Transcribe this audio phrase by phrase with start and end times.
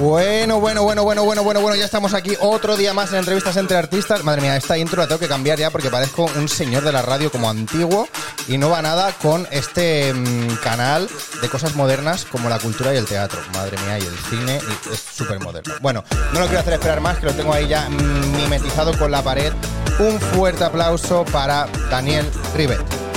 [0.00, 3.56] Bueno, bueno, bueno, bueno, bueno, bueno, bueno, ya estamos aquí otro día más en entrevistas
[3.56, 4.22] entre artistas.
[4.22, 7.02] Madre mía, esta intro la tengo que cambiar ya porque parezco un señor de la
[7.02, 8.08] radio como antiguo
[8.46, 11.08] y no va nada con este mm, canal
[11.42, 13.40] de cosas modernas como la cultura y el teatro.
[13.52, 15.74] Madre mía, y el cine y es súper moderno.
[15.80, 19.10] Bueno, no lo quiero hacer esperar más, que lo tengo ahí ya mm, mimetizado con
[19.10, 19.52] la pared.
[19.98, 23.08] Un fuerte aplauso para Daniel Rivet.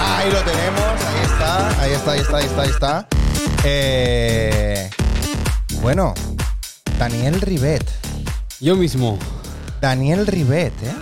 [0.00, 0.77] Ahí lo tenemos,
[1.48, 3.08] está, ahí está, ahí está, ahí está, ahí está.
[3.64, 4.90] Eh,
[5.80, 6.12] bueno,
[6.98, 7.88] Daniel Rivet.
[8.60, 9.18] Yo mismo.
[9.80, 10.92] Daniel Rivet, ¿eh?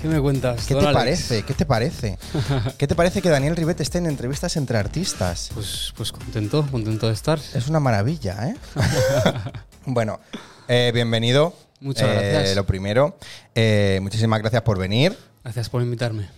[0.00, 0.66] ¿Qué me cuentas?
[0.66, 0.92] ¿Qué te Alex?
[0.94, 1.42] parece?
[1.44, 2.18] ¿Qué te parece?
[2.78, 5.50] ¿Qué te parece que Daniel Rivet esté en entrevistas entre artistas?
[5.54, 7.38] Pues, pues contento, contento de estar.
[7.54, 8.56] Es una maravilla, ¿eh?
[9.86, 10.20] bueno,
[10.68, 11.54] eh, bienvenido.
[11.80, 12.56] Muchas Eh, gracias.
[12.56, 13.16] Lo primero,
[13.54, 15.16] eh, muchísimas gracias por venir.
[15.42, 16.28] Gracias por invitarme.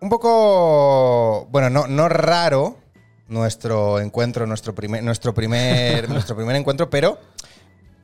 [0.00, 2.76] Un poco, bueno, no, no raro
[3.28, 7.18] nuestro encuentro, nuestro primer, nuestro primer, nuestro primer encuentro, pero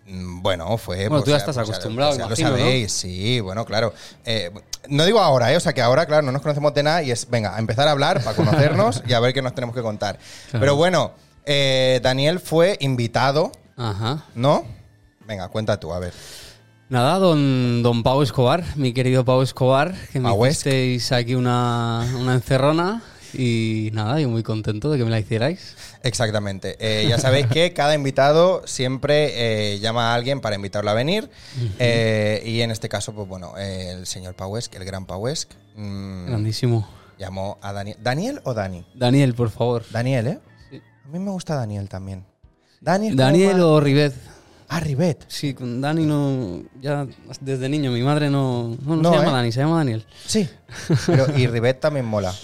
[0.06, 1.08] mm, bueno, fue.
[1.08, 2.62] Bueno, tú ya estás pues, acostumbrado, pues, ya imagino, lo ¿no?
[2.62, 3.94] sabéis, sí, bueno, claro.
[4.24, 4.50] Eh,
[4.88, 5.56] no digo ahora, ¿eh?
[5.56, 7.88] O sea que ahora, claro, no nos conocemos de nada y es, venga, a empezar
[7.88, 10.18] a hablar para conocernos y a ver qué nos tenemos que contar.
[10.50, 10.60] Claro.
[10.60, 11.12] Pero bueno,
[11.46, 14.24] eh, Daniel fue invitado, Ajá.
[14.34, 14.64] ¿no?
[15.26, 16.12] Venga, cuenta tú, a ver.
[16.88, 22.34] Nada, don, don Pau Escobar, mi querido Pau Escobar, que me hicisteis aquí una, una
[22.34, 23.02] encerrona
[23.34, 25.74] y nada, yo muy contento de que me la hicierais.
[26.04, 26.76] Exactamente.
[26.78, 31.28] Eh, ya sabéis que cada invitado siempre eh, llama a alguien para invitarlo a venir.
[31.80, 36.88] Eh, y en este caso, pues bueno, el señor Pauesc, el gran Pauesc, mm, Grandísimo.
[37.18, 37.96] llamó a Daniel.
[38.00, 38.84] ¿Daniel o Dani?
[38.94, 39.84] Daniel, por favor.
[39.90, 40.38] Daniel, ¿eh?
[40.70, 40.80] Sí.
[41.04, 42.24] A mí me gusta Daniel también.
[42.80, 44.14] Daniel más- o Rivet.
[44.68, 45.24] Ah, Rivet.
[45.28, 46.62] Sí, con Dani no.
[46.80, 47.06] Ya
[47.40, 48.76] desde niño, mi madre no.
[48.84, 49.34] No, no No, se llama ¿eh?
[49.34, 50.04] Dani, se llama Daniel.
[50.26, 50.48] Sí.
[51.06, 52.34] Pero, y Rivet también mola.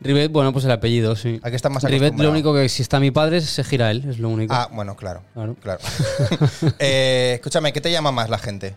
[0.00, 1.40] Rivet, bueno, pues el apellido, sí.
[1.42, 2.22] Hay que estar más acostumbrado.
[2.24, 4.52] lo único que si está mi padre se gira él, es lo único.
[4.52, 5.22] Ah, bueno, claro.
[5.34, 5.54] Claro.
[5.62, 5.80] Claro.
[6.78, 8.74] Eh, escúchame, ¿qué te llama más la gente?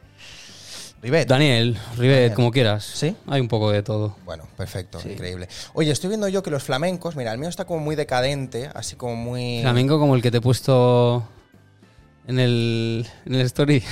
[1.01, 1.27] Rivet.
[1.27, 2.33] Daniel, Daniel.
[2.33, 2.83] como quieras.
[2.83, 3.15] ¿Sí?
[3.27, 4.15] Hay un poco de todo.
[4.25, 5.47] Bueno, perfecto, increíble.
[5.73, 8.95] Oye, estoy viendo yo que los flamencos, mira, el mío está como muy decadente, así
[8.95, 9.61] como muy.
[9.61, 11.27] Flamenco como el que te he puesto
[12.27, 13.83] en el, en el story.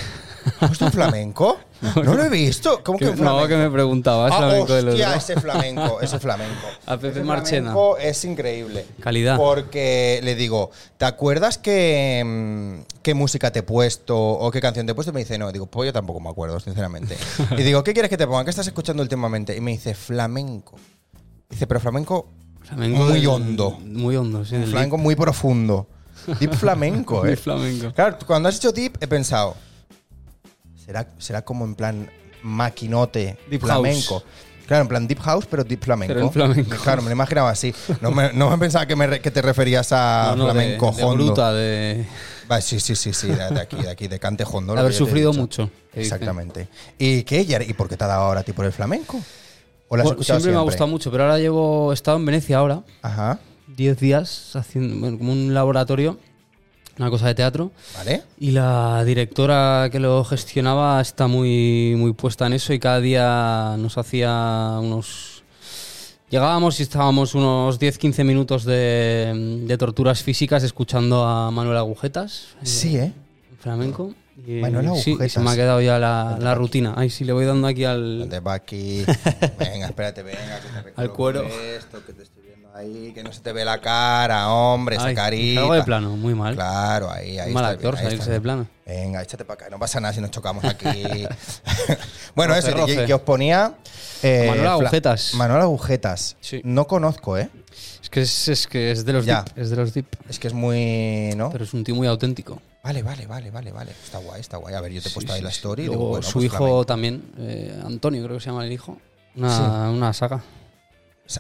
[0.60, 1.58] ¿Has puesto un flamenco?
[1.96, 2.82] No lo he visto.
[2.82, 3.42] ¿Cómo que, Que- un flamenco?
[3.42, 4.32] no, que me preguntabas.
[4.34, 5.18] Ah, flamenco de los hostia, dos.
[5.30, 6.66] ese flamenco, ese flamenco.
[6.86, 7.72] A Pepe Ese Marchena.
[7.74, 8.86] flamenco es increíble.
[9.02, 9.36] Calidad.
[9.36, 14.86] Porque le digo, ¿te acuerdas qué, mm, qué música te he puesto o qué canción
[14.86, 15.12] te he puesto?
[15.12, 17.18] Y me dice, no, digo, pues yo tampoco me acuerdo, sinceramente.
[17.58, 18.46] y digo, ¿qué quieres que te ponga?
[18.46, 19.54] ¿Qué estás escuchando últimamente?
[19.54, 20.78] Y me dice, flamenco.
[21.50, 22.30] Dice, pero flamenco
[22.62, 23.72] Flamenco muy del- hondo.
[23.82, 24.56] Muy hondo, sí.
[24.56, 25.88] Un flamenco muy profundo.
[26.40, 27.26] Deep flamenco.
[27.26, 27.30] ¿eh?
[27.30, 27.94] Deep flamenco.
[27.94, 29.56] Claro, cuando has hecho deep he pensado,
[30.86, 32.10] ¿será, será como en plan
[32.42, 34.20] maquinote Deep flamenco?
[34.20, 34.24] house.
[34.68, 36.14] Claro, en plan deep house, pero deep flamenco.
[36.14, 36.78] Pero en flamenco.
[36.84, 37.74] Claro, me lo imaginaba así.
[38.00, 40.52] No me, no me pensaba que, me re- que te referías a No, no, de-
[40.54, 41.26] flamenco de, hondo.
[41.26, 42.06] bruta, de,
[42.62, 44.74] sí, sí, sí, sí, de de aquí, de aquí, de cante hondo.
[44.74, 45.42] de haber sufrido dicho.
[45.42, 45.70] mucho.
[45.94, 46.70] Exactamente.
[46.98, 47.42] ¿Y qué?
[47.68, 49.18] ¿Y por qué te ha dado ahora a ti por el flamenco?
[49.90, 51.92] ¿O lo has Bueno, escuchado siempre, me ha gustado mucho, pero ahora llevo.
[51.92, 53.40] He estado en Venecia ahora, Ajá,
[53.76, 56.18] 10 días, haciendo bueno, como un laboratorio,
[56.98, 57.72] una cosa de teatro.
[57.96, 58.24] ¿vale?
[58.38, 63.76] Y la directora que lo gestionaba está muy, muy puesta en eso y cada día
[63.78, 65.44] nos hacía unos...
[66.30, 72.98] Llegábamos y estábamos unos 10-15 minutos de, de torturas físicas escuchando a Manuel Agujetas, Sí,
[72.98, 73.14] ¿eh?
[73.60, 74.16] flamenco.
[74.48, 75.32] Y, Manuel sí, Agujetas.
[75.32, 76.96] se me ha quedado ya la, la rutina.
[76.98, 78.28] Ay, sí, le voy dando aquí al...
[78.48, 79.04] Aquí.
[79.60, 80.60] Venga, espérate, venga.
[80.60, 81.44] Que te Al cuero.
[81.78, 82.24] Esto que te
[82.74, 85.62] ahí, que no se te ve la cara, hombre, esa Ay, carita.
[85.62, 86.56] Salgo de plano, muy mal.
[86.56, 88.68] Claro, ahí, ahí mal está actor bien, ahí salirse está de plano.
[88.86, 89.70] Venga, échate para acá.
[89.70, 90.88] No pasa nada si nos chocamos aquí.
[92.36, 93.74] bueno, eso, que, os ponía.
[94.22, 95.34] eh, Manuel Agujetas.
[95.36, 96.36] Manuel Agujetas.
[96.42, 96.62] Sí.
[96.64, 97.50] No conozco, ¿eh?
[98.02, 99.44] Es que es, es que es de los Ya.
[99.44, 101.32] deep, es de los deep, Es que es muy.
[101.36, 101.50] ¿No?
[101.52, 102.62] pero es un tío muy auténtico.
[102.84, 103.92] Vale, vale, vale, vale, vale.
[103.92, 104.76] Está guay, está guay.
[104.76, 105.84] A ver, yo te he Sí, puesto ahí sí, la story.
[105.84, 108.72] y Luego digo, bueno, su pues hijo también, eh, Antonio creo que se llama el
[108.74, 108.98] hijo.
[109.36, 110.42] Una, una saga.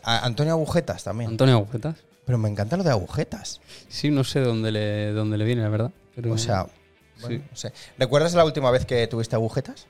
[0.04, 1.32] A- Antonio Agujetas también.
[1.32, 1.96] Antonio Agujetas.
[2.26, 3.60] Pero me encanta lo de agujetas.
[3.90, 5.92] Sí, no sé dónde le, dónde le viene, la verdad.
[6.16, 6.68] Pero, O sea,
[7.22, 7.44] bueno, sí.
[7.52, 7.74] no sé.
[7.98, 9.88] ¿Recuerdas la última vez que tuviste agujetas?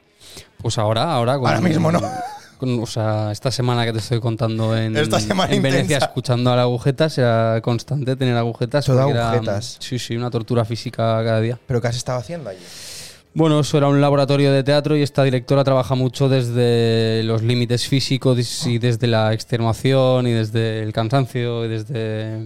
[0.57, 1.37] Pues ahora, ahora.
[1.37, 2.01] con- Ahora mismo, ¿no?
[2.57, 6.51] con- o sea, esta semana que te estoy contando en, Esta semana en Venecia escuchando
[6.51, 8.85] a la agujetas, era constante tener agujetas.
[8.85, 9.77] Todo era- agujetas.
[9.79, 11.59] sí, sí, una tortura física cada día.
[11.67, 12.63] ¿Pero qué has estado haciendo allí?
[13.35, 17.87] Bueno, eso era un laboratorio de teatro y esta directora trabaja mucho desde los límites
[17.87, 22.37] físicos y desde la extenuación y desde el cansancio y desde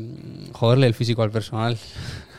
[0.54, 1.78] joderle el físico al personal.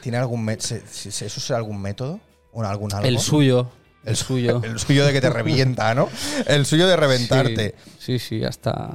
[0.02, 2.20] ¿Tiene algún se- se- se- ¿Eso será algún método?
[2.52, 3.06] ¿O algún algo?
[3.06, 3.68] El suyo,
[4.04, 4.62] el suyo.
[4.64, 6.08] El suyo de que te revienta, ¿no?
[6.46, 7.74] El suyo de reventarte.
[7.98, 8.94] Sí, sí, sí, hasta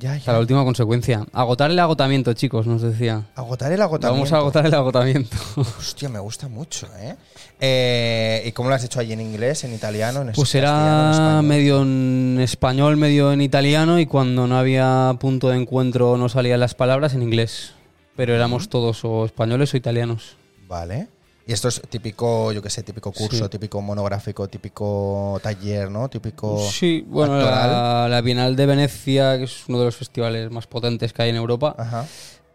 [0.00, 1.26] Ya, Hasta la última consecuencia.
[1.30, 3.26] Agotar el agotamiento, chicos, nos decía.
[3.34, 4.14] Agotar el agotamiento.
[4.14, 5.36] Vamos a agotar el agotamiento.
[5.56, 7.16] Hostia, me gusta mucho, ¿eh?
[7.60, 11.42] Eh, ¿Y cómo lo has hecho allí en inglés, en italiano, en Pues en era
[11.42, 16.60] medio en español, medio en italiano y cuando no había punto de encuentro no salían
[16.60, 17.74] las palabras en inglés.
[18.16, 20.38] Pero éramos todos o españoles o italianos.
[20.66, 21.08] Vale.
[21.50, 23.50] Y esto es típico, yo qué sé, típico curso, Sí.
[23.50, 26.08] típico monográfico, típico taller, ¿no?
[26.08, 26.56] Típico.
[26.70, 31.12] Sí, bueno, la, la Bienal de Venecia, que es uno de los festivales más potentes
[31.12, 32.06] que hay en Europa, Ajá.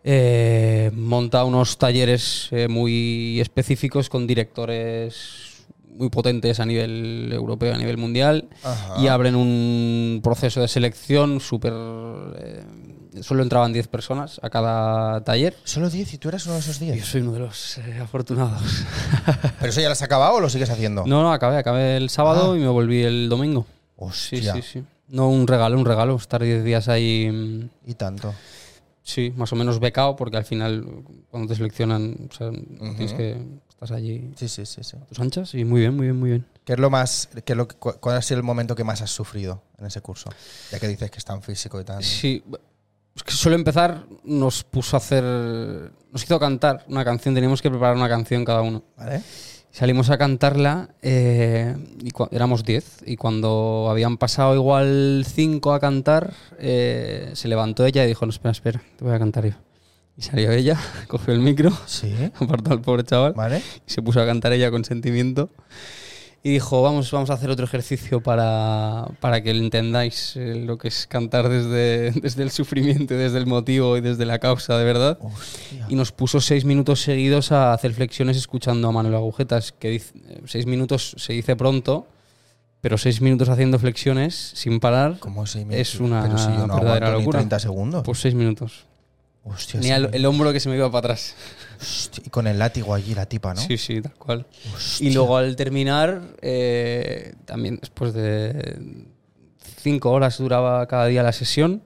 [0.06, 5.66] eh, monta unos talleres eh, muy específicos con directores
[5.98, 8.96] muy potentes a nivel europeo, a nivel mundial, Ajá.
[9.02, 11.74] y abren un proceso de selección súper...
[11.76, 12.64] eh,
[13.22, 15.56] solo entraban 10 personas a cada taller.
[15.64, 17.06] Solo 10 y tú eras uno de esos Yo 10.
[17.06, 18.62] soy uno de los eh, afortunados.
[19.60, 21.04] ¿Pero eso ya lo has acabado o lo sigues haciendo?
[21.06, 22.58] No, no, acabé, acabé el sábado Ah.
[22.58, 23.66] y me volví el domingo.
[24.12, 24.54] Sí, Hostia.
[24.56, 24.84] sí, sí.
[25.08, 26.16] No, un regalo, un regalo.
[26.16, 28.34] Estar 10 días ahí, mm, Y tanto.
[29.04, 30.84] sí, más o menos becado, porque al final,
[31.30, 33.38] cuando te seleccionan, o sea, tienes que.
[33.70, 34.96] Estás allí Sí, sí, sí, sí.
[35.10, 36.46] tus anchas y muy bien, muy bien, muy bien.
[36.64, 39.12] ¿Qué es lo más, qué es lo cuál ha sido el momento que más has
[39.12, 40.30] sufrido en ese curso?
[40.72, 42.02] Ya que dices que es tan físico y tan.
[42.02, 42.42] Sí,
[43.16, 45.24] es que solo empezar nos puso a hacer.
[45.24, 48.84] Nos hizo cantar una canción, teníamos que preparar una canción cada uno.
[48.98, 49.22] ¿Vale?
[49.72, 56.34] Salimos a cantarla eh, y éramos 10 y cuando habían pasado igual 5 a cantar,
[56.58, 59.56] eh, se levantó ella y dijo, no, espera, espera, te voy a cantar yo.
[60.16, 60.80] Y salió ella,
[61.10, 62.14] cogió el micro, Sí.
[62.40, 63.62] apartó al pobre chaval ¿Vale?
[63.86, 65.50] y se puso a cantar ella con sentimiento
[66.48, 70.90] y dijo, vamos, vamos a hacer otro ejercicio para, para que entendáis eh, lo que
[70.90, 75.18] es cantar desde, desde el sufrimiento, desde el motivo y desde la causa, de verdad.
[75.22, 75.88] Hostia.
[75.90, 80.14] Y nos puso seis minutos seguidos a hacer flexiones escuchando a Manuel Agujetas, que dice,
[80.28, 82.06] eh, seis minutos se dice pronto,
[82.80, 86.68] pero seis minutos haciendo flexiones sin parar, ¿Cómo se me- Es una Pero si yo
[86.68, 87.40] no verdadera ni locura.
[87.40, 88.04] 30 segundos.
[88.06, 88.86] pues seis minutos.
[89.48, 89.90] Hostia, sí.
[89.92, 91.36] el, hombro que se me iba para atrás.
[91.80, 93.62] Hostia, Y con el látigo allí, la tipa, ¿no?
[93.62, 94.46] Sí, sí, tal cual.
[94.76, 95.08] Hostia.
[95.08, 99.06] Y luego al terminar, eh, también después de
[99.82, 101.84] cinco horas duraba cada día la sesión,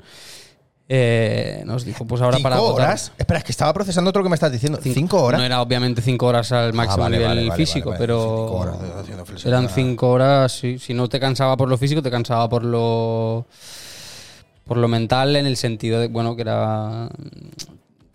[0.91, 3.11] eh, nos dijo, pues ahora ¿Cinco para agotar- horas?
[3.17, 4.79] Espera, es que estaba procesando otro que me estás diciendo.
[4.81, 5.39] ¿Cinco, horas?
[5.39, 8.13] No era obviamente cinco horas al máximo vale, nivel vale, físico, vale, vale.
[8.15, 9.71] Cinco pero horas haciendo eran Ah.
[9.75, 10.51] cinco horas.
[10.53, 10.79] sí.
[10.79, 13.45] Si no te cansaba por lo físico, te cansaba por lo
[14.69, 17.09] por lo mental en el sentido de bueno que era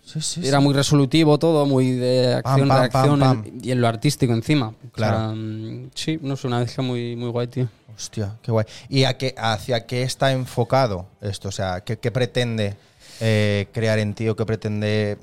[0.03, 0.47] Sí, sí, sí.
[0.49, 4.69] era muy resolutivo todo, muy de acción pam, reacción pam, y en lo artístico encima.
[4.69, 5.35] O Claro.
[5.35, 7.69] sea, sí, no sé, una mezcla muy muy guay, tío.
[7.97, 8.67] Hostia, qué guay.
[8.89, 11.49] ¿Y a qué, hacia qué está enfocado esto?
[11.49, 12.77] O sea, ¿qué, qué pretende
[13.21, 15.17] eh, crear en ti o qué pretende.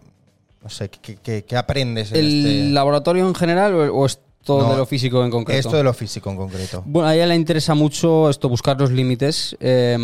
[0.64, 2.70] No sé, ¿qué, qué- qué aprendes en ¿El este.
[2.72, 4.08] laboratorio en general o, o
[4.42, 5.60] es todo No, de lo físico en concreto?
[5.60, 6.84] Esto de lo físico en concreto.
[6.86, 9.98] Bueno, a ella le interesa mucho esto, buscar los límites eh,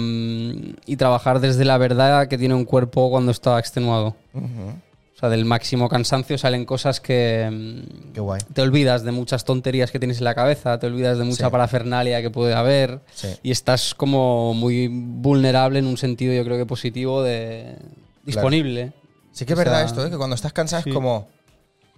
[0.86, 4.16] y trabajar desde la verdad que tiene un cuerpo cuando está extenuado.
[4.36, 8.40] O sea, del máximo cansancio salen cosas que mm, Qué guay.
[8.54, 11.52] te olvidas de muchas tonterías que tienes en la cabeza, te olvidas de mucha Sí.
[11.52, 13.30] parafernalia que puede haber Sí.
[13.42, 17.78] y estás como muy vulnerable en un sentido, yo creo que positivo, de
[18.24, 18.94] disponible.
[19.32, 20.12] Sí que es O verdad esto, ¿eh?
[20.12, 20.90] que cuando estás cansado sí.
[20.92, 21.28] es como.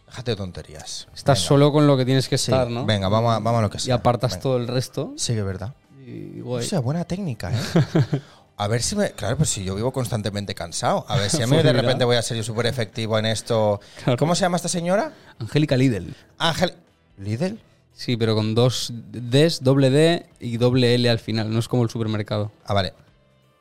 [0.09, 1.07] Déjate de tonterías.
[1.15, 1.47] Estás Venga.
[1.47, 2.85] solo con lo que tienes que Sí, estar, ¿no?
[2.85, 3.95] Venga, vamos a, vamos a lo que y sea.
[3.95, 4.41] apartas Venga.
[4.43, 5.13] todo el resto.
[5.17, 5.73] Sí que es verdad.
[6.05, 6.65] Y guay.
[6.65, 8.21] O sea, buena técnica, ¿eh?
[8.57, 9.11] A ver si me.
[9.11, 11.05] Claro, pues si yo vivo constantemente cansado.
[11.07, 13.79] A ver si a mí de repente voy a ser yo súper efectivo en esto.
[14.03, 14.17] Claro.
[14.17, 15.13] ¿Cómo se llama esta señora?
[15.39, 16.13] Angélica Lidl.
[16.37, 16.73] Ángel.
[17.17, 17.57] ¿Lidl?
[17.93, 21.49] Sí, pero con dos Ds, doble D y doble L al final.
[21.53, 22.51] No es como el supermercado.
[22.65, 22.93] Ah, vale.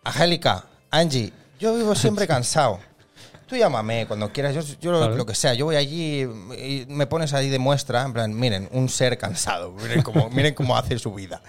[0.05, 2.81] Angélica, Angie, yo vivo siempre cansado.
[3.49, 5.17] Tú llámame cuando quieras, yo, yo lo, Claro.
[5.17, 5.55] lo que sea.
[5.55, 9.73] Yo voy allí y me pones ahí de muestra, en plan, miren, un ser cansado,
[9.73, 11.41] miren cómo, miren cómo hace su vida.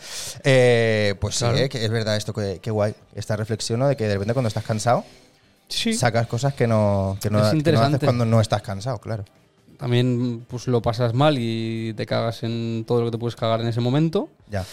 [0.43, 1.57] Eh, pues Claro.
[1.57, 3.87] sí, eh, que es verdad esto, que, guay, esta reflexión, ¿no?
[3.89, 5.03] De que de repente cuando estás cansado,
[5.67, 5.93] Sí.
[5.93, 9.25] sacas cosas que no, que no, Es que no haces cuando no estás cansado, claro.
[9.77, 13.61] También pues lo pasas mal y te cagas en todo lo que te puedes cagar
[13.61, 14.29] en ese momento.
[14.49, 14.65] Ya.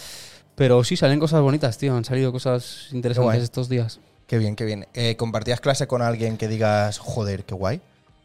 [0.55, 1.95] Pero sí, salen cosas bonitas, tío.
[1.95, 3.99] Han salido cosas interesantes estos días.
[4.27, 4.87] Qué bien, qué bien.
[4.93, 7.81] Eh, ¿Compartías clase con alguien que digas, joder, qué guay?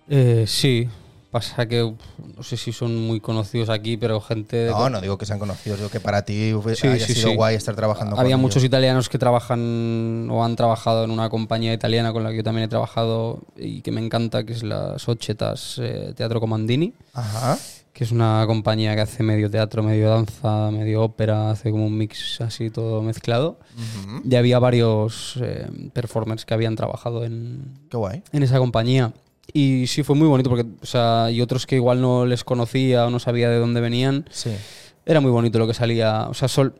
[0.09, 0.89] Eh, sí.
[1.31, 1.95] Pasa que
[2.37, 4.67] no sé si son muy conocidos aquí, pero gente...
[4.69, 7.35] No, no digo que sean conocidos, digo que para ti Sí, haya sí, sido sí.
[7.37, 8.67] guay estar trabajando Había con muchos ellos.
[8.67, 12.67] italianos que trabajan o han trabajado en una compañía italiana con la que yo también
[12.67, 16.93] he trabajado y que me encanta, que es la Sochetas eh, Teatro Comandini.
[17.15, 17.57] Ajá.
[17.93, 21.97] Que es una compañía que hace medio teatro, medio danza, medio ópera, hace como un
[21.99, 23.59] mix así todo mezclado.
[24.07, 24.23] Ujú.
[24.29, 28.23] Y había varios eh, performers que habían trabajado en, Qué guay.
[28.33, 29.13] en esa compañía.
[29.53, 33.07] Y sí, fue muy bonito porque, o sea, y otros que igual no les conocía
[33.07, 34.51] o no sabía de dónde venían, Sí.
[35.05, 36.29] era muy bonito lo que salía.
[36.31, 36.75] O sea, sol,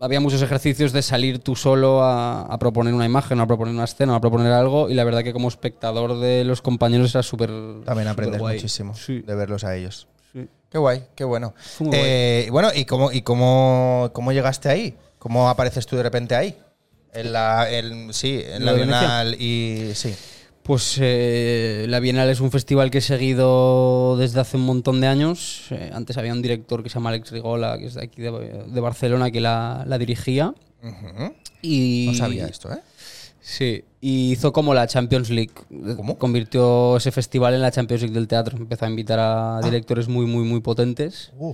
[0.00, 3.84] había muchos ejercicios de salir tú solo a, a proponer una imagen, a proponer una
[3.84, 7.48] escena, a proponer algo, y la verdad que como espectador de los compañeros era súper.
[7.86, 8.56] También aprendes superguay.
[8.56, 10.08] muchísimo Sí, de verlos a ellos.
[10.72, 11.54] Qué guay, qué bueno.
[11.92, 14.94] Eh, bueno, ¿y cómo, y cómo, cómo llegaste ahí?
[15.18, 16.56] ¿Cómo apareces tú de repente ahí?
[17.12, 18.72] En la, en- sí, en la.
[18.72, 20.14] Bienal y sí.
[20.62, 25.08] Pues eh, la Bienal es un festival que he seguido desde hace un montón de
[25.08, 25.66] años.
[25.70, 28.30] Eh, antes había un director que se llama Alex Rigola, que es de aquí de,
[28.66, 30.54] de Barcelona, que la, la dirigía.
[31.62, 32.78] Y, No sabía esto, ¿eh?
[33.44, 35.52] Sí, y hizo como la Champions League.
[35.96, 36.16] ¿Cómo?
[36.16, 38.56] Convirtió ese festival en la Champions League del teatro.
[38.56, 41.32] Empezó a invitar a directores muy, muy, muy potentes.
[41.36, 41.52] Uh,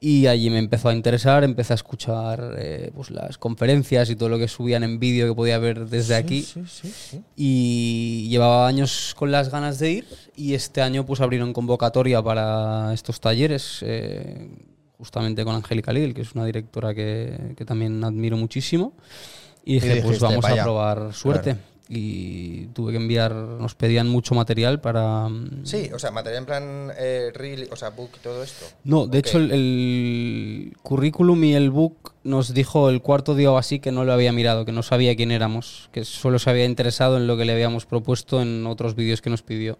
[0.00, 4.28] Y allí me empezó a interesar, empecé a escuchar eh, pues las conferencias y todo
[4.28, 6.42] lo que subían en vídeo que podía ver desde aquí.
[6.42, 7.22] Sí, sí, sí.
[7.36, 10.06] Y llevaba años con las ganas de ir
[10.36, 14.50] y este año pues abrieron convocatoria para estos talleres, eh,
[14.98, 18.92] justamente con Angélica Lidl, que es una directora que, que también admiro muchísimo.
[19.64, 21.56] Y dije, pues dijiste, vamos a probar suerte.
[21.86, 25.28] Y tuve que enviar, nos pedían mucho material para...
[25.28, 28.64] mm, Sí, o sea, material en plan eh, reel, o sea, book y todo esto.
[28.84, 33.58] No, de hecho el, el currículum y el book nos dijo el cuarto día o
[33.58, 36.64] así que no lo había mirado, que no sabía quién éramos, que solo se había
[36.64, 39.78] interesado en lo que le habíamos propuesto en otros vídeos que nos pidió.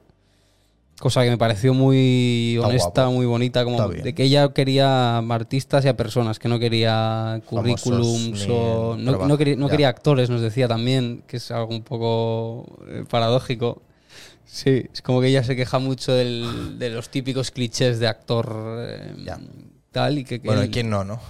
[1.01, 3.13] Cosa que me pareció muy Está honesta, guapo.
[3.13, 4.05] muy bonita, como Está bien.
[4.05, 9.29] de que ella quería artistas y a personas, que no quería currículums o no, trabajo,
[9.29, 9.71] no quería, no ya.
[9.73, 13.83] quería actores, nos decía también, que es algo un poco eh, paradójico.
[14.47, 18.77] Sí, es como que ella se queja mucho del- de los típicos clichés de actor
[18.89, 19.41] eh, Ya.
[19.91, 21.21] tal y que, que Bueno, ¿y quién no, no?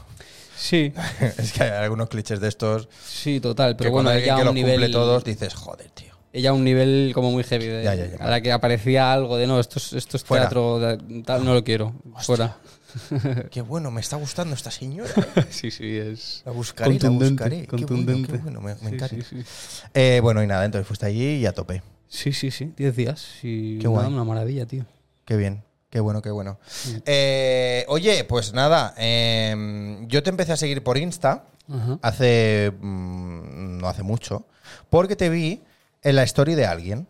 [0.57, 0.93] Sí,
[1.39, 4.41] es que hay algunos clichés de estos sí, total, que pero cuando bueno, ella que
[4.43, 6.14] a los cumple todos dices, joder, tío.
[6.35, 8.17] Ella a un nivel como muy heavy de, Ya, ya, ya.
[8.25, 10.45] a la que aparecía algo de no, esto es, esto es Fuera.
[10.45, 12.57] teatro, de- tal, no lo quiero, fuera.
[13.51, 15.13] Qué bueno, me está gustando esta señora.
[15.51, 17.57] sí, sí, es La buscaré, la contundente, buscaré.
[17.63, 18.33] Qué bueno, contundente.
[18.33, 19.09] qué bueno, me, me Sí, encanta.
[19.09, 19.45] sí, sí.
[19.95, 21.83] Eh, bueno, y nada, entonces fuiste allí y a tope.
[22.09, 24.13] Sí, sí, sí, 10 días y Qué nada, guay.
[24.13, 24.85] una maravilla, tío.
[25.25, 26.59] Qué bien, qué bueno, qué bueno.
[27.07, 31.99] Eh, oye, pues nada, em, yo te empecé a seguir por Insta Ajá.
[32.03, 32.73] hace.
[32.81, 34.47] mm, no hace mucho,
[34.91, 35.63] porque te vi
[36.05, 37.09] en la story de alguien.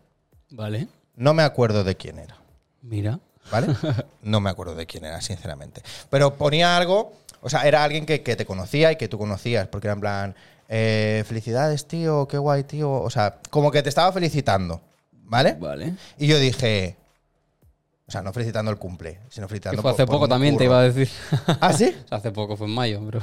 [0.51, 2.37] Vale, No me acuerdo de quién era,
[2.83, 3.21] mira.
[3.51, 3.67] ¿vale?
[4.23, 5.83] No me acuerdo de quién era, sinceramente.
[6.09, 9.69] Pero ponía algo, o sea, era alguien que, que te conocía y que tú conocías,
[9.69, 10.35] porque era en plan,
[10.69, 12.91] eh, felicidades, tío, qué guay, tío.
[12.91, 14.81] O sea, como que te estaba felicitando,
[15.13, 15.55] ¿vale?
[15.61, 15.95] Vale.
[16.19, 16.97] Y yo dije,
[18.07, 20.65] o sea, no felicitando el cumple, sino felicitando Que fue hace por poco también, te
[20.65, 21.11] iba a decir.
[21.61, 21.95] ¿Ah, sí?
[22.11, 23.19] hace poco, fue en mayo, pero...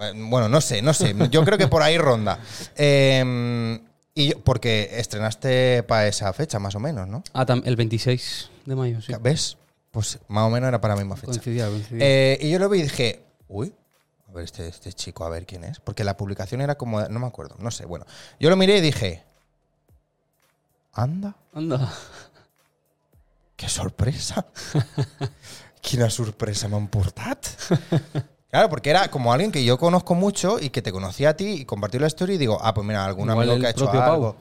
[0.00, 1.14] Eh, Bueno, no sé, no sé.
[1.30, 2.38] Yo creo que por ahí ronda.
[2.76, 3.78] Eh,
[4.16, 7.22] y yo- porque estrenaste para esa fecha, más o menos, ¿no?
[7.34, 9.12] Ah, el 26 de mayo, sí.
[9.20, 9.56] ¿Ves?
[9.92, 11.30] Pues más o menos era para la misma fecha.
[11.32, 12.04] Coincidía, coincidía.
[12.04, 13.72] Eh, y yo lo vi y dije, uy,
[14.28, 15.78] a ver este, este chico, a ver quién es.
[15.80, 17.84] Porque la publicación era como, no me acuerdo, no sé.
[17.86, 18.04] Bueno,
[18.40, 19.22] yo lo miré y dije,
[20.92, 21.92] anda, Anda.
[23.56, 24.46] qué sorpresa.
[25.80, 27.46] Quina sorpresa m'han portat.
[28.56, 31.46] Claro, porque era como alguien que yo conozco mucho y que te conocía a ti
[31.46, 33.84] y compartió la historia y digo, ah, pues mira, algún Igual amigo que ha hecho
[33.84, 34.12] propio Pau.
[34.14, 34.36] algo.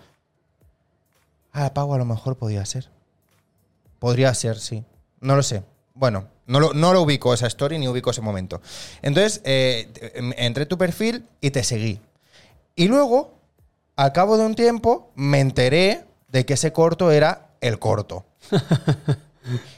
[1.52, 2.88] Ah, Pau a lo mejor podía ser.
[4.00, 4.86] Podría ser, sí.
[5.20, 5.64] No lo sé.
[5.96, 8.62] Bueno, no lo, no lo ubico esa story ni ubico ese momento.
[9.02, 12.00] Entonces, eh, em- entré en tu perfil y te seguí.
[12.74, 13.34] Y luego,
[13.98, 18.24] al cabo de un tiempo, me enteré de que ese corto era el corto.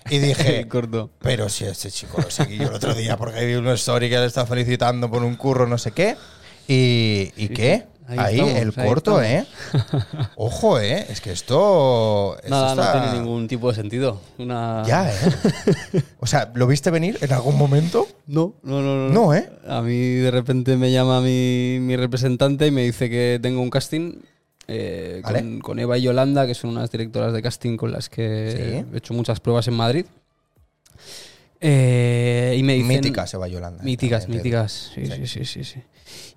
[0.09, 1.09] y dije, corto.
[1.19, 4.17] pero si este chico lo seguí yo el otro día porque vi una story que
[4.17, 6.15] le está felicitando por un curro, no sé qué.
[6.67, 7.85] ¿Y, y qué?
[8.09, 9.45] Ahí Ahí, estamos, el ahí corto, ¿eh?
[10.37, 11.05] Ojo, ¿eh?
[11.09, 12.37] Es que esto...
[12.41, 14.21] esto Nada, está- no tiene ningún tipo de sentido.
[14.37, 14.81] Una...
[14.87, 15.15] Ya, ¿eh?
[16.21, 18.07] O sea, ¿lo viste venir en algún momento?
[18.27, 19.09] No, no, no, no.
[19.09, 19.49] No, ¿eh?
[19.67, 23.69] A mí de repente me llama mi, mi representante y me dice que tengo un
[23.69, 24.21] casting
[24.67, 25.39] eh, Vale.
[25.39, 28.85] con, con Eva y Yolanda, que son unas directoras de casting con las que Sí.
[28.93, 30.05] he hecho muchas pruebas en Madrid.
[31.59, 33.83] Eh, y me dicen, Míticas, Eva Yolanda.
[33.83, 34.91] Míticas, También, míticas.
[34.93, 35.25] Sí, Sí.
[35.27, 35.81] sí, sí, sí.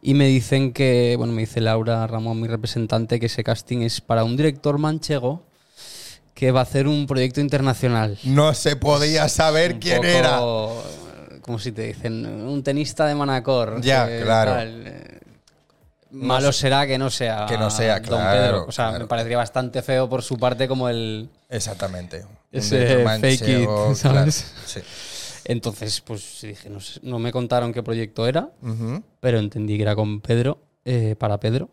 [0.03, 4.01] Y me dicen que, bueno, me dice Laura Ramón, mi representante, que ese casting es
[4.01, 5.45] para un director manchego
[6.35, 8.19] que va a hacer un proyecto internacional.
[8.25, 10.41] No se podía saber Un quién poco, era.
[11.43, 13.81] Como si te dicen, un tenista de Manacor.
[13.83, 14.53] Ya, que claro.
[14.53, 15.20] tal, eh,
[16.13, 17.47] Malo será que no sea.
[17.47, 18.65] Que no sea, Don claro, Pedro.
[18.69, 19.05] O sea, claro.
[19.05, 21.29] me parecería bastante feo por su parte como el.
[21.49, 22.25] Exactamente.
[22.51, 24.53] Ese fake it, manchego, ¿sabes?
[24.55, 24.67] claro.
[24.67, 24.81] Sí.
[25.45, 28.51] Entonces, pues dije, no, sé, no me contaron qué proyecto era,
[29.21, 31.71] pero entendí que era con Pedro eh, para Pedro.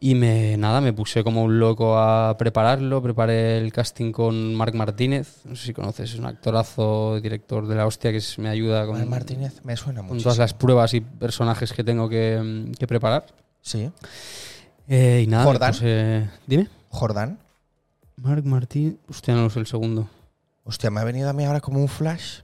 [0.00, 3.02] Y me, nada, me puse como un loco a prepararlo.
[3.02, 5.40] Preparé el casting con Marc Martínez.
[5.44, 8.84] No sé si conoces, es un actorazo, director de la hostia que es- me ayuda
[8.86, 10.22] con, Juan Martínez me suena con mucho.
[10.24, 13.26] todas las pruebas y personajes que tengo que, mm, que preparar.
[13.62, 13.90] Sí.
[14.88, 15.72] Eh, y nada, ¿Jordán?
[15.72, 16.68] puse- dime.
[16.90, 17.38] Jordán.
[18.16, 18.96] Marc Martínez.
[19.08, 20.08] Hostia, no lo sé el segundo.
[20.64, 22.40] Hostia, me ha venido a mí ahora como un flash.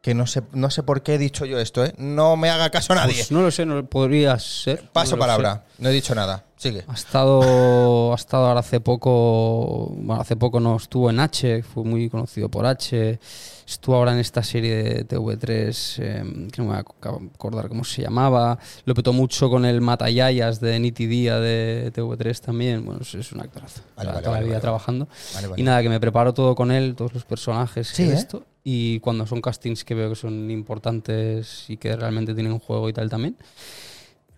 [0.00, 1.92] Que no sé, no sé por qué he dicho yo esto, ¿eh?
[1.98, 3.14] No me haga caso nadie.
[3.14, 4.88] Pues no lo sé, no podría ser.
[4.92, 5.64] Paso no palabra.
[5.78, 6.44] No he dicho nada.
[6.58, 6.84] Sigue.
[6.88, 11.84] Ha estado, ha estado ahora hace poco, bueno, hace poco no estuvo en H, fue
[11.84, 13.20] muy conocido por H.
[13.64, 17.84] Estuvo ahora en esta serie de TV3, eh, que no me voy a acordar cómo
[17.84, 18.58] se llamaba.
[18.86, 22.84] Lo petó mucho con el Matayayas de Nitidía de TV3 también.
[22.84, 23.82] Bueno, es, un actorazo.
[23.94, 25.06] Vale, vale, toda vale, la vida trabajando.
[25.34, 25.62] Vale, vale.
[25.62, 28.14] Y nada, que me preparo todo con él, todos los personajes Sí, y ¿eh?
[28.14, 28.44] esto.
[28.64, 32.88] Y cuando son castings que veo que son importantes y que realmente tienen un juego
[32.88, 33.36] y tal también.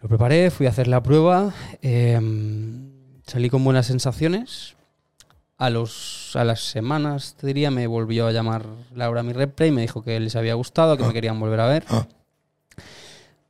[0.03, 2.19] Lo preparé, fui a hacer la prueba, eh,
[3.27, 4.77] salí con buenas sensaciones.
[5.59, 9.71] A, los, a las semanas, te diría, me volvió a llamar Laura mi repre y
[9.71, 11.85] me dijo que les había gustado, que me querían volver a ver.
[11.91, 12.07] Ah.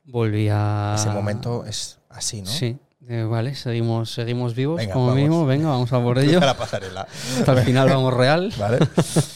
[0.03, 0.95] Volví a...
[0.97, 2.47] Ese momento es así, ¿no?
[2.49, 5.17] Sí, eh, vale, seguimos, seguimos vivos Venga, como vamos.
[5.17, 5.45] mínimo.
[5.45, 6.31] Venga, vamos a por ello.
[6.31, 7.07] Cruza la pasarela.
[7.39, 8.53] Hasta el final vamos real.
[8.59, 8.79] Vale.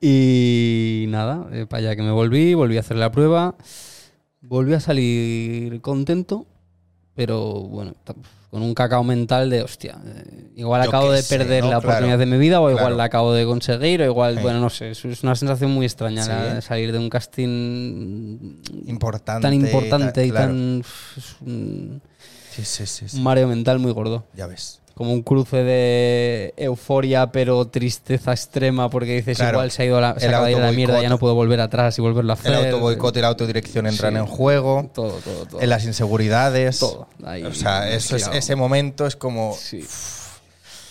[0.00, 3.56] Y nada, eh, para allá que me volví, volví a hacer la prueba,
[4.40, 6.46] volví a salir contento,
[7.14, 7.94] pero bueno,
[8.50, 11.70] con un cacao mental de hostia, eh, igual Yo acabo de sé, perder ¿no?
[11.70, 12.96] la Claro, oportunidad de mi vida, o igual claro.
[12.96, 14.42] la acabo de conseguir, o igual, Sí.
[14.42, 16.28] bueno, no sé, es, una sensación muy extraña Sí.
[16.30, 19.42] la salir de un casting Importante.
[19.42, 20.46] tan importante y claro.
[20.46, 20.80] tan...
[20.80, 22.00] es un,
[22.52, 23.16] sí.
[23.16, 24.24] un mareo mental muy gordo.
[24.34, 24.77] Ya ves.
[24.98, 29.58] Como un cruce de euforia, pero tristeza extrema, porque dices, Claro.
[29.58, 31.20] igual se ha ido a la, se acaba de ir a la mierda, ya no
[31.20, 32.52] puedo volver atrás y volverlo a hacer.
[32.52, 34.18] El autoboicot y la autodirección entran Sí.
[34.18, 34.90] en juego.
[34.92, 35.60] Todo, todo, todo.
[35.60, 36.80] En las inseguridades.
[36.80, 37.06] Todo.
[37.24, 39.54] Ahí, O sea, eso es, ese momento es como.
[39.56, 39.86] Sí.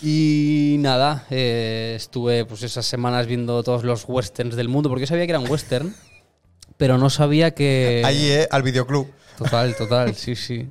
[0.00, 5.06] Y nada, eh, estuve pues esas semanas viendo todos los westerns del mundo, porque yo
[5.08, 5.94] sabía que eran western,
[6.78, 8.02] pero no sabía que...
[8.06, 8.48] Allí, ¿eh?
[8.50, 9.08] Al videoclub.
[9.36, 10.68] Total, total, sí, sí.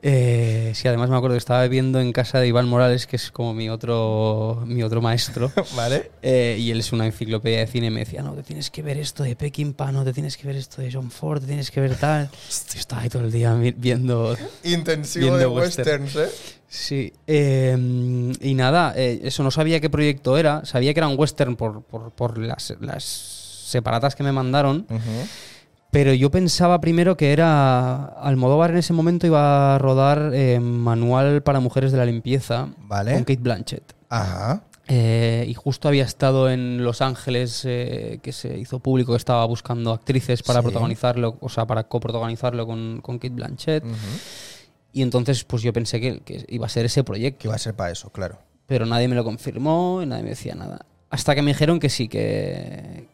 [0.00, 3.30] Eh, sí, además me acuerdo que estaba viendo en casa de Iván Morales, que es
[3.30, 5.50] como mi otro, mi otro maestro.
[5.76, 6.10] ¿Vale?
[6.22, 8.82] Eh, y él es una enciclopedia de cine y me decía, no, te tienes que
[8.82, 11.70] ver esto de Peckinpah, no, te tienes que ver esto de John Ford, te tienes
[11.70, 12.28] que ver tal.
[12.28, 14.36] Yo estaba ahí todo el día viendo...
[14.64, 16.02] Intensivo Viendo de western.
[16.04, 16.56] westerns, ¿eh?
[16.70, 17.74] Sí, eh,
[18.40, 21.82] y nada, eh, eso no sabía qué proyecto era, sabía que era un western por,
[21.82, 25.26] por, por las, las separatas que me mandaron, Ujú.
[25.90, 31.42] Pero yo pensaba primero que era Almodóvar en ese momento iba a rodar eh, Manual
[31.42, 33.12] para Mujeres de la Limpieza Vale.
[33.14, 33.94] con Kate Blanchett.
[34.08, 34.62] Ajá.
[34.90, 39.44] Eh, y justo había estado en Los Ángeles, eh, que se hizo público que estaba
[39.44, 40.64] buscando actrices para Sí.
[40.64, 43.84] protagonizarlo, o sea, para coprotagonizarlo con, con Kate Blanchett.
[44.92, 47.40] Y entonces, pues yo pensé que, que iba a ser ese proyecto.
[47.42, 48.38] Que iba a ser para eso, claro.
[48.66, 50.86] Pero nadie me lo confirmó y nadie me decía nada.
[51.10, 53.08] Hasta que me dijeron que sí, que,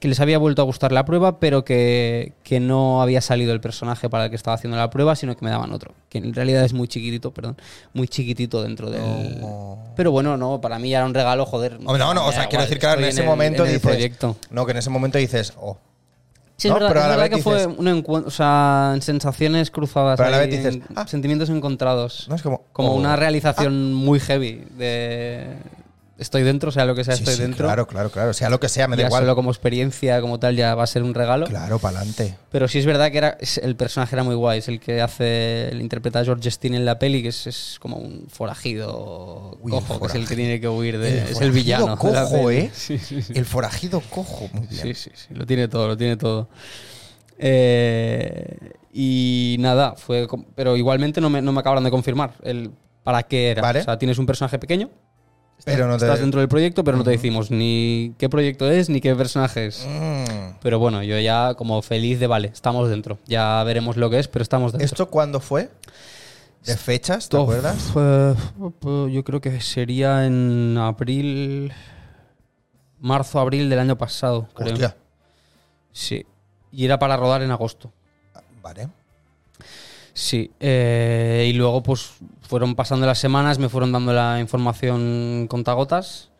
[0.00, 3.60] que les había vuelto a gustar la prueba, pero que, que no había salido el
[3.60, 5.92] personaje para el que estaba haciendo la prueba, sino que me daban otro.
[6.08, 7.56] Que en realidad es muy chiquitito, perdón,
[7.94, 9.40] muy chiquitito dentro del...
[9.42, 9.76] Oh.
[9.96, 11.74] Pero bueno, no, para mí ya era un regalo, joder.
[11.84, 13.90] Hombre, no, no, o sea, quiero decir, claro, en ese el- momento en el dices.
[13.90, 14.36] proyecto.
[14.50, 15.76] No, que en ese momento dices, oh.
[16.56, 16.80] Sí, es ¿no?
[16.80, 19.70] verdad, Pero es a la verdad vez que fue un encuentro, o sea, en sensaciones
[19.70, 21.06] cruzadas, Pero a la vez dices, en- ah.
[21.06, 22.26] sentimientos encontrados.
[22.28, 22.62] No es como.
[22.72, 22.94] Como oh.
[22.96, 25.46] una realización muy heavy de
[26.18, 27.66] estoy dentro, sea, lo que sea, Sí, estoy sí, dentro.
[27.66, 28.32] Claro, claro, claro.
[28.32, 29.22] Sea lo que sea, me da ya igual.
[29.22, 31.46] solo como experiencia, como tal, ya va a ser un regalo.
[31.46, 32.36] Claro, para adelante.
[32.50, 34.58] Pero sí es verdad que era, el personaje era muy guay.
[34.58, 37.76] Es el que hace, el interpreta a George Stein en la peli, que es, es
[37.80, 41.22] como un forajido Uy, cojo, que es el que tiene que huir de.
[41.22, 41.96] El es el villano.
[41.96, 42.50] cojo.
[42.50, 42.70] ¿eh?
[42.78, 42.98] Sí.
[43.34, 44.48] El forajido cojo.
[44.52, 44.82] Muy bien.
[44.82, 46.48] Sí, sí, sí, lo tiene todo, lo tiene todo.
[47.38, 48.56] Eh,
[48.92, 50.26] y nada, fue.
[50.54, 52.72] Pero igualmente no me, no me acabaron de confirmar el
[53.04, 53.62] para qué era.
[53.62, 53.80] Vale.
[53.80, 54.90] O sea, tienes un personaje pequeño.
[55.64, 58.88] Pero no te- Estás dentro del proyecto, pero no te decimos ni qué proyecto es
[58.88, 59.86] ni qué personaje es.
[59.86, 60.56] Mm.
[60.62, 63.18] Pero bueno, yo ya como feliz de vale, estamos dentro.
[63.26, 64.86] Ya veremos lo que es, pero estamos dentro.
[64.86, 65.70] ¿Esto cuándo fue?
[66.64, 67.28] ¿De fechas?
[67.28, 67.76] ¿Te Esto acuerdas?
[67.92, 68.34] fue-
[69.12, 71.72] yo creo que sería en abril.
[73.00, 74.72] Marzo, abril del año pasado, creo.
[74.72, 74.96] Hostia.
[75.92, 76.26] Sí.
[76.72, 77.92] Y era para rodar en agosto.
[78.62, 78.88] Vale.
[80.20, 80.50] Sí.
[80.58, 82.10] eh, y luego, pues,
[82.42, 86.30] fueron pasando las semanas, me fueron dando la información contagotas.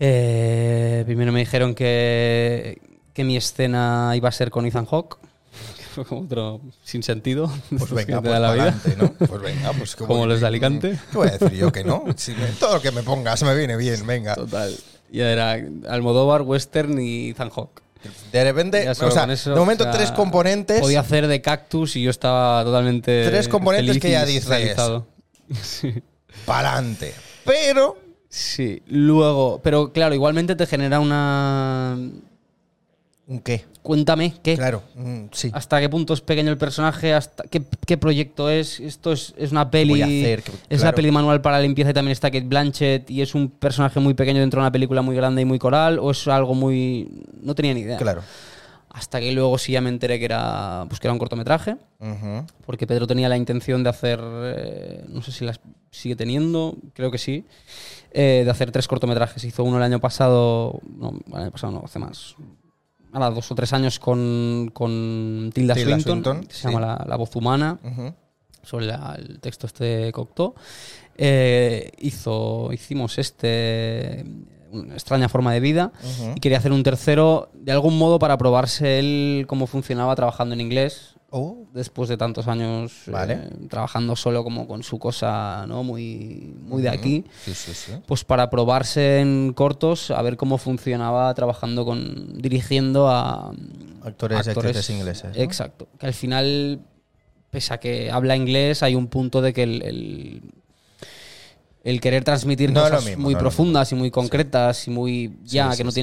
[0.00, 2.78] Eh, primero me dijeron que,
[3.12, 5.16] que mi escena iba a ser con Ethan Hawke.
[5.78, 7.50] Que fue como otro sin sentido.
[7.70, 8.78] Pues que venga, te pues la vida.
[9.18, 10.98] Pues venga, pues ¿qué Como voy- los de Alicante.
[11.10, 12.04] ¿Qué voy a decir yo que no?
[12.16, 14.34] Si me- todo lo que me pongas me viene bien, venga.
[14.34, 14.74] Total.
[15.12, 15.56] Y era
[15.88, 17.80] Almodóvar, Western y Ethan Hawke.
[18.32, 20.80] De repente, o sea, eso, de momento o sea, tres componentes.
[20.80, 23.26] Podía hacer de cactus y yo estaba totalmente.
[23.28, 24.84] Tres componentes que ya dices.
[25.62, 26.02] Sí.
[26.46, 27.14] Pa'lante.
[27.44, 27.98] Pero.
[28.28, 31.96] Sí, luego, pero claro, igualmente te genera una.
[33.26, 33.64] ¿Un qué?
[33.82, 34.54] Cuéntame, ¿qué?
[34.56, 35.50] Claro, mm, sí.
[35.54, 37.14] ¿Hasta qué punto es pequeño el personaje?
[37.14, 38.80] ¿Hasta qué, qué proyecto es?
[38.80, 39.90] Esto es, es una peli.
[39.90, 40.42] voy a hacer?
[40.42, 40.84] Que- Es claro.
[40.84, 43.98] la peli manual para la limpieza y también está Kate Blanchett y es un personaje
[43.98, 47.08] muy pequeño dentro de una película muy grande y muy coral o es algo muy.
[47.40, 47.96] No tenía ni idea.
[47.96, 48.22] Claro.
[48.90, 51.76] Hasta que luego sí ya me enteré que era, pues que era un cortometraje.
[52.66, 55.58] Porque Pedro tenía la intención de hacer, eh, no sé si las
[55.90, 57.44] sigue teniendo, creo que sí,
[58.12, 59.42] eh, de hacer tres cortometrajes.
[59.44, 62.36] Hizo uno el año pasado, no, el año pasado no, hace más,
[63.14, 66.68] ahora dos o tres años con, con Tilda, Tilda Swinton, Swinton, que se sí.
[66.68, 68.12] llama la, La voz humana, Ujú.
[68.62, 70.54] sobre la- el texto este de Cocteau.
[71.16, 74.24] Eh, hizo, hicimos este,
[74.72, 75.92] una extraña forma de vida,
[76.36, 80.60] y quería hacer un tercero, de algún modo, para probarse él cómo funcionaba trabajando en
[80.60, 86.54] inglés Oh, después de tantos años eh, trabajando solo como con su cosa no muy
[86.60, 87.92] muy de aquí Sí, sí, sí.
[88.06, 93.52] pues para probarse en cortos a ver cómo funcionaba trabajando con dirigiendo a
[94.04, 95.36] Actores y actrices ingleses.
[95.36, 95.42] ¿no?
[95.42, 96.80] exacto que al final
[97.50, 100.42] pese a que habla inglés hay un punto de que el, el,
[101.82, 105.72] el querer transmitir No cosas mismo, muy no profundas y muy concretas y muy ya
[105.72, 106.00] Sí, que no sí.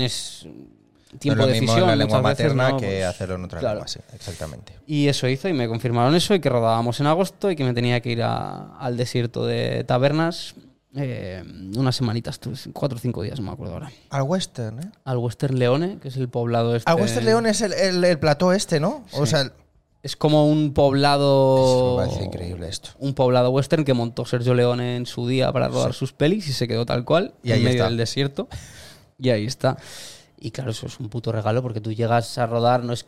[1.13, 2.77] No tiempo es lo de mismo decisión en la lengua muchas veces, materna ¿no?
[2.79, 3.75] que Pues, hacerlo en otra claro.
[3.75, 4.73] lengua, sí, exactamente.
[4.87, 7.73] y eso hizo y me confirmaron eso y que rodábamos en agosto y que me
[7.73, 10.55] tenía que ir a- al desierto de tabernas
[10.95, 11.41] eh,
[11.77, 12.39] unas semanitas,
[12.73, 13.91] cuatro o cinco días, no me acuerdo ahora.
[14.09, 14.91] Al western, ¿eh?
[15.05, 16.91] Al Western Leone, que es el poblado este.
[16.91, 19.05] Al western León es el, el, el plató este, ¿no?
[19.13, 19.51] O sea, el-
[20.03, 21.57] Es como un poblado.
[21.63, 22.89] Eso me parece increíble esto.
[22.99, 26.53] Un poblado western que montó Sergio Leone en su día para rodar sus pelis y
[26.53, 27.85] se quedó tal cual, Y en ahí medio está.
[27.85, 28.47] del desierto.
[29.17, 29.77] Y ahí está.
[30.43, 33.05] Y claro, eso es un puto regalo porque tú llegas a rodar, no es.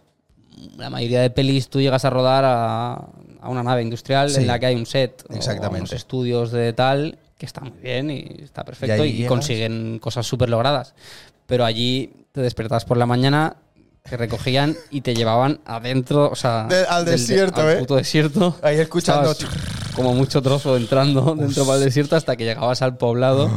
[0.77, 2.93] La mayoría de pelis tú llegas a rodar a,
[3.41, 4.41] a una nave industrial Sí.
[4.41, 5.25] en la que hay un set.
[5.29, 5.79] o Exactamente.
[5.81, 9.03] unos estudios de tal, que está muy bien y está perfecto.
[9.03, 10.93] Y, consiguen cosas súper logradas.
[11.47, 13.55] Pero allí te despertas por la mañana,
[14.07, 16.65] te recogían y te llevaban adentro, o sea.
[16.69, 17.75] De- al del- desierto, al ¿eh?
[17.77, 18.55] puto desierto.
[18.61, 22.97] Ahí escuchando- Estabas como mucho trozo entrando dentro para el desierto hasta que llegabas al
[22.97, 23.49] poblado.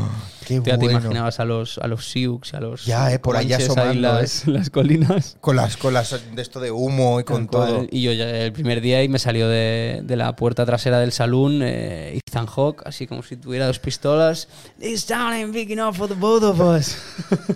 [0.46, 2.84] qué Tú ya te imaginabas a los, a los Sioux, a los.
[2.84, 5.36] Ya, eh, por comanches asomando, las, las colinas.
[5.40, 7.68] Con las, con las de esto de humo y con cual.
[7.68, 7.86] todo.
[7.90, 11.12] Y yo llegué el primer día y me salió de, de la puerta trasera del
[11.12, 14.48] salón eh, Ethan Hawke, así como si tuviera dos pistolas.
[14.78, 16.96] This town ain't big enough for the both of us.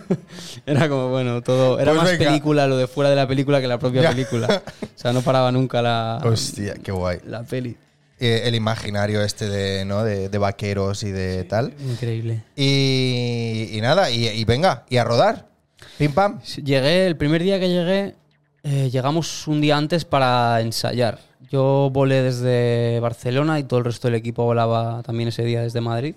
[0.66, 1.79] era como, bueno, todo.
[1.79, 2.25] Era Pues más venga.
[2.31, 4.11] película lo de fuera de la película que la propia Ya.
[4.11, 4.62] película.
[4.83, 7.19] O sea, no paraba nunca la, Hostia, qué guay.
[7.27, 7.77] la peli.
[8.21, 10.05] Eh, el imaginario este de, ¿no?
[10.05, 11.73] de, de vaqueros y de tal.
[11.89, 12.43] Increíble.
[12.55, 15.49] Y, y nada, y, y venga, y a rodar.
[15.97, 16.41] Pim pam.
[16.43, 18.15] Llegué, el primer día que llegué,
[18.63, 21.19] eh, llegamos un día antes para ensayar.
[21.51, 25.81] Yo volé desde Barcelona y todo el resto del equipo volaba también ese día desde
[25.81, 26.15] Madrid.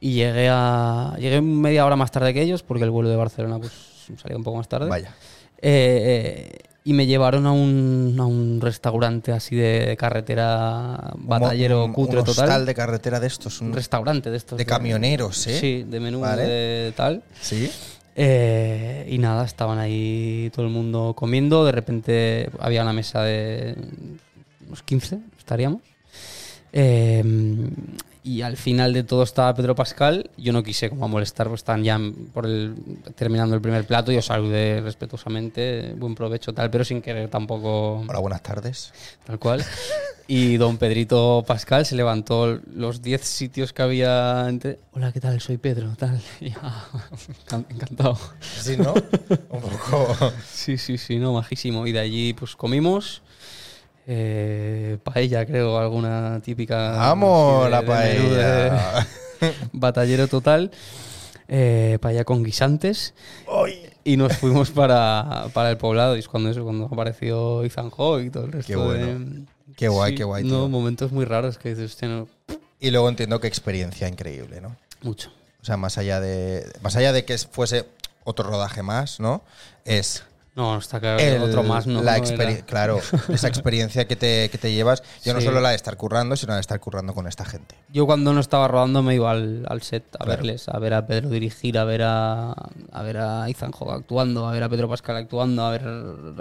[0.00, 3.58] Y llegué a llegué media hora más tarde que ellos porque el vuelo de Barcelona
[3.58, 3.72] pues
[4.16, 4.88] salía un poco más tarde.
[4.88, 5.14] Vaya.
[5.60, 11.90] Eh, eh, y me llevaron a un, a un restaurante así de carretera batallero Un-
[11.90, 12.44] un- cutre un total.
[12.44, 13.60] hostal de carretera de estos.
[13.60, 14.56] Un Un restaurante de estos.
[14.58, 15.58] de camioneros, ¿eh?
[15.60, 16.42] Sí, de menú Vale.
[16.42, 17.22] de tal.
[17.40, 17.70] Sí.
[18.16, 21.64] Eh, y nada, estaban ahí todo el mundo comiendo.
[21.64, 23.74] De repente había una mesa de
[24.66, 25.80] unos 15, estaríamos.
[26.72, 27.22] Eh,
[28.22, 30.30] y al final de todo estaba Pedro Pascal.
[30.36, 31.98] Yo no quise como molestar, pues estaban ya
[32.34, 32.74] por el,
[33.14, 34.12] terminando el primer plato.
[34.12, 38.92] Yo saludé respetuosamente, buen provecho, tal, pero sin querer tampoco Hola, buenas tardes.
[39.24, 39.64] tal cual.
[40.32, 44.46] Y don Pedrito Pascal se levantó los 10 sitios que había.
[44.48, 45.40] entre- Hola, ¿qué tal?
[45.40, 46.20] Soy Pedro, tal.
[46.40, 46.86] Y, ah,
[47.48, 48.16] encan- encantado.
[48.40, 48.94] Sí, ¿no?
[49.50, 50.32] Un poco.
[50.48, 51.84] Sí, sí, sí, no, majísimo.
[51.84, 53.22] Y de allí pues comimos
[54.12, 56.90] eh, paella, creo, alguna típica.
[56.96, 59.06] ¡Vamos, de- la de menú de- paella!
[59.72, 60.70] batallero total.
[61.46, 63.14] Eh, paella con guisantes.
[64.04, 66.16] Y nos fuimos para, para el poblado.
[66.16, 69.46] Y es cuando eso, cuando apareció Ethan Hawke y todo el resto Qué bueno.
[69.76, 72.28] Qué guay, Sí, qué guay, No, momentos muy raros que dices, no,
[72.80, 74.76] Y luego entiendo que experiencia increíble, ¿no?
[75.02, 75.30] mucho.
[75.62, 76.66] O sea, más allá de.
[76.82, 77.84] Más allá de que fuese
[78.24, 79.42] otro rodaje más, ¿no?
[79.84, 80.24] Es.
[80.60, 82.02] No, está claro que el- otro más, ¿no?
[82.02, 82.24] la no.
[82.66, 86.36] Claro, esa experiencia que te, que te llevas, ya no solo la de estar currando,
[86.36, 87.74] sino la de estar currando con esta gente.
[87.92, 90.30] Yo cuando no estaba rodando me iba al, al set a Claro.
[90.42, 94.46] verles, a ver a Pedro dirigir, a ver a, a ver a Ethan Hawke actuando,
[94.46, 95.82] a ver a Pedro Pascal actuando, a ver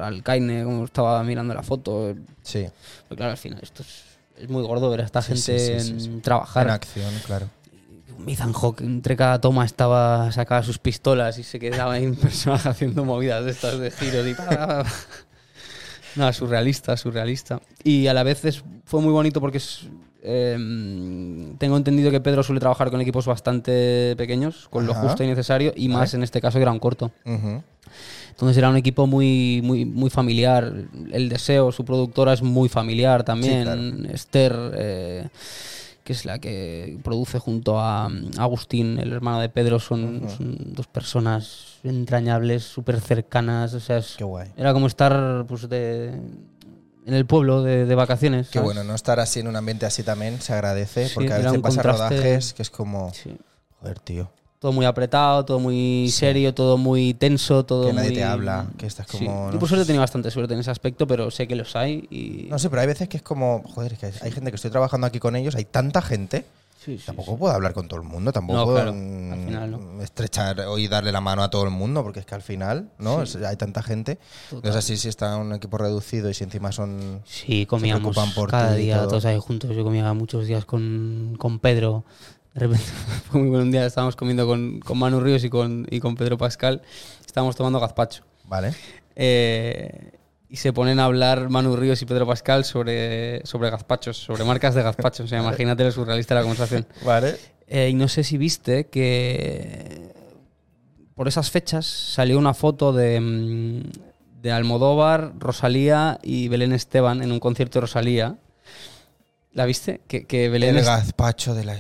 [0.01, 2.13] al Kaine como estaba mirando la foto.
[2.43, 2.65] Sí.
[3.07, 4.03] Pero claro, al final esto es,
[4.37, 6.19] es muy gordo ver a esta Sí, gente sí, sí, sí, en- sí.
[6.21, 6.65] trabajar.
[6.67, 7.47] En acción, claro.
[8.27, 12.69] Ethan Hawke entre cada toma estaba sacaba sus pistolas y se quedaba ahí un personaje
[12.69, 14.35] haciendo movidas de estas de giros y.
[16.15, 17.61] Nada, surrealista, surrealista.
[17.83, 19.87] Y a la vez es- fue muy bonito porque es,
[20.23, 20.57] eh,
[21.59, 25.71] tengo entendido que Pedro suele trabajar con equipos bastante pequeños, con lo justo y necesario,
[25.75, 27.11] y más en este caso que era un corto.
[28.31, 30.73] Entonces era un equipo muy, muy, muy familiar.
[31.11, 33.67] El deseo, su productora es muy familiar también.
[34.11, 35.27] Esther, eh,
[36.09, 40.57] que es la que produce junto a mm, Agustín, el hermano de Pedro, son, son
[40.73, 43.75] dos personas entrañables, súper cercanas.
[43.75, 44.47] O sea, es- Qué guay.
[44.57, 46.07] era como estar pues, de,
[47.05, 48.47] en el pueblo de, de vacaciones.
[48.47, 48.65] Qué ¿sabes?
[48.73, 51.59] bueno, no estar así en un ambiente así también se agradece, Sí, porque a veces
[51.61, 53.37] pasa rodajes que es como, Sí.
[53.79, 58.15] joder, tío, Todo muy apretado, todo muy serio, todo muy tenso, todo que nadie muy-
[58.17, 59.17] te habla, que estás Sí.
[59.25, 59.47] como...
[59.47, 61.77] Yo no por suerte he tenido bastante suerte en ese aspecto, pero sé que los
[61.77, 62.47] hay y...
[62.49, 64.69] No sé, pero hay veces que es como, joder, es que hay gente que estoy
[64.69, 66.43] trabajando aquí con ellos, hay tanta gente,
[66.83, 69.39] Sí, sí, tampoco puedo hablar con todo el mundo, tampoco No, puedo claro, mm, al
[69.45, 70.01] final no.
[70.01, 73.21] estrechar y darle la mano a todo el mundo, porque es que al final, ¿no?
[73.21, 74.17] Es- hay tanta gente.
[74.51, 77.21] No es así si está un equipo reducido y si encima son...
[77.25, 79.07] Sí, comíamos preocupan por cada día todo.
[79.09, 79.75] todos ahí juntos.
[79.75, 82.05] Yo comía muchos días con, con Pedro.
[82.59, 82.85] De repente
[83.31, 86.15] fue muy buen un día, estábamos comiendo con, con Manu Ríos y con, y con
[86.15, 86.81] Pedro Pascal.
[87.25, 88.23] Estábamos tomando gazpacho.
[88.45, 88.73] ¿Vale?
[89.15, 90.11] Eh,
[90.49, 94.75] y se ponen a hablar Manu Ríos y Pedro Pascal sobre, sobre gazpachos, sobre marcas
[94.75, 95.25] de gazpachos.
[95.25, 96.85] O sea, imagínate lo surrealista de la conversación.
[97.05, 97.37] Vale.
[97.67, 100.11] Eh, y no sé si viste que
[101.15, 107.31] por esas fechas salió una foto de, mm, de Almodóvar, Rosalía y Belén Esteban en
[107.31, 108.35] un concierto de Rosalía.
[109.53, 110.01] ¿La viste?
[110.07, 111.75] Que, que Belén El gazpacho de la.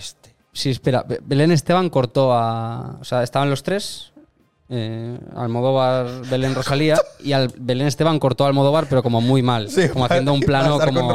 [0.59, 1.03] Sí, espera.
[1.07, 2.97] Be- Belén Esteban cortó a.
[2.99, 4.11] O sea, estaban los tres.
[4.67, 6.99] eh, Almodóvar, Belén, Rosalía.
[7.23, 9.69] Y al Belén Esteban cortó a Almodóvar, pero como muy mal.
[9.69, 11.07] Sí, como haciendo un plano como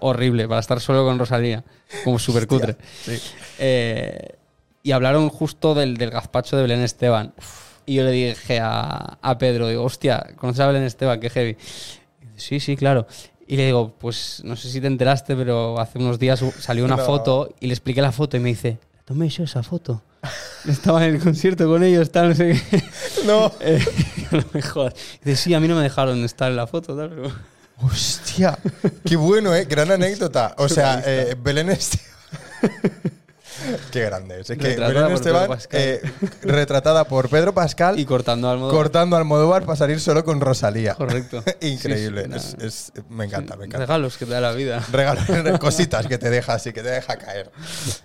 [0.00, 1.62] horrible, para estar solo con Rosalía.
[2.04, 2.76] Como súper cutre.
[3.04, 3.16] Sí.
[3.60, 4.34] Eh,
[4.82, 7.32] y hablaron justo del, del gazpacho de Belén Esteban.
[7.86, 11.20] Y yo le dije a, a Pedro, digo, hostia, ¿conoces a Belén Esteban?
[11.20, 11.56] Qué heavy.
[12.36, 13.06] Sí, sí, claro.
[13.50, 16.94] Y le digo, pues no sé si te enteraste, pero hace unos días salió una
[16.94, 17.04] No.
[17.04, 20.02] foto y le expliqué la foto y me dice, tomé yo esa foto.
[20.68, 22.84] Estaba en el concierto con ellos, tal, no sé qué.
[23.26, 23.50] No.
[23.60, 23.84] Eh,
[24.30, 24.94] no me jodas.
[25.24, 27.10] Dice, sí, a mí no me dejaron estar en la foto, tal.
[27.10, 27.32] pero-
[27.82, 28.56] Hostia,
[29.04, 29.64] qué bueno, ¿eh?
[29.64, 30.54] Gran anécdota.
[30.58, 32.06] O sea, eh, Belén Esteban.
[33.92, 34.50] qué grande es.
[34.50, 35.80] Es que Retratada Belén por Esteban, Pedro Pascal.
[35.80, 36.00] eh,
[36.42, 40.94] retratada por Pedro Pascal, Y cortando al cortando Almodóvar para salir solo con Rosalía.
[40.94, 41.42] Correcto.
[41.60, 42.26] Increíble.
[42.34, 43.86] Sí, sí, Es- es- me encanta, me encanta.
[43.86, 44.84] Regalos que te da la vida.
[44.92, 45.24] Regalos,
[45.58, 47.50] cositas que te deja así, que te deja caer.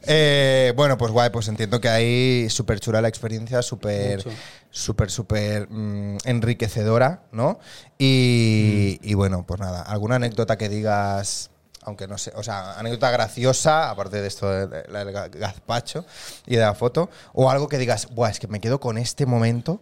[0.07, 4.23] Eh, bueno, pues guay, pues entiendo que ahí súper chula la experiencia, súper,
[4.71, 7.59] súper, súper mm, enriquecedora, ¿no?
[7.97, 9.07] Y, Mm.
[9.09, 11.49] y bueno, pues nada, alguna anécdota que digas,
[11.85, 16.05] aunque no sé, o sea, anécdota graciosa, aparte de esto de- de- del ga- gazpacho
[16.45, 19.25] y de la foto, o algo que digas, buah, es que me quedo con este
[19.25, 19.81] momento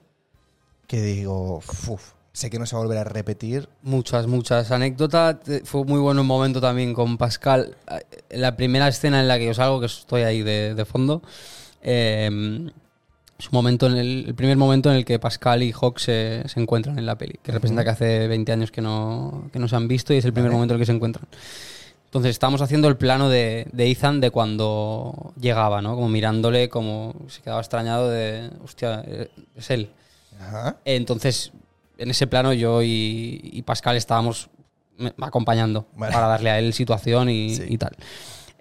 [0.88, 3.70] que digo, "Uf, sé que no se va a volver a repetir.
[3.84, 5.40] Muchas, muchas anécdotas.
[5.42, 7.78] Te- Fue muy bueno un momento también con Pascal.
[7.92, 11.22] Eh, La primera escena en la que yo salgo, que estoy ahí de, de fondo,
[11.82, 12.26] eh,
[13.40, 16.44] es un momento en el, el primer momento en el que Pascal y Hawk se,
[16.48, 19.68] se encuentran en la peli, que representa que hace 20 años que no, que no
[19.68, 20.56] se han visto y es el primer Vale.
[20.58, 21.28] momento en el que se encuentran.
[22.14, 25.96] Entonces estábamos haciendo el plano de, de Ethan de cuando llegaba, ¿no?
[25.96, 29.90] Como mirándole, como se quedaba extrañado de, hostia, eh, es él.
[30.40, 30.78] Ajá.
[30.86, 31.52] Entonces,
[31.98, 34.52] en ese plano yo y, y Pascal estábamos
[35.20, 36.14] acompañando Vale.
[36.14, 37.64] para darle a él situación y, Sí.
[37.68, 37.96] y tal.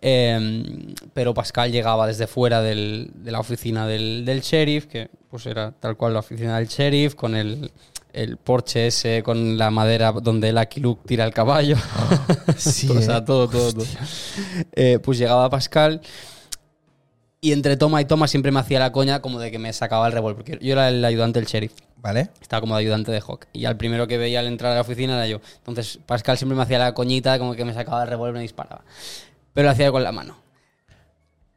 [0.01, 5.45] Eh, pero Pascal llegaba desde fuera del- de la oficina del, del sheriff, que pues
[5.45, 7.71] era tal cual la oficina del sheriff, con el,
[8.12, 11.77] el porche ese, con la madera donde el Luke tira el caballo.
[12.57, 13.22] Sí, o sea, ¿eh?
[13.22, 13.87] todo, todo, todo.
[14.72, 16.01] Eh, pues llegaba Pascal
[17.40, 20.07] y entre toma y toma siempre me hacía la coña como de que me sacaba
[20.07, 21.72] el revólver, porque yo era el ayudante del sheriff.
[21.96, 22.31] ¿Vale?
[22.40, 23.46] Estaba como de ayudante de Hawk.
[23.53, 25.40] Y al primero que veía al entrar a la oficina era yo.
[25.59, 28.42] Entonces Pascal siempre me hacía la coñita, como que me sacaba el revólver y me
[28.42, 28.83] disparaba.
[29.55, 30.37] Pero lo hacía con la mano.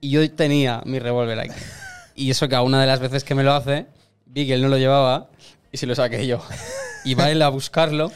[0.01, 1.51] Y yo tenía mi revólver aquí.
[2.17, 3.87] Y eso que a una de las veces que me lo hace,
[4.25, 5.27] vi que él no lo llevaba
[5.75, 6.39] y se lo saqué yo.
[7.03, 8.11] Y va él a buscarlo,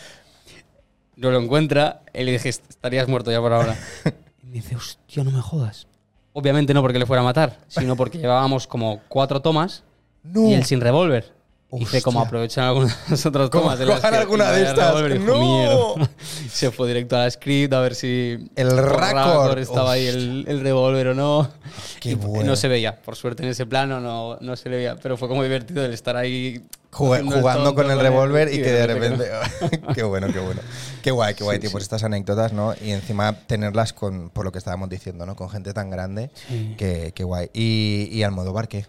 [1.17, 3.75] no lo encuentra, y le dije, estarías muerto ya por ahora.
[4.41, 5.85] Y me dice, hostia, no me jodas.
[6.33, 9.83] Obviamente no porque le fuera a matar, sino porque llevábamos como cuatro tomas
[10.23, 10.47] No.
[10.47, 11.33] y él sin revólver.
[11.71, 13.77] Dice, como aprovechan algunas otras tomas.
[13.77, 15.03] de las que alguna de estas.
[15.13, 15.19] dijo,
[15.97, 16.09] ¡No!
[16.51, 19.59] Se fue directo a la script a ver si El por raccord.
[19.59, 21.47] estaba ahí el, el revólver o no.
[21.99, 22.43] Qué Y bueno.
[22.51, 25.27] No se veía, por suerte en ese plano no, no se le veía, pero fue
[25.27, 29.29] como divertido el estar ahí el jugando con el revólver y y que de repente
[29.93, 30.61] qué bueno, qué bueno.
[31.03, 31.69] Qué guay, qué guay, Sí, tío.
[31.69, 31.73] sí.
[31.73, 32.73] Pues estas anécdotas, ¿no?
[32.83, 35.35] Y encima tenerlas con, por lo que estábamos diciendo, ¿no?
[35.35, 36.31] Con gente tan grande.
[36.47, 36.73] Sí.
[36.79, 37.51] Qué, qué guay.
[37.53, 38.87] ¿Y, y Almodóvar qué?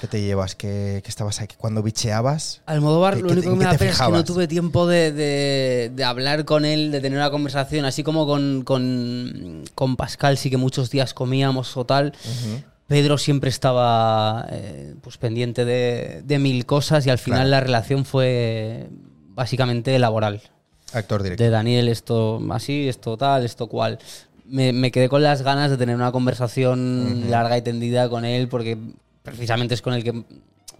[0.00, 0.54] ¿Qué te llevas?
[0.56, 1.54] ¿Qué, qué estabas aquí?
[1.56, 2.60] Cuando bicheabas?
[2.66, 5.92] Almodóvar, ¿Qué- lo único que me da pena es que no tuve tiempo de, de-
[5.94, 10.50] de hablar con él, de tener una conversación, así como con, con, con Pascal, sí
[10.50, 12.12] que muchos días comíamos o tal.
[12.88, 17.50] Pedro siempre estaba eh, pues pendiente de, de mil cosas y al final Claro.
[17.50, 18.88] la relación fue
[19.28, 20.42] básicamente laboral.
[20.92, 21.46] Actor director.
[21.46, 23.98] De Daniel, esto así, esto tal, esto cual.
[24.44, 28.48] Me, me quedé con las ganas de tener una conversación larga y tendida con él
[28.48, 28.76] porque
[29.22, 30.24] precisamente es con el que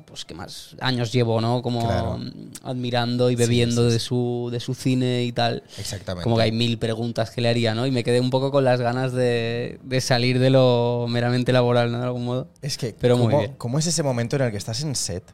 [0.07, 1.63] pues que más años llevo, ¿no?
[1.63, 2.21] Como Claro.
[2.65, 5.63] admirando y Sí, bebiendo sí, de su de su cine y tal.
[5.79, 6.25] Exactamente.
[6.25, 7.87] Como que hay mil preguntas que le haría, ¿no?
[7.87, 11.91] Y me quedé un poco con las ganas de, de salir de lo meramente laboral,
[11.93, 11.99] ¿no?
[11.99, 12.49] De algún modo.
[12.61, 13.55] Es que, Pero muy ¿cómo, bien.
[13.57, 15.25] cómo es ese momento en el que estás en set,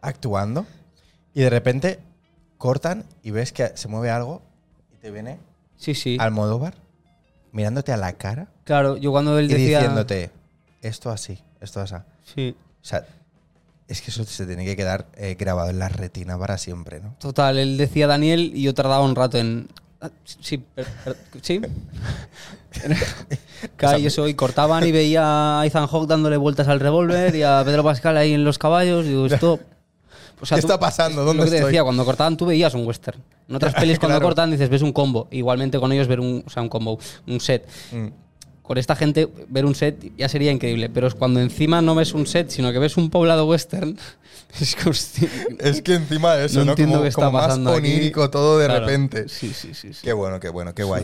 [0.00, 0.64] actuando,
[1.34, 1.98] y de repente
[2.56, 4.40] cortan y ves que se mueve algo
[4.94, 5.38] y te viene
[5.76, 6.16] Sí, sí.
[6.18, 6.74] Almodóvar
[7.52, 9.80] mirándote a la cara Claro, yo cuando él y decía...
[9.80, 10.30] diciéndote
[10.80, 11.94] esto así, esto así.
[12.24, 12.54] Sí.
[12.82, 13.06] O sea,
[13.88, 17.14] es que eso se tiene que quedar eh, grabado en la retina para siempre, ¿no?
[17.18, 19.68] Total, él decía Daniel y yo tardaba un rato en.
[20.00, 21.60] ah, Sí, per- per- sí.
[23.76, 27.42] Claro, y eso, y cortaban y veía a Ethan Hawke dándole vueltas al revólver y
[27.42, 29.04] a Pedro Pascal ahí en los caballos.
[29.06, 29.60] Digo, esto.
[30.40, 31.24] O ¿Qué está pasando?
[31.24, 31.70] ¿Dónde lo que te estoy?
[31.70, 33.18] decía, cuando cortaban tú veías un western.
[33.48, 34.26] En otras pelis, cuando Claro.
[34.26, 35.28] cortan, dices, ves un combo.
[35.30, 37.66] Igualmente con ellos ver un, o sea, un combo, un set.
[37.92, 38.08] Mm.
[38.64, 40.88] Con esta gente, ver un set ya sería increíble.
[40.88, 43.96] Pero es cuando encima no ves un set, sino que ves un poblado western.
[44.60, 46.70] Es que, hostia, Es que encima de eso, No ¿no?
[46.72, 47.88] entiendo como, qué está como más pasando aquí.
[47.88, 48.86] onírico todo de Claro.
[48.86, 49.28] repente.
[49.28, 49.92] Sí, sí, sí.
[49.92, 50.00] sí.
[50.02, 51.02] Qué bueno, qué bueno, qué guay.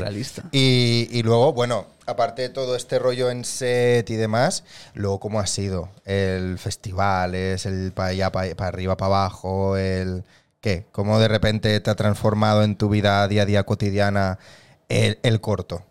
[0.53, 4.63] Y, y luego, bueno, aparte de todo este rollo en set y demás,
[4.95, 10.23] luego cómo ha sido el festival, es el para allá, para arriba, para abajo, el
[10.61, 14.39] qué, cómo de repente te ha transformado en tu vida día a día cotidiana
[14.89, 15.83] el, el corto.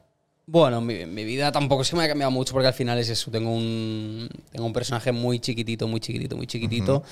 [0.51, 3.29] Bueno, mi, mi vida tampoco que me ha cambiado mucho porque al final es eso.
[3.29, 7.03] Tengo un, tengo un personaje muy chiquitito, muy chiquitito, muy chiquitito.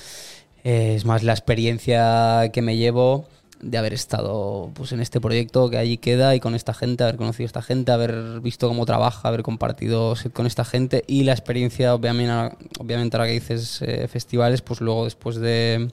[0.64, 3.26] Eh, es más la experiencia que me llevo
[3.60, 7.14] de haber estado pues, en este proyecto que allí queda y con esta gente, haber
[7.16, 11.32] conocido a esta gente, haber visto cómo trabaja, haber compartido con esta gente y la
[11.32, 15.90] experiencia, obviamente, ahora- obviamente ahora que dices eh, festivales, pues luego después de...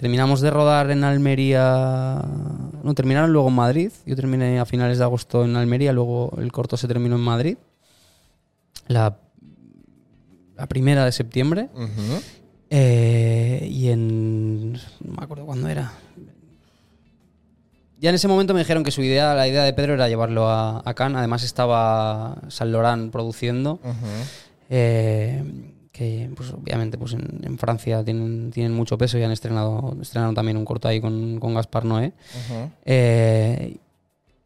[0.00, 2.24] Terminamos de rodar en Almería.
[2.82, 3.92] No, terminaron luego en Madrid.
[4.06, 7.58] Yo terminé a finales de agosto en Almería, luego el corto se terminó en Madrid.
[8.88, 9.18] La,
[10.56, 11.68] la primera de septiembre.
[12.70, 14.72] Eh, y en.
[14.72, 14.78] No
[15.18, 15.92] me acuerdo cuándo era.
[18.00, 20.48] Ya en ese momento me dijeron que su idea, la idea de Pedro era llevarlo
[20.48, 21.18] a, a Cannes.
[21.18, 23.80] Además estaba San Laurent produciendo.
[24.70, 25.44] Eh,
[26.00, 30.34] que pues obviamente pues en, en Francia tienen, tienen mucho peso y han estrenado estrenaron
[30.34, 32.14] también un corto ahí con, con Gaspar Noé.
[32.86, 33.76] Eh,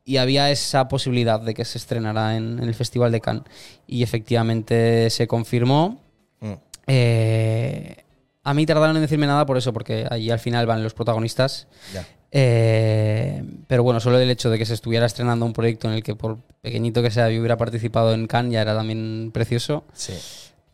[0.05, 3.45] y había esa posibilidad de que se estrenara en, en el Festival de Cannes.
[3.87, 6.01] Y efectivamente se confirmó.
[6.41, 6.53] Mm.
[6.89, 7.97] Eh,
[8.43, 11.69] a mí tardaron en decirme nada por eso, porque allí al final van los protagonistas.
[11.93, 12.05] Ya.
[12.33, 16.03] Eh, pero bueno, solo el hecho de que se estuviera estrenando un proyecto en el
[16.03, 19.85] que por pequeñito que sea yo hubiera participado en Cannes ya era también precioso.
[19.93, 20.15] Sí.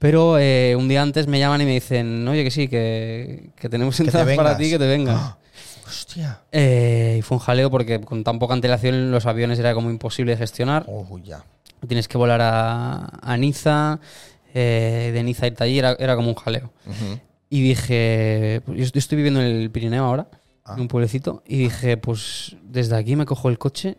[0.01, 3.69] Pero eh, un día antes me llaman y me dicen, oye, que sí, que, que
[3.69, 5.37] tenemos te entradas para ti, que te vengas.
[5.87, 6.41] Hostia.
[6.53, 10.33] Eh, y fue un jaleo porque con tan poca antelación los aviones era como imposible
[10.33, 10.85] de gestionar.
[10.89, 11.45] Oh, ya.
[11.87, 14.01] Tienes que volar a, a Niza,
[14.55, 16.73] eh, de Niza irte allí, era, era como un jaleo.
[17.51, 20.29] Y dije, pues yo est- estoy viviendo en el Pirineo ahora,
[20.65, 20.75] Ah.
[20.77, 23.97] en un pueblecito, y dije, pues desde aquí me cojo el coche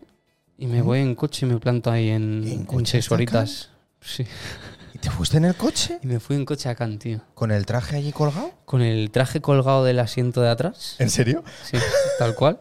[0.56, 3.70] y me voy en coche y me planto ahí en, ¿En en seis horitas.
[4.00, 4.24] Sí.
[4.94, 5.98] ¿Y te fuiste en el coche?
[6.02, 7.20] Y me fui en coche a Cannes, tío.
[7.34, 8.50] ¿Con el traje allí colgado?
[8.64, 10.96] Con el traje colgado del asiento de atrás.
[10.98, 11.42] ¿En serio?
[11.64, 11.78] Sí,
[12.18, 12.60] tal cual.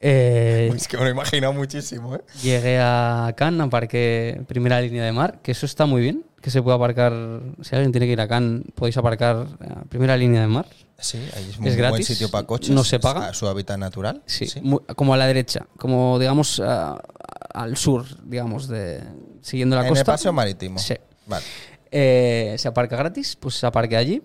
[0.00, 2.20] Eh, Es que me lo he imaginado muchísimo, ¿eh?
[2.42, 6.60] Llegué a Cannes, aparqué primera línea de mar, que eso está muy bien, que se
[6.62, 7.12] puede aparcar,
[7.62, 10.66] si alguien tiene que ir a Cannes, podéis aparcar a primera línea de mar.
[10.98, 12.70] Sí, ahí es muy Es buen gratis, sitio para coches.
[12.70, 13.32] no se paga.
[13.32, 14.22] su hábitat natural.
[14.26, 14.46] Sí,
[14.94, 16.98] como a la derecha, como digamos a-
[17.54, 19.02] al sur, digamos, de
[19.40, 20.00] siguiendo la en costa.
[20.02, 20.78] el paseo marítimo.
[20.78, 20.94] Sí.
[21.26, 21.44] Vale.
[21.90, 24.22] Eh, se aparca gratis, pues se aparqué allí.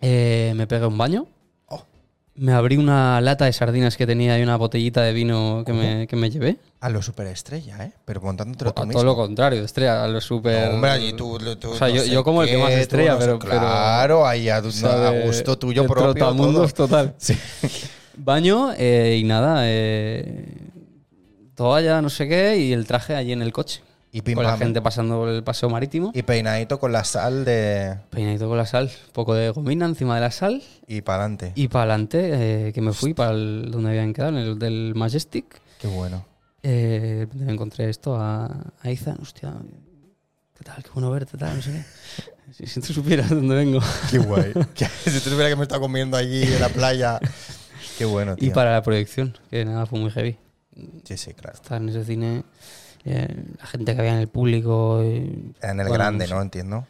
[0.00, 1.26] Eh, me pegué un baño.
[1.68, 1.82] Oh.
[2.36, 6.06] Me abrí una lata de sardinas que tenía y una botellita de vino que, me,
[6.06, 6.58] que me llevé.
[6.80, 7.92] A lo superestrella, ¿eh?
[8.04, 9.00] Pero montándotelo tú A mismo.
[9.00, 10.68] todo lo contrario, estrella, a lo súper.
[10.68, 13.18] No, hombre, allí tú, tú- O sea, no yo, como el que más estrella, no
[13.18, 16.12] pero, pero- Claro, ahí a, o gusto tuyo propio.
[16.14, 16.88] trotamundos todo.
[16.88, 17.14] total.
[17.18, 17.36] Sí.
[18.16, 20.54] Baño eh, y nada, eh,
[21.54, 23.80] toalla, no sé qué, y el traje allí en el coche.
[24.14, 24.60] Y pim con la pam.
[24.60, 26.12] gente pasando por el paseo marítimo.
[26.14, 27.98] Y peinadito con la sal de.
[28.10, 30.62] Peinadito con la sal, un poco de gomina encima de la sal.
[30.86, 31.52] Y para adelante.
[31.56, 35.60] Y para adelante, eh, que me fui para donde habían quedado, en el del Majestic.
[35.80, 36.24] Qué bueno.
[36.62, 38.46] Eh, me encontré esto a,
[38.80, 39.52] a Izan, hostia,
[40.56, 40.80] ¿qué tal?
[40.84, 42.54] Qué bueno verte, tal, no sé qué.
[42.54, 43.80] Si, si tú supieras dónde vengo.
[44.12, 44.52] Qué guay.
[44.76, 47.18] Si tú supieras que me está comiendo allí en la playa.
[47.98, 48.46] Qué bueno, tío.
[48.46, 50.38] Y para la proyección, que nada, fue muy heavy.
[51.02, 51.54] Sí, sí, claro.
[51.54, 52.44] Estar en ese cine,
[53.04, 55.00] eh, la gente que había en el público.
[55.02, 56.26] eh, En el bueno, grande.
[56.28, 56.40] ¿no?
[56.42, 56.86] Entiendo.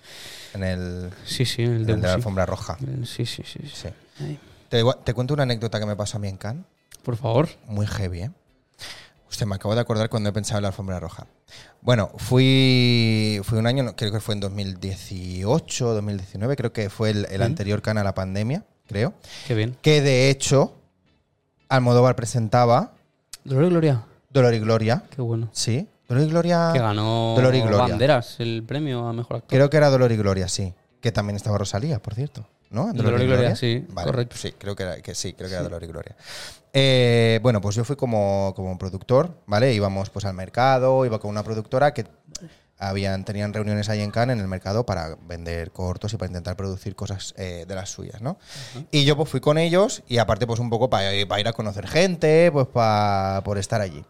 [0.54, 2.76] En el, Sí, sí, en el en de, el de la alfombra roja.
[3.04, 3.60] Sí, sí, sí.
[3.72, 3.88] sí.
[4.68, 6.64] Te, te cuento una anécdota que me pasó a mí en Cannes.
[7.02, 7.48] Por favor.
[7.66, 8.30] Muy heavy, ¿eh?
[9.30, 11.26] Usted me acabo de acordar cuando he pensado en la alfombra roja.
[11.80, 17.26] Bueno, fui, fui un año, creo que fue en 2018, 2019, creo que fue el,
[17.30, 19.12] el anterior Cannes a la pandemia, creo.
[19.48, 19.76] Qué bien.
[19.82, 20.76] Que de hecho,
[21.68, 22.92] Almodóvar presentaba
[23.42, 24.02] Dolor y Gloria.
[24.30, 25.02] Dolor y Gloria.
[25.14, 25.48] Qué bueno.
[25.52, 26.70] Sí, Dolor y Gloria.
[26.72, 27.78] Que ganó Dolor y Gloria.
[27.78, 29.48] Banderas, el premio a mejor actor.
[29.48, 30.74] Creo que era Dolor y Gloria, sí.
[31.00, 32.46] Que también estaba Rosalía, por cierto.
[32.70, 32.90] ¿No?
[32.90, 34.36] ¿En Dolor y Gloria, sí, Vale, correcto.
[34.36, 36.16] Sí, creo que, era, que sí, creo que era Dolor y Gloria.
[36.72, 39.72] Eh, bueno, pues yo fui como, como productor, ¿vale?
[39.72, 42.04] Íbamos pues al mercado, iba con una productora que
[42.78, 46.56] habían, tenían reuniones ahí en Cannes en el mercado para vender cortos y para intentar
[46.56, 48.38] producir cosas eh, de las suyas, ¿no?
[48.90, 51.86] Y yo pues fui con ellos y aparte pues un poco para ir a conocer
[51.86, 54.04] gente, pues para por estar allí.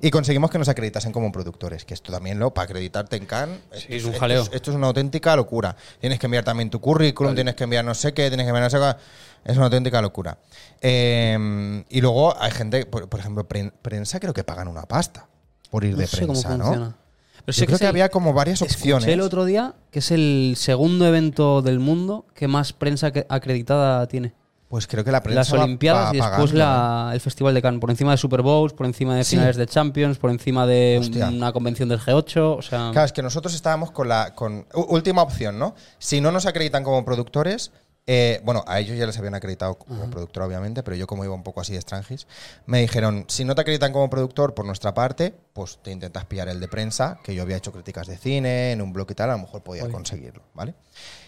[0.00, 3.58] Y conseguimos que nos acreditasen como productores, que esto también lo, para acreditarte en Cannes,
[3.72, 4.42] Sí, esto es un jaleo.
[4.52, 5.76] esto es una auténtica locura.
[6.00, 8.64] Tienes que enviar también tu currículum, tienes que enviar no sé qué, tienes que enviar
[8.64, 9.50] no sé qué.
[9.50, 10.38] Es una auténtica locura.
[10.80, 15.26] Eh, y luego hay gente, por, por ejemplo, pren- prensa creo que pagan una pasta
[15.70, 16.64] por ir No de sé cómo prensa, ¿no?
[16.64, 16.96] funciona.
[17.44, 19.06] Pero Yo sé creo que el- había como varias opciones.
[19.08, 24.06] El otro día que es el segundo evento del mundo que más prensa que- acreditada
[24.08, 24.32] tiene.
[24.74, 27.78] Pues creo que la prensa Las Olimpiadas y después la- el Festival de Cannes.
[27.80, 29.36] Por encima de Super Bowls, por encima de Sí.
[29.36, 31.28] finales de Champions, por encima de Hostia.
[31.28, 32.56] una convención del G8.
[32.58, 35.76] O sea, Claro, es que nosotros estábamos con la con última opción, ¿no?
[36.00, 37.70] Si no nos acreditan como productores,
[38.08, 41.34] eh, bueno, a ellos ya les habían acreditado como productor, obviamente, pero yo como iba
[41.34, 42.26] un poco así de extranjis,
[42.66, 46.48] me dijeron, si no te acreditan como productor por nuestra parte, pues te intentas pillar
[46.48, 49.30] el de prensa, que yo había hecho críticas de cine en un blog y tal,
[49.30, 50.74] a lo mejor podía conseguirlo, ¿vale?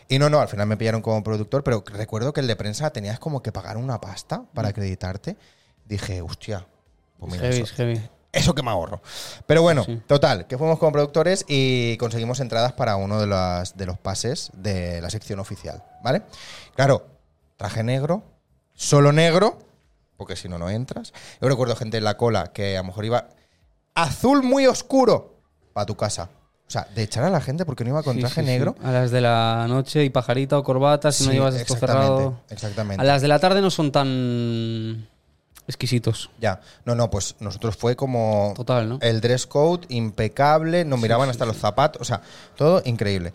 [0.08, 2.90] Y no, no, al final me pillaron como productor, pero recuerdo que el de prensa
[2.90, 5.36] tenías como que pagar una pasta para acreditarte.
[5.84, 6.66] Dije, hostia,
[7.18, 8.00] pues es mira, heavy, eso- es heavy.
[8.32, 9.00] eso que me ahorro.
[9.46, 10.00] Pero bueno, Sí.
[10.06, 14.50] total, que fuimos con productores y conseguimos entradas para uno de, las, de los pases
[14.54, 16.22] de la sección oficial, ¿vale?
[16.76, 17.06] Claro,
[17.56, 18.22] traje negro,
[18.74, 19.58] solo negro,
[20.16, 21.12] porque si no, no entras.
[21.40, 23.28] Yo recuerdo gente en la cola que a lo mejor iba
[23.94, 25.40] azul muy oscuro
[25.72, 26.30] para tu casa.
[26.68, 28.46] O sea, de echar a la gente porque no iba con traje sí, sí.
[28.46, 28.74] negro.
[28.82, 32.40] A las de la noche y pajarita o corbata, si no llevas esto cerrado.
[32.50, 33.00] Exactamente.
[33.00, 35.06] A las de la tarde no son tan
[35.68, 36.30] exquisitos.
[36.40, 38.98] Ya, no, no, pues nosotros fue como Total, ¿no?
[39.00, 42.20] el dress code impecable, nos miraban hasta los zapatos, o sea,
[42.56, 43.32] todo increíble.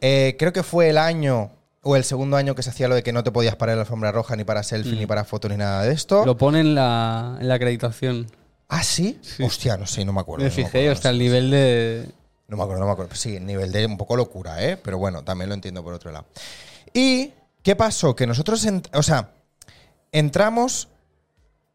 [0.00, 1.50] Eh, creo que fue el año
[1.82, 3.78] o el segundo año que se hacía lo de que no te podías parar en
[3.78, 6.22] la alfombra roja ni para selfie, ni para foto, ni nada de esto.
[6.22, 6.26] Mm.
[6.26, 8.26] Lo pone en la, en la acreditación.
[8.68, 9.18] ¿Ah, ¿sí?
[9.22, 9.42] Sí.
[9.42, 10.44] Hostia, no sé, no me acuerdo.
[10.44, 12.08] Me no fijé hasta no el nivel de.
[12.50, 13.14] No me acuerdo, no me acuerdo.
[13.14, 14.76] Sí, nivel de un poco locura, ¿eh?
[14.76, 16.26] Pero bueno, también lo entiendo por otro lado.
[16.92, 17.32] ¿Y
[17.62, 18.14] qué pasó?
[18.16, 19.30] Que nosotros, o sea,
[20.12, 20.88] entramos,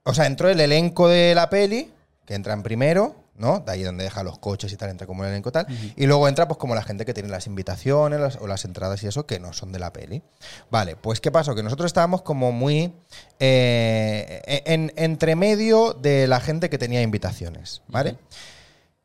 [0.04, 1.92] o sea, entró el elenco de la peli,
[2.26, 3.60] que entran primero, ¿no?
[3.60, 5.66] De ahí donde deja los coches y tal, entra como el elenco tal.
[5.96, 9.02] Y luego entra pues como la gente que tiene las invitaciones las- o las entradas
[9.04, 10.24] y eso, que no son de la peli.
[10.72, 11.56] Vale, pues ¿qué pasó?
[11.56, 12.94] Que nosotros estábamos como muy
[13.40, 18.18] eh, en, entre medio de la gente que tenía invitaciones, ¿vale?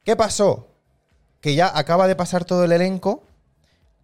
[0.05, 0.67] ¿Qué pasó?
[1.41, 3.23] Que ya acaba de pasar todo el elenco,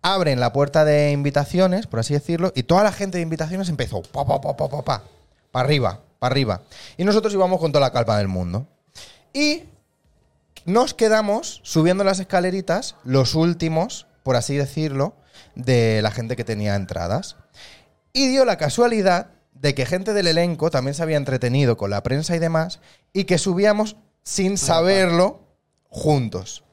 [0.03, 4.03] abren la puerta de invitaciones, por así decirlo, y toda la gente de invitaciones empezó
[4.03, 5.03] pa, pa, pa, pa, pa, pa,
[5.51, 6.63] para arriba, para arriba.
[6.97, 8.67] Y nosotros íbamos con toda la calma del mundo.
[9.33, 9.65] Y
[10.65, 15.15] nos quedamos subiendo las escaleritas, los últimos, por así decirlo,
[15.55, 17.37] de la gente que tenía entradas.
[18.13, 22.03] Y dio la casualidad de que gente del elenco también se había entretenido con la
[22.03, 22.81] prensa y demás,
[23.13, 25.41] y que subíamos sin saberlo
[25.89, 26.65] juntos.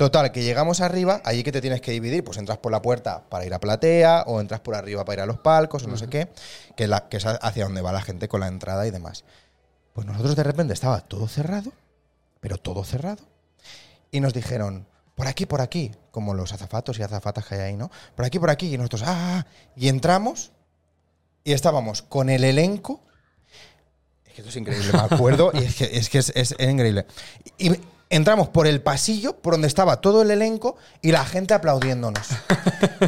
[0.00, 3.22] Total, que llegamos arriba, allí que te tienes que dividir, pues entras por la puerta
[3.28, 5.98] para ir a platea, o entras por arriba para ir a los palcos, o no
[5.98, 6.30] sé qué,
[6.74, 9.24] que, la, que es hacia donde va la gente con la entrada y demás.
[9.92, 11.70] Pues nosotros de repente estaba todo cerrado,
[12.40, 13.22] pero todo cerrado.
[14.10, 17.76] Y nos dijeron, por aquí, por aquí, como los azafatos y azafatas que hay ahí,
[17.76, 17.90] ¿no?
[18.16, 19.44] Por aquí, por aquí, y nosotros, ah,
[19.76, 20.50] y entramos,
[21.44, 23.02] y estábamos con el elenco.
[24.24, 27.04] Es que esto es increíble, me acuerdo, y es que es, que es, es increíble.
[27.58, 27.72] Y
[28.10, 32.28] entramos por el pasillo, por donde estaba todo el elenco, y la gente aplaudiéndonos.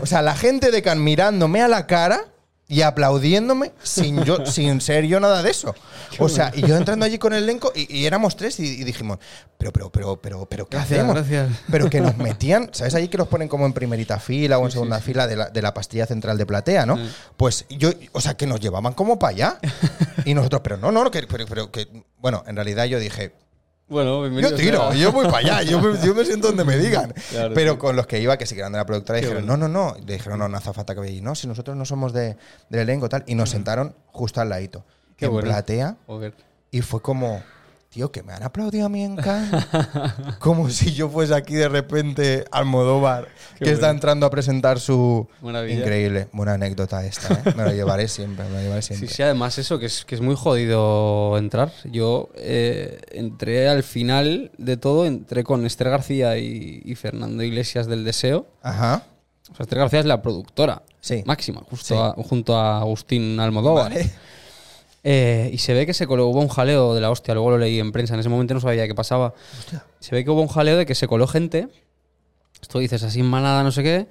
[0.01, 2.27] O sea, la gente de Can mirándome a la cara
[2.69, 5.75] y aplaudiéndome sin yo sin ser yo nada de eso.
[6.19, 8.85] O sea, y yo entrando allí con el elenco y, y éramos tres y, y
[8.85, 9.19] dijimos,
[9.59, 11.15] pero, pero, pero, pero, pero, ¿qué Gracias, hacemos?
[11.17, 11.51] gracias.
[11.71, 12.95] Pero que nos metían, ¿sabes?
[12.95, 15.61] Allí que los ponen como en primerita fila o en segunda fila de la, de
[15.61, 16.97] la pastilla central de platea, ¿no?
[17.37, 19.59] Pues yo, o sea, que nos llevaban como para allá.
[20.25, 21.89] Y nosotros, pero no, no, que, pero, pero que,
[22.19, 23.33] bueno, en realidad yo dije,
[23.89, 27.13] Bueno, yo tiro, yo voy para allá, yo me, yo me siento donde me digan.
[27.31, 27.79] Claro, Pero sí.
[27.79, 29.69] con los que iba, que sí que eran de la productora, Qué dijeron, bueno.
[29.69, 29.97] no, no, no.
[30.07, 31.21] Le dijeron, no, no hace falta que veáis.
[31.23, 32.37] No, si nosotros no somos de,
[32.71, 33.23] del elenco, tal.
[33.27, 34.85] Y nos sentaron justo al ladito.
[35.17, 35.47] Qué en bueno.
[35.49, 35.97] platea.
[36.07, 36.35] Joder.
[36.71, 37.43] Y fue como,
[37.93, 39.65] tío, que me han aplaudido a mí en Cannes.
[40.39, 43.29] como si yo fuese aquí de repente Almodóvar,
[43.59, 45.29] Qué que está entrando a presentar su.
[45.43, 45.81] Maravilla.
[45.81, 46.29] Increíble.
[46.33, 47.53] Buena anécdota esta, ¿eh?
[47.57, 49.09] Me lo llevaré siempre, me llevaré siempre.
[49.09, 51.71] Sí, sí, además eso, que es, que es muy jodido entrar.
[51.85, 57.87] Yo eh, entré al final de todo, entré con Esther García y, y Fernando Iglesias
[57.87, 58.47] del Deseo.
[58.63, 59.03] Ajá.
[59.51, 61.23] O sea, Esther García es la productora Sí.
[61.27, 62.01] máxima, justo Sí.
[62.01, 63.91] a- junto a Agustín Almodóvar.
[63.93, 64.11] Vale.
[65.05, 67.59] Eh, y se ve que se coló, hubo un jaleo de la hostia, luego lo
[67.59, 69.35] leí en prensa, en ese momento no sabía qué pasaba.
[69.59, 69.85] Hostia.
[69.99, 71.69] Se ve que hubo un jaleo de que se coló gente,
[72.61, 74.07] esto dices así en manada, no sé qué,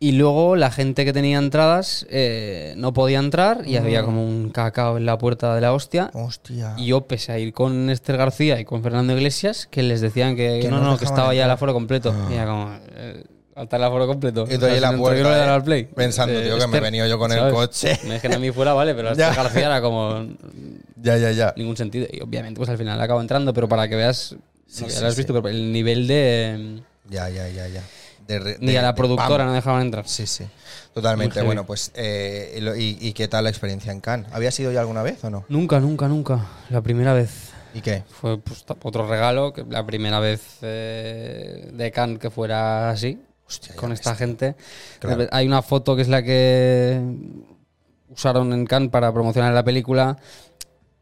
[0.00, 4.50] y luego la gente que tenía entradas eh, no podía entrar y había como un
[4.50, 6.10] cacao en la puerta de la hostia.
[6.14, 6.74] Hostia.
[6.76, 10.36] Y yo, pese a ir con Esther García y con Fernando Iglesias, que les decían
[10.36, 12.14] que, Que no, no que estaba ya el aforo completo.
[12.16, 12.28] Ah.
[12.30, 13.24] Y era como, eh,
[13.58, 14.46] falta el aforo completo.
[14.48, 15.84] Y tú ahí en la si puerta, no eh, al play.
[15.84, 17.98] pensando, Eh, tío, que me he venido yo con el coche.
[18.04, 19.28] Me dejen a mí fuera, vale, pero a Ya.
[19.30, 20.26] Esther García era como
[21.02, 21.52] Ya, ya, ya.
[21.56, 22.06] ningún sentido.
[22.10, 24.36] Y obviamente, pues al final acabo entrando, pero para que veas,
[24.66, 25.20] Sí, no, ya sí, lo has sí.
[25.20, 26.80] visto, pero el nivel de.
[27.08, 27.82] Ya, ya, ya, ya.
[28.26, 30.06] De Ni a la productora no dejaban entrar.
[30.06, 30.44] Sí, sí.
[30.92, 31.40] Totalmente.
[31.42, 34.30] Bueno, pues, eh, y, qué tal la experiencia en Cannes?
[34.32, 35.44] ¿Habías ido ya alguna vez o no?
[35.48, 36.44] Nunca, nunca, nunca.
[36.70, 37.50] La primera vez.
[37.74, 38.02] ¿Y qué?
[38.08, 43.18] Fue pues, otro regalo, que la primera vez eh, de Cannes que fuera así,
[43.48, 44.00] Hostia, con ves.
[44.00, 44.54] esta gente.
[45.00, 45.26] Claro.
[45.32, 47.00] Hay una foto que es la que
[48.10, 50.18] usaron en Cannes para promocionar la película,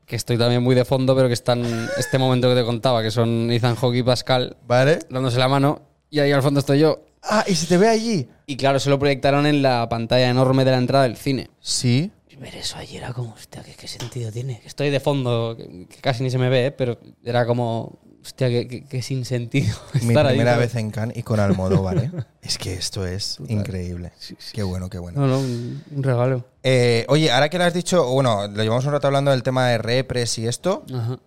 [0.05, 3.03] que estoy también muy de fondo, pero que está en este momento que te contaba,
[3.03, 5.01] que son Ethan Hawke y Pascal ¿Vale?
[5.11, 7.05] dándose la mano, y ahí al fondo estoy yo.
[7.23, 8.29] Ah, ¿y se te ve allí?
[8.47, 11.51] Y claro, se lo proyectaron en la pantalla enorme de la entrada del cine.
[11.61, 12.13] Sí.
[12.29, 14.61] Y ver eso allí era como, hostia, ¿qué, qué sentido tiene?
[14.61, 16.71] Que estoy de fondo, que, que casi ni se me ve, ¿eh?
[16.71, 21.41] pero era como, hostia, qué sin sentido Mi estar primera vez en Cannes y con
[21.41, 22.11] Almodóvar, ¿eh?
[22.43, 24.13] es que esto es increíble.
[24.53, 25.21] Qué bueno, qué bueno.
[25.21, 26.45] No, no, un, un regalo.
[26.63, 29.69] Eh, oye, ahora que lo has dicho, bueno, lo llevamos un rato hablando del tema
[29.69, 31.19] de repres y esto, Ajá.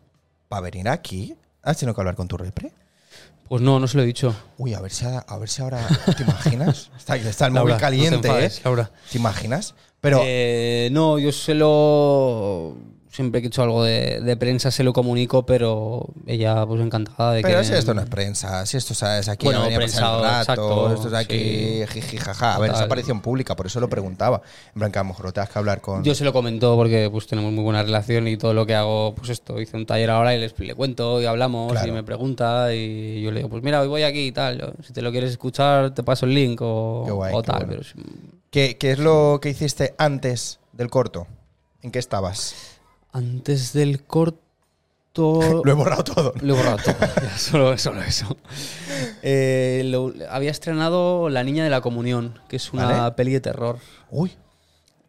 [0.48, 1.36] ¿para venir aquí?
[1.64, 2.72] ¿Has tenido que hablar con tu repre?
[3.48, 4.36] Pues no, no se lo he dicho.
[4.60, 5.88] Uy, a ver si, ahora- a ver si ahora.
[6.16, 6.92] ¿Te imaginas?
[6.98, 8.62] Está, está el Laura, móvil caliente, no te enfades, ¿eh?
[8.66, 8.92] Laura.
[9.12, 9.74] ¿Te imaginas?
[10.00, 10.22] Pero.
[10.24, 12.76] Eh, no, yo se lo.
[13.12, 17.34] Siempre que he hecho algo de, de prensa se lo comunico, pero ella, pues encantada
[17.34, 17.66] de pero que.
[17.66, 20.22] si esto no es prensa, si esto sabes aquí Bueno, a venir a pasar el
[20.22, 21.84] rato, exacto, esto es aquí, sí.
[21.88, 22.54] jiji, jaja.
[22.56, 24.44] A ver, es aparición pública, por eso lo preguntaba.
[24.76, 26.04] En plan, que a lo mejor lo tengas que hablar con.
[26.04, 29.16] Yo se lo comento porque pues tenemos muy buena relación y todo lo que hago,
[29.16, 31.88] pues esto, hice un taller ahora y les, le cuento y hablamos Claro.
[31.88, 34.94] y me pregunta y yo le digo, pues mira, hoy voy aquí y tal, si
[34.94, 37.70] te lo quieres escuchar te paso el link o, Qué guay, o qué tal, bueno.
[37.72, 37.94] pero si-
[38.52, 41.26] ¿Qué, qué es lo que hiciste antes del corto?
[41.82, 42.78] ¿En qué estabas?
[43.12, 44.42] Antes del corto...
[45.66, 46.34] Lo he borrado todo.
[46.42, 48.36] Lo he borrado todo, ya, solo, solo eso.
[49.22, 53.12] Eh, lo- había estrenado La Niña de la Comunión, que es una Vale.
[53.16, 53.80] peli de terror.
[54.12, 54.32] Uy.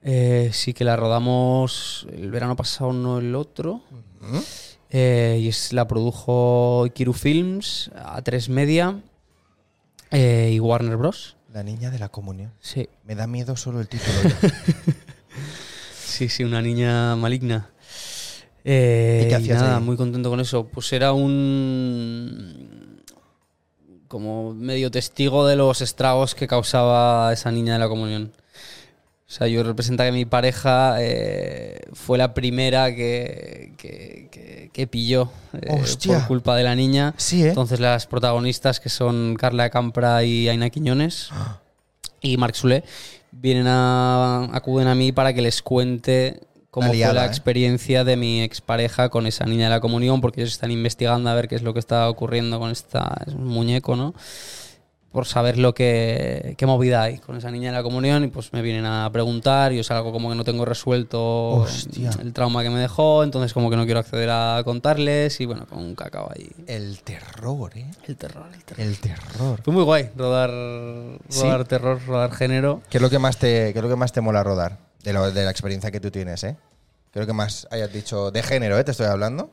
[0.02, 3.82] Eh, sí que la rodamos el verano pasado, no el otro.
[4.90, 9.00] Eh, y es, la produjo Kiru Films, A3 Media
[10.10, 11.36] eh, y Warner Bros.
[11.52, 12.52] La niña de la comunión.
[12.60, 14.12] Sí, Me da miedo solo el título.
[14.22, 14.50] ya.
[16.04, 17.69] sí, sí, una niña maligna.
[18.64, 19.82] Eh, ¿Y qué hacías nada, ahí?
[19.82, 20.66] muy contento con eso.
[20.66, 23.00] Pues era un.
[24.08, 28.32] como medio testigo de los estragos que causaba esa niña de la comunión.
[29.28, 34.86] O sea, yo representa que mi pareja eh, fue la primera que, que, que- que
[34.88, 37.14] pilló eh, por culpa de la niña.
[37.16, 37.48] Sí, ¿eh?
[37.50, 41.60] Entonces las protagonistas, que son Carla Campra y Aina Quiñones, Ah.
[42.20, 42.82] y Marc Solé,
[43.32, 46.40] vienen a, acuden a mí para que les cuente
[46.70, 47.28] cómo La liada, fue la ¿eh?
[47.28, 51.34] experiencia de mi expareja con esa niña de la comunión, porque ellos están investigando a
[51.34, 54.14] ver qué es lo que está ocurriendo con esta es un muñeco, ¿no?
[55.10, 58.52] Por saber lo que qué movida hay con esa niña de la comunión y pues
[58.52, 62.10] me vienen a preguntar, yo salgo como que no tengo resuelto Hostia.
[62.22, 65.66] el trauma que me dejó, entonces como que no quiero acceder a contarles y bueno,
[65.66, 66.48] con un cacao ahí.
[66.68, 67.90] El terror, ¿eh?
[68.06, 68.86] El terror, el terror.
[68.86, 69.60] El terror.
[69.64, 70.50] Fue muy guay rodar,
[71.28, 71.42] ¿Sí?
[71.42, 72.80] rodar terror, rodar género.
[72.88, 74.89] ¿Qué es lo que más te, qué es lo que más te mola rodar?
[75.02, 76.56] De, lo- de la experiencia que tú tienes, ¿eh?
[77.12, 78.30] ¿Qué es lo que más hayas dicho?
[78.30, 78.84] De género, ¿eh?
[78.84, 79.50] Te estoy hablando.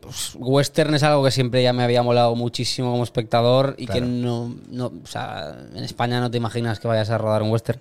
[0.00, 4.00] Pues, western es algo que siempre ya me había molado muchísimo como espectador y Claro.
[4.00, 7.50] que no, no, o sea, en España no te imaginas que vayas a rodar un
[7.50, 7.80] western.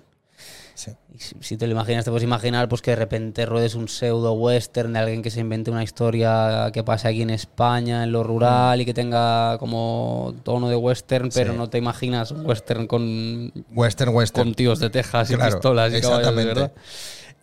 [0.76, 0.92] Sí.
[1.14, 3.88] Y si, si te lo imaginas, te puedes imaginar pues que de repente ruedes un
[3.88, 8.12] pseudo western de alguien que se invente una historia que pase aquí en España, en
[8.12, 11.58] lo rural, y que tenga como tono de western, pero Sí.
[11.58, 14.46] no te imaginas un western con, Western, western.
[14.48, 16.54] con tíos de Texas y pistolas y caballos, exactamente.
[16.54, 16.72] verdad.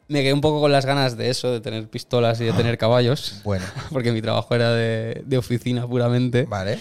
[0.09, 2.77] Me quedé un poco con las ganas de eso, de tener pistolas y de tener
[2.79, 6.47] caballos, Bueno, porque mi trabajo era de, de oficina puramente.
[6.49, 6.81] vale.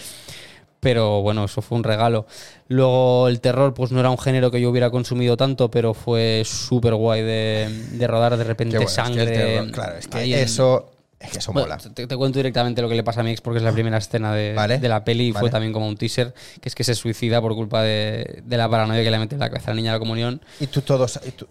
[0.80, 2.26] Pero bueno, eso fue un regalo.
[2.68, 6.42] Luego el terror, pues no era un género que yo hubiera consumido tanto, pero fue
[6.46, 9.26] súper guay de, de rodar de repente es que sangre.
[9.26, 11.76] terror- claro, es que eso, es que eso Bueno, mola.
[11.78, 13.98] te, te cuento directamente lo que le pasa a mi ex porque es la primera
[13.98, 15.42] escena de, Vale, de la peli y vale.
[15.44, 18.66] fue también como un teaser, que es que se suicida por culpa de, de la
[18.68, 20.40] paranoia que le mete en la cabeza a la niña de la comunión.
[20.60, 21.46] Y tú todos, y tú,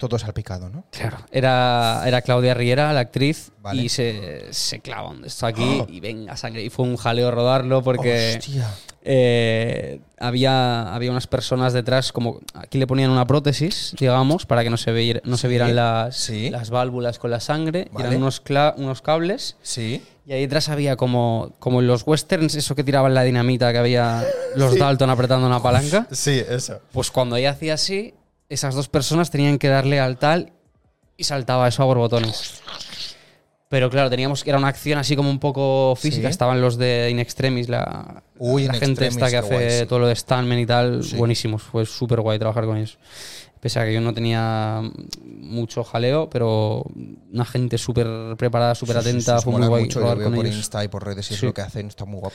[0.00, 0.82] todo salpicado, ¿no?
[0.90, 1.18] Claro.
[1.30, 3.82] Era, era Claudia Riera, la actriz, Vale.
[3.82, 6.64] y se, se clava donde está aquí y venga sangre.
[6.64, 8.40] Y fue un jaleo rodarlo porque...
[9.02, 14.68] Eh, había, había unas personas detrás, como aquí le ponían una prótesis, digamos, para que
[14.68, 16.50] no se, veir- no se vieran las, sí.
[16.50, 18.08] las válvulas con la sangre, Vale.
[18.08, 18.42] eran unos,
[18.76, 19.56] unos cables.
[19.62, 20.02] Sí.
[20.26, 23.78] Y ahí detrás había como, como en los westerns, eso que tiraban la dinamita, que
[23.78, 24.22] había
[24.54, 26.06] los Dalton apretando una palanca.
[26.12, 26.80] Sí, eso.
[26.92, 28.12] Pues cuando ella hacía así,
[28.50, 30.52] esas dos personas tenían que darle al tal
[31.16, 32.60] y saltaba eso a borbotones.
[33.68, 36.26] Pero claro, teníamos que era una acción así como un poco física.
[36.26, 36.32] Sí.
[36.32, 39.70] Estaban los de In Extremis, la, Uy, la In gente Extremis, esta que hace guay,
[39.70, 39.86] sí.
[39.86, 41.04] todo lo de Stuntman y tal.
[41.04, 41.16] Sí.
[41.16, 41.62] Buenísimos.
[41.62, 42.98] Fue súper guay trabajar con ellos.
[43.60, 44.82] Pese a que yo no tenía
[45.24, 46.84] mucho jaleo, pero
[47.32, 49.40] una gente súper preparada, súper atenta.
[49.40, 50.56] fue muy guay mucho, yo veo con por ellos.
[50.58, 52.34] Insta y por redes y es lo que hacen, está muy guapo.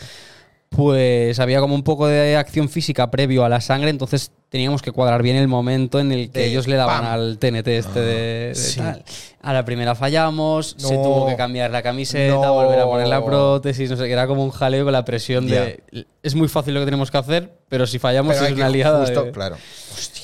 [0.69, 4.91] Pues había como un poco de acción física previo a la sangre, entonces teníamos que
[4.91, 7.13] cuadrar bien el momento en el que De ellos le daban ¡pam!
[7.13, 8.77] al TNT este de, de sí.
[8.79, 9.03] tal.
[9.41, 12.53] A la primera fallamos, se tuvo que cambiar la camiseta, No.
[12.53, 15.45] volver a poner la prótesis, no sé, que era como un jaleo con la presión
[15.47, 15.83] de...
[16.23, 19.01] Es muy fácil lo que tenemos que hacer, pero si fallamos Pero es una liada.
[19.05, 19.57] justo- de- claro.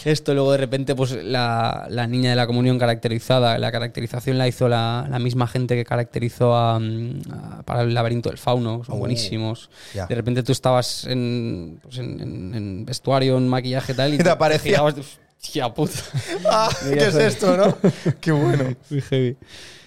[0.03, 4.47] Esto luego de repente, pues la, la niña de la comunión caracterizada, la caracterización la
[4.47, 8.84] hizo la, la misma gente que caracterizó a, mm, a- para el laberinto del fauno,
[8.84, 9.69] son Oh, buenísimos.
[9.93, 14.24] De repente tú estabas en, pues, en, en- en vestuario, en maquillaje y tal, y
[14.24, 14.72] te aparecía.
[14.72, 14.95] girabas
[15.41, 15.93] Hostia puta.
[16.45, 17.78] Ah, ¿qué es esto, no?
[18.22, 18.76] Qué bueno.
[18.89, 19.38] Muy heavy.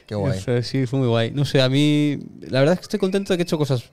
[0.07, 0.41] Qué guay.
[0.41, 1.31] Fue- Sí, fue muy guay.
[1.31, 3.85] No sé, a mí, la verdad es que estoy contento de que he hecho cosas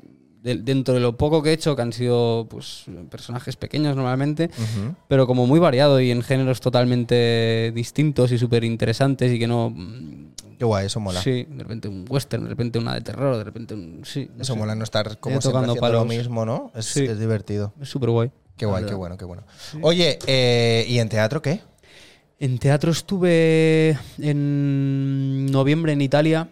[0.41, 4.45] de- dentro de lo poco que he hecho, que han sido pues personajes pequeños normalmente,
[4.57, 4.95] Ujú.
[5.07, 9.69] pero como muy variado y en géneros totalmente distintos y súper interesantes y que no...
[9.69, 11.21] mm, Qué guay, eso mola.
[11.21, 14.01] Sí, de repente un western, de repente una de terror, de repente un...
[14.03, 14.59] Sí, no Eso sé.
[14.59, 16.07] mola no estar como siempre tocando haciendo lo palos.
[16.17, 16.71] mismo, ¿no?
[16.75, 17.03] Es, Sí.
[17.05, 17.73] es divertido.
[17.81, 18.31] Es súper guay.
[18.61, 19.41] Qué guay, qué bueno, qué bueno.
[19.81, 21.61] Oye, eh, ¿y en teatro qué?
[22.39, 26.47] En teatro estuve en noviembre en Italia,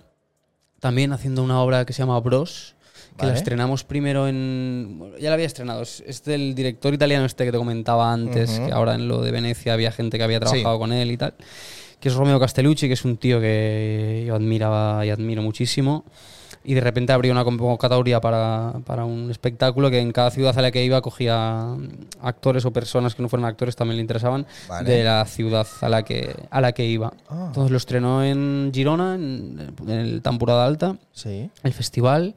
[0.80, 2.74] también haciendo una obra que se llama Bros,
[3.12, 3.34] que Vale.
[3.34, 5.14] la estrenamos primero en...
[5.20, 8.96] ya la había estrenado, es, del director italiano este que te comentaba antes, que ahora
[8.96, 10.80] en lo de Venecia había gente que había trabajado Sí.
[10.80, 11.36] con él y tal,
[12.00, 16.06] que es Romeo Castellucci, que es un tío que yo admiraba y admiro muchísimo.
[16.70, 20.62] Y de repente abrió una convocatoria para, para un espectáculo que en cada ciudad a
[20.62, 21.76] la que iba cogía
[22.22, 24.88] actores o personas que no fueran actores también le interesaban Vale.
[24.88, 27.12] de la ciudad a la que, a la que iba.
[27.28, 27.46] Ah.
[27.48, 31.50] Entonces lo estrenó en Girona, en, en el Temporada Alta, Sí.
[31.64, 32.36] el festival.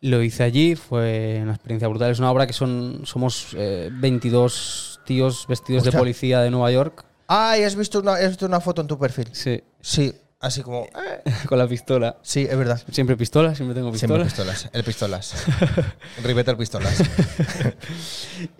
[0.00, 2.10] Lo hice allí, fue una experiencia brutal.
[2.12, 7.04] Es una obra que son somos eh, 22 tíos vestidos de policía de Nueva York.
[7.26, 9.28] Ay, has visto una, has visto una foto en tu perfil.
[9.32, 10.84] Sí, Sí, así como.
[10.84, 12.16] eh, con la pistola.
[12.22, 12.80] Sí, es verdad.
[12.90, 14.52] Siempre pistola, siempre tengo Siempre pistola.
[14.52, 14.70] pistolas.
[14.74, 15.34] El pistolas.
[16.24, 17.02] Ribeta el pistolas.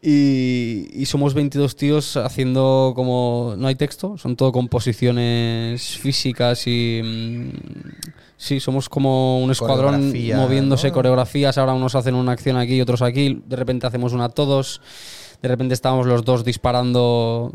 [0.02, 3.54] Y, y somos 22 tíos haciendo como...
[3.56, 7.00] No hay texto, son todo composiciones físicas y...
[7.02, 7.50] mm,
[8.36, 10.94] Sí, somos como un escuadrón moviéndose ¿no?
[10.94, 11.58] coreografías.
[11.58, 13.42] Ahora unos hacen una acción aquí y otros aquí.
[13.46, 14.80] De repente hacemos una todos.
[15.42, 17.52] De repente estábamos los dos disparando...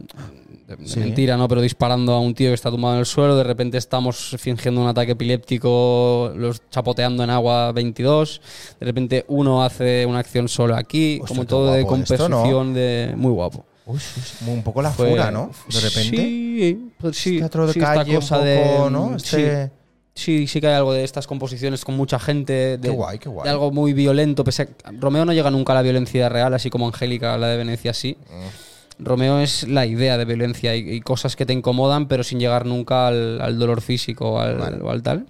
[0.84, 1.00] Sí.
[1.00, 1.48] Mentira, ¿no?
[1.48, 3.36] Pero disparando a un tío que está tumbado en el suelo.
[3.36, 8.42] De repente estamos fingiendo un ataque epiléptico, los chapoteando en agua 22.
[8.80, 11.20] De repente uno hace una acción solo aquí.
[11.22, 13.14] Hostia, como todo de composición de...
[13.16, 13.66] Muy guapo.
[13.86, 15.52] Uy, sí, sí, un poco la Fue- fura, ¿no?
[15.72, 16.18] De repente.
[16.18, 17.38] Sí, pues sí.
[17.38, 19.36] Teatro de sí, esta calle, cosa un de- sí.
[19.38, 19.72] Este-
[20.18, 22.78] Sí, sí que hay algo de estas composiciones con mucha gente.
[22.78, 23.44] De, Qué guay, qué guay.
[23.44, 24.46] de algo muy violento.
[24.46, 27.58] Pese a- Romeo no llega nunca a la violencia real, así como Angélica, la de
[27.58, 28.18] Venecia, sí.
[28.32, 28.75] Mm.
[29.00, 32.66] Romeo es la idea de violencia y, y cosas que te incomodan, pero sin llegar
[32.66, 34.82] nunca al, al dolor físico o al, Vale.
[34.82, 35.26] o al tal.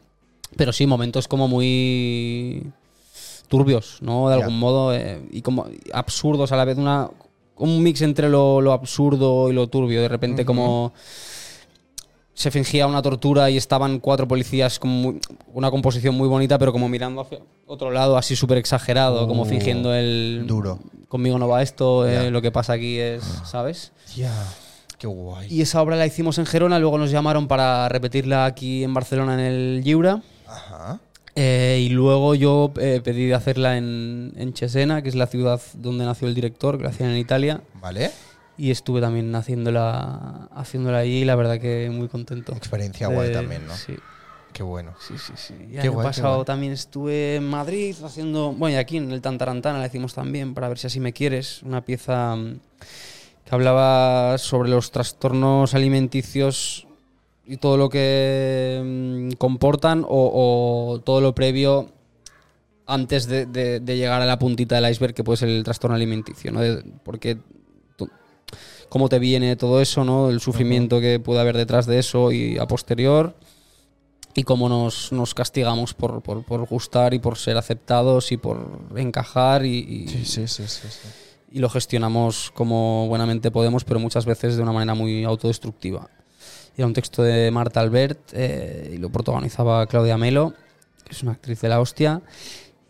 [0.56, 2.72] Pero sí, momentos como muy
[3.48, 4.30] turbios, ¿no?
[4.30, 4.94] De algún modo.
[4.94, 6.78] eh, y como absurdos a la vez.
[6.78, 7.10] Una,
[7.58, 10.02] un mix entre lo, lo absurdo y lo turbio.
[10.02, 10.94] De repente, como
[12.36, 15.20] se fingía una tortura y estaban cuatro policías con muy-
[15.54, 19.46] una composición muy bonita, pero como mirando hacia otro lado, así súper exagerado, como Uh,
[19.46, 20.44] fingiendo el...
[20.46, 20.78] duro.
[21.08, 23.92] Conmigo no va esto, eh, lo que pasa aquí es, ¿sabes?
[24.16, 24.32] Ya.
[25.00, 25.48] Qué guay.
[25.52, 29.34] Y esa obra la hicimos en Gerona, luego nos llamaron para repetirla aquí en Barcelona
[29.34, 30.22] en el Lliura.
[30.48, 31.00] Ajá.
[31.38, 35.60] Eh, y luego yo eh, pedí de hacerla en, en Cesena, que es la ciudad
[35.74, 37.62] donde nació el director, que la hacían en Italia.
[37.82, 38.12] ¿Vale?
[38.58, 42.54] Y estuve también haciéndola, haciéndola allí y la verdad que muy contento.
[42.54, 43.74] Experiencia guay Eh, también, ¿no?
[43.74, 43.96] Sí,
[44.54, 44.94] Qué bueno.
[45.06, 45.34] sí, sí.
[45.36, 45.54] sí.
[45.70, 46.46] Y Qué año guay, qué pasado guay.
[46.46, 50.70] también estuve en Madrid haciendo, bueno, y aquí en el Tantarantana la hicimos también, para
[50.70, 52.60] ver si así me quieres, una pieza mm,
[53.44, 56.88] que hablaba sobre los trastornos alimenticios
[57.46, 61.92] y todo lo que mm, comportan o, o todo lo previo
[62.88, 65.96] antes de, de- de llegar a la puntita del iceberg que puede ser el trastorno
[65.96, 66.62] alimenticio, ¿no?
[66.62, 67.38] De- porque
[68.96, 70.30] cómo te viene todo eso, ¿no?
[70.30, 73.36] El sufrimiento que puede haber detrás de eso y a posterior
[74.34, 78.80] y cómo nos, nos castigamos por, por- por gustar y por ser aceptados y por
[78.96, 80.88] encajar y, y- Sí, sí, sí, sí.
[80.90, 81.08] sí.
[81.52, 86.08] y lo gestionamos como buenamente podemos, pero muchas veces de una manera muy autodestructiva.
[86.78, 90.54] Era un texto de Marta Albert eh, y lo protagonizaba Claudia Melo,
[91.04, 92.22] que es una actriz de la hostia.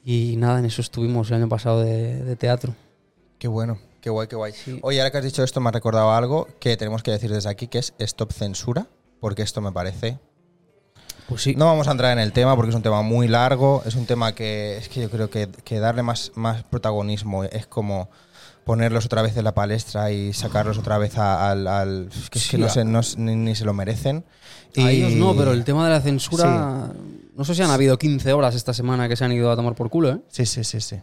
[0.06, 2.76] Y nada, en eso estuvimos el año pasado de, de teatro.
[3.39, 3.80] Qué bueno.
[4.06, 4.53] Qué guay, qué guay.
[4.53, 4.78] Sí.
[4.84, 7.49] Oye, ahora que has dicho esto, me ha recordado algo que tenemos que decir desde
[7.49, 8.86] aquí, que es stop censura,
[9.20, 10.20] porque esto me parece...
[11.28, 11.56] Pues sí.
[11.56, 14.06] No vamos a entrar en el tema porque es un tema muy largo, es un
[14.06, 18.12] tema que es que yo creo que, que darle más, más protagonismo es como
[18.64, 22.10] ponerlos otra vez en la palestra y sacarlos otra vez a- al...
[22.30, 24.24] que, es que no, se, no ni, ni se lo merecen.
[24.78, 26.91] A Y- ellos no, pero el tema de la censura.
[27.36, 29.74] No sé si han habido 15 horas esta semana que se han ido a tomar
[29.74, 30.20] por culo, ¿eh?
[30.28, 30.97] Sí, sí, sí, sí.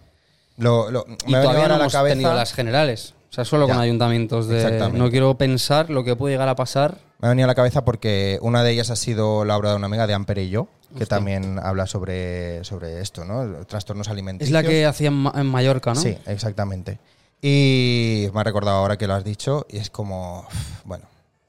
[0.58, 2.12] Lo, lo- Y me venido todavía no la hemos cabeza...
[2.14, 3.14] tenido las generales.
[3.30, 4.56] O sea, solo con ayuntamientos de.
[4.62, 4.98] Exactamente.
[4.98, 6.98] No quiero pensar lo que puede llegar a pasar.
[7.18, 9.76] Me ha venido a la cabeza porque una de ellas ha sido la obra de
[9.76, 11.06] una amiga de Amper y yo, que Hostia.
[11.06, 13.64] también habla sobre, sobre esto, ¿no?
[13.64, 14.48] Trastornos alimenticios.
[14.48, 16.00] Es la que hacía en, Ma- en Mallorca, ¿no?
[16.00, 16.98] Sí, exactamente.
[17.40, 20.46] Y me ha recordado ahora que lo has dicho y es como,
[20.84, 21.04] bueno,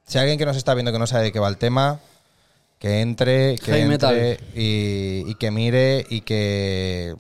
[0.08, 2.00] si alguien que nos está viendo que no sabe de qué va el tema,
[2.80, 4.38] que entre, que entre metal.
[4.56, 7.16] y, y que mire y que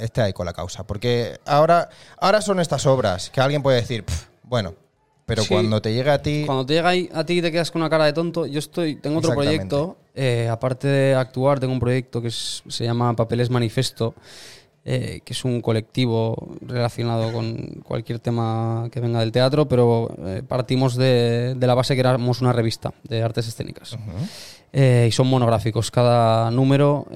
[0.00, 0.86] esté ahí con la causa.
[0.86, 1.88] Porque ahora,
[2.18, 4.74] ahora son estas obras que alguien puede decir, "Pf, bueno,
[5.26, 5.48] pero Sí.
[5.48, 6.42] cuando te llegue a ti...
[6.46, 8.58] Cuando te llega ahí, a ti y te quedas con una cara de tonto, yo
[8.58, 13.14] estoy, tengo otro proyecto, eh, aparte de actuar, tengo un proyecto que es- se llama
[13.14, 14.14] Papeles Manifesto,
[14.84, 20.42] eh, que es un colectivo relacionado con cualquier tema que venga del teatro, pero eh,
[20.46, 23.96] partimos de, de la base que éramos una revista de artes escénicas.
[24.72, 25.90] Eh, y son monográficos.
[25.90, 27.06] Cada número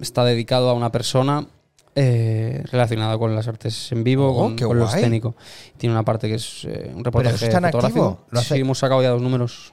[0.00, 1.46] está dedicado a una persona
[1.94, 4.96] eh, relacionada con las artes en vivo, Oh, con, con lo guay.
[4.96, 5.34] esténico.
[5.76, 8.04] Tiene una parte que es eh, un reportaje eso está en fotográfico.
[8.08, 9.72] activo, lo hace- Sí, hemos sacado ya dos números.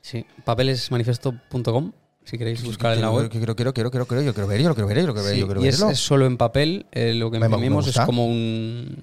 [0.00, 1.92] Sí, papelesmanifesto.com,
[2.24, 3.28] si queréis buscar en la web.
[3.30, 5.24] Quiero, quiero, quiero, quiero, quiero, yo quiero ver, yo lo quiero ver, yo lo quiero
[5.26, 5.92] ver, Sí, yo quiero y es, verlo.
[5.92, 8.96] es solo en papel, eh, lo que Me- me imprimimos es como un,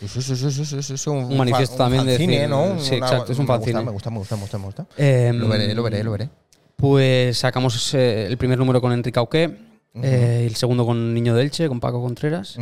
[0.00, 0.08] un,
[1.30, 2.78] Un manifiesto también de fanzine, decir- ¿no?
[2.80, 3.82] sí, exacto, es un fanzine.
[3.82, 4.86] Me gusta, me gusta, me gusta, me gusta.
[4.96, 6.28] eh, Lo veré, lo veré, lo veré.
[6.76, 9.56] Pues sacamos eh, el primer número con Enrique Auqué,
[10.02, 12.56] eh, el segundo con Niño del Elche, con Paco Contreras.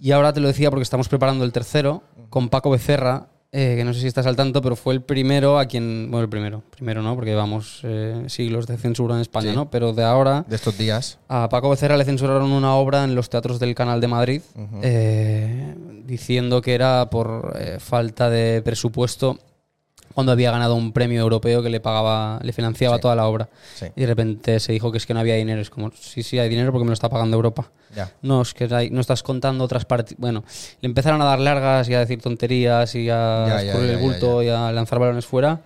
[0.00, 3.84] Y ahora te lo decía porque estamos preparando el tercero con Paco Becerra, eh, que
[3.84, 6.08] no sé si estás al tanto, pero fue el primero a quien.
[6.10, 6.62] Bueno, el primero.
[6.70, 9.56] Primero no, porque llevamos eh, siglos de censura en España, Sí.
[9.56, 9.70] ¿no?
[9.70, 10.44] Pero de ahora.
[10.46, 11.18] De estos días.
[11.28, 14.42] A Paco Becerra le censuraron una obra en los teatros del Canal de Madrid,
[14.82, 19.38] eh, diciendo que era por falta de presupuesto
[20.18, 23.02] cuando había ganado un premio europeo que le pagaba, le financiaba Sí.
[23.02, 23.48] toda la obra.
[23.76, 25.60] Sí, Y de repente se dijo que es que no había dinero.
[25.60, 27.70] Es como, sí, sí, hay dinero porque me lo está pagando Europa.
[27.94, 28.10] ya.
[28.22, 30.16] No, es que hay- no estás contando otras partes.
[30.18, 30.42] Bueno,
[30.80, 34.48] le empezaron a dar largas y a decir tonterías y a escurrir el bulto y
[34.48, 35.60] a lanzar balones fuera.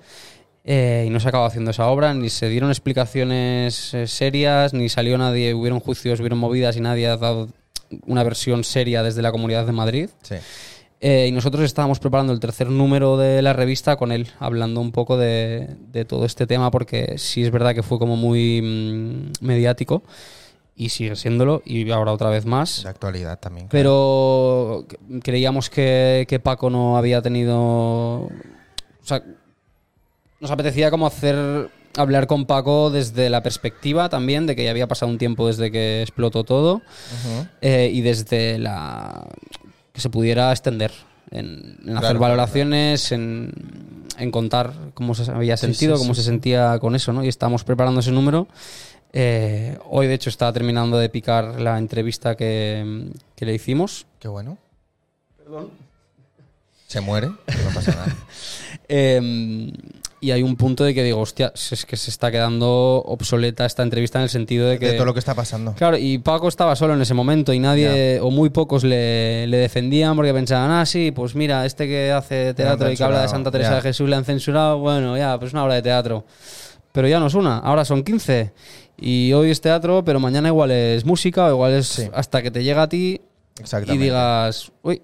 [0.65, 4.89] eh, y no se acabó haciendo esa obra, ni se dieron explicaciones eh, serias, ni
[4.89, 7.49] salió nadie, hubieron juicios, hubieron movidas y nadie ha dado
[8.07, 10.11] una versión seria desde la Comunidad de Madrid.
[10.23, 10.37] Sí.
[11.05, 14.93] Eh, y nosotros estábamos preparando el tercer número de la revista con él, hablando un
[14.93, 19.45] poco de, de todo este tema, porque sí es verdad que fue como muy mm,
[19.45, 20.05] mediático
[20.77, 22.85] y sigue siéndolo, y ahora otra vez más.
[22.85, 23.69] De actualidad también.
[23.69, 24.87] claro.
[24.89, 27.55] Pero creíamos que, que Paco no había tenido.
[27.55, 28.31] O
[29.03, 29.23] sea,
[30.41, 31.69] nos apetecía como hacer.
[31.97, 35.71] hablar con Paco desde la perspectiva también de que ya había pasado un tiempo desde
[35.71, 36.81] que explotó todo
[37.61, 39.27] eh, y desde la.
[39.93, 40.93] Que se pudiera extender
[41.31, 43.53] en, en hacer claro, valoraciones, En,
[44.19, 47.25] en contar cómo se había sentido, sí, cómo sí, se sentía con eso, ¿no?
[47.25, 48.49] Y estábamos preparando ese número.
[49.13, 54.07] Eh, hoy, de hecho, estaba terminando de picar la entrevista que, que le hicimos.
[54.19, 54.59] Qué bueno.
[56.87, 58.17] Se muere, no pasa nada.
[58.95, 59.73] Eh,
[60.23, 63.83] y hay un punto de que digo, hostia, es que se está quedando obsoleta esta
[63.83, 64.87] entrevista en el sentido de que...
[64.87, 65.75] De todo lo que está pasando.
[65.75, 69.57] Claro, y Paco estaba solo en ese momento y nadie, o muy pocos le, le
[69.57, 73.29] defendían porque pensaban, ah, sí, pues mira, este que hace teatro y que habla de
[73.29, 76.25] Santa Teresa de Jesús le han censurado, bueno, ya, pues una obra de teatro.
[76.93, 78.53] Pero ya no es una, ahora son 15.
[78.99, 82.09] Y hoy es teatro, pero mañana igual es música o igual es Sí.
[82.15, 83.21] hasta que te llega a ti
[83.89, 85.03] y digas, uy,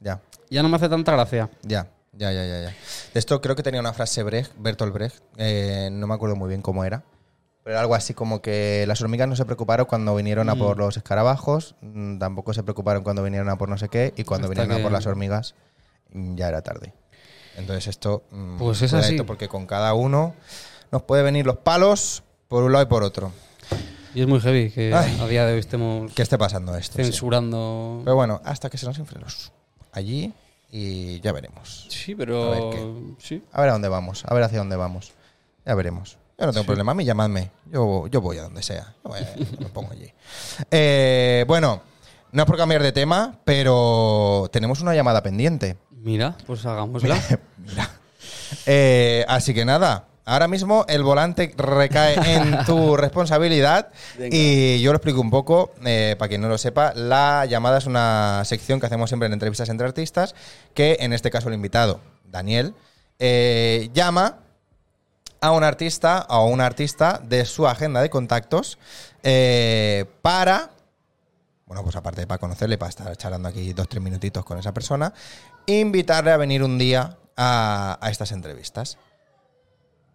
[0.00, 1.48] Ya, ya no me hace tanta gracia.
[1.62, 1.86] ya,
[2.18, 2.60] ya, ya, ya.
[2.62, 2.68] ya.
[3.14, 6.48] De esto creo que tenía una frase Brecht, Bertolt Brecht, eh, no me acuerdo muy
[6.48, 7.04] bien cómo era,
[7.64, 10.96] pero algo así como que las hormigas no se preocuparon cuando vinieron a por los
[10.96, 14.54] escarabajos, mm, tampoco se preocuparon cuando vinieron a por no sé qué, y cuando Hasta
[14.62, 15.54] vinieron que- a por las hormigas
[16.12, 16.92] mm, ya era tarde.
[17.56, 18.24] Entonces esto...
[18.30, 19.16] mm, Pues es así.
[19.22, 20.34] Porque con cada uno
[20.92, 23.32] nos puede venir los palos por un lado y por otro.
[24.14, 25.18] Y es muy heavy que Ay.
[25.20, 26.96] a día de hoy estemos Que esté pasando esto.
[26.96, 27.04] sí.
[27.04, 28.00] censurando.
[28.04, 29.52] Pero bueno, hasta que se nos inflen los
[29.92, 30.32] allí
[30.70, 31.86] y ya veremos.
[31.88, 32.50] Sí, A pero...
[32.50, 33.02] ver qué.
[33.18, 33.42] Sí.
[33.52, 35.12] A ver a dónde vamos, a ver hacia dónde vamos.
[35.64, 36.18] Ya veremos.
[36.38, 37.50] Yo no tengo problema, a mí llamadme.
[37.70, 38.94] Yo, yo voy a donde sea.
[39.04, 39.20] Yo voy-
[39.58, 40.12] me pongo allí.
[40.70, 41.82] Eh, bueno,
[42.32, 45.76] no es por cambiar de tema, pero tenemos una llamada pendiente.
[45.90, 47.20] Mira, pues hagámosla.
[47.58, 47.90] Mira.
[48.66, 54.98] Eh, así que nada, ahora mismo el volante recae en tu responsabilidad y yo lo
[54.98, 58.86] explico un poco, eh, para quien no lo sepa, la llamada es una sección que
[58.86, 60.34] hacemos siempre en entrevistas entre artistas,
[60.74, 62.74] que en este caso el invitado, Daniel,
[63.18, 64.40] eh, llama
[65.40, 68.78] a un artista o a una artista de su agenda de contactos
[69.22, 70.70] eh, para
[71.66, 74.72] bueno, pues aparte de para conocerle, para estar charlando aquí dos, tres minutitos con esa
[74.72, 75.12] persona,
[75.66, 78.96] invitarle a venir un día a, a estas entrevistas.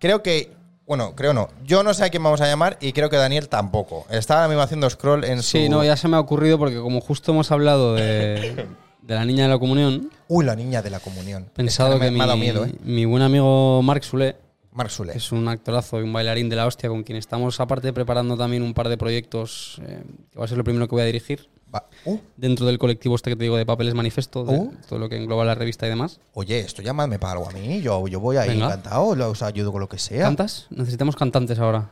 [0.04, 0.52] Creo que,
[0.86, 3.48] bueno, creo no, yo no sé a quién vamos a llamar y creo que Daniel
[3.48, 4.06] tampoco.
[4.10, 5.52] Estaba ahora mismo haciendo scroll en su...
[5.52, 8.68] Sí, no, ya se me ha ocurrido porque como justo hemos hablado de,
[9.02, 11.50] de la niña de la comunión, Uy, la niña de la comunión.
[11.54, 12.76] pensado me, que me ha dado mi, miedo, ¿eh?
[12.84, 14.36] mi buen amigo Marc Sule,
[14.74, 18.36] Marc es un actorazo y un bailarín de la hostia con quien estamos aparte preparando
[18.38, 21.06] también un par de proyectos eh, que va a ser lo primero que voy a
[21.06, 24.74] dirigir Va- Uh, dentro del colectivo este que te digo de Papeles Manifesto, de Uh.
[24.88, 26.20] todo lo que engloba la revista y demás.
[26.34, 28.68] oye, esto llamadme para algo a mí, yo, yo voy ahí Venga.
[28.68, 30.22] encantado, os ayudo con lo que sea.
[30.24, 30.68] ¿Cantas?
[30.70, 31.90] Necesitamos cantantes ahora.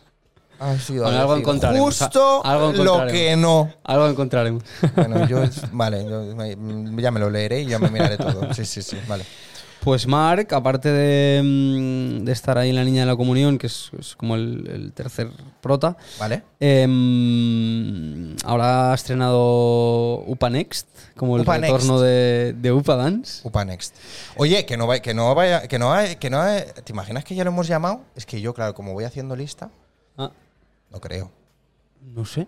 [0.60, 3.72] Ah, sí, Bueno, iba a algo encontraremos, Justo algo lo que no.
[3.84, 4.64] Algo encontraremos.
[4.96, 5.40] Bueno, yo,
[5.72, 8.54] vale, yo me- ya me lo leeré y ya me miraré todo.
[8.54, 9.24] Sí, sí, sí, vale.
[9.82, 13.68] Pues Marc, aparte de, mm, de estar ahí en la niña de la comunión, que
[13.68, 15.30] es, es como el, el tercer
[15.62, 16.44] prota, ¿Vale?
[16.60, 23.48] em, ahora ha estrenado UPA Next, como el UPA retorno de, de UPA Dance.
[23.48, 23.96] Upa Next.
[24.36, 27.24] Oye, que no vaya, que no vaya, que no hay- que no hay- ¿Te imaginas
[27.24, 28.02] que ya lo hemos llamado?
[28.16, 29.79] Es que yo, claro, como voy haciendo lista, Ah,
[30.92, 31.32] no creo.
[32.16, 32.48] no sé,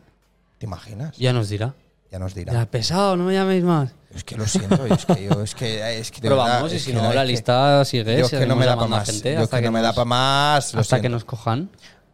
[0.58, 1.18] ¿Te imaginas?
[1.18, 1.74] ya nos dirá.
[2.12, 2.52] Ya nos dirá.
[2.52, 3.94] Ya, pesado, no me llaméis más.
[4.14, 6.80] Es que lo siento, es que yo, es que, es que de verdad, vamos, y
[6.80, 8.18] si no, la lista sigue.
[8.20, 9.10] Yo es que no me da para más.
[9.10, 10.74] gente Yo hasta que no me nos- da para más.
[10.74, 11.70] lo Hasta que nos cojan.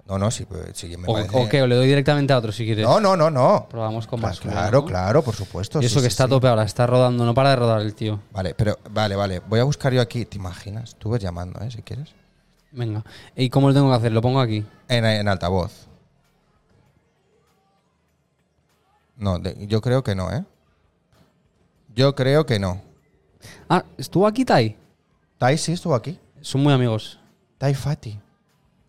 [0.07, 2.37] No, no, sí, pues, sí, me O, parece- o que o le doy directamente a
[2.37, 2.85] otro si quieres.
[2.85, 3.67] No, no, no, no.
[3.69, 4.39] Probamos con Claro, más.
[4.39, 4.85] claro, ¿no?
[4.85, 5.79] claro, por supuesto.
[5.79, 7.81] Y sí, eso que sí, está a tope ahora, está rodando, no para de rodar
[7.81, 8.21] el tío.
[8.31, 9.39] Vale, pero, vale, vale.
[9.47, 10.23] Voy a buscar yo aquí.
[10.25, 10.95] ¿Te imaginas?
[10.97, 11.71] Tú ves llamando, ¿eh?
[11.71, 12.09] Si quieres.
[12.71, 13.03] Venga.
[13.35, 14.11] ¿Y cómo lo tengo que hacer?
[14.11, 14.63] Lo pongo aquí.
[14.87, 15.86] En, en altavoz.
[19.17, 20.43] No, de- yo creo que no, ¿eh?
[21.95, 22.81] Yo creo que no.
[23.69, 24.75] Ah, ¿estuvo aquí Tai?
[25.37, 26.19] Tai sí estuvo aquí.
[26.41, 27.19] Son muy amigos.
[27.57, 28.19] Tai Fati.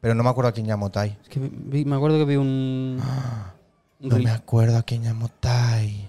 [0.00, 1.16] Pero no me acuerdo a quién llamó Tai.
[1.22, 3.00] Es que vi- me acuerdo que vi un.
[4.00, 4.24] un No reel.
[4.24, 6.08] me acuerdo a quién llamó Tai.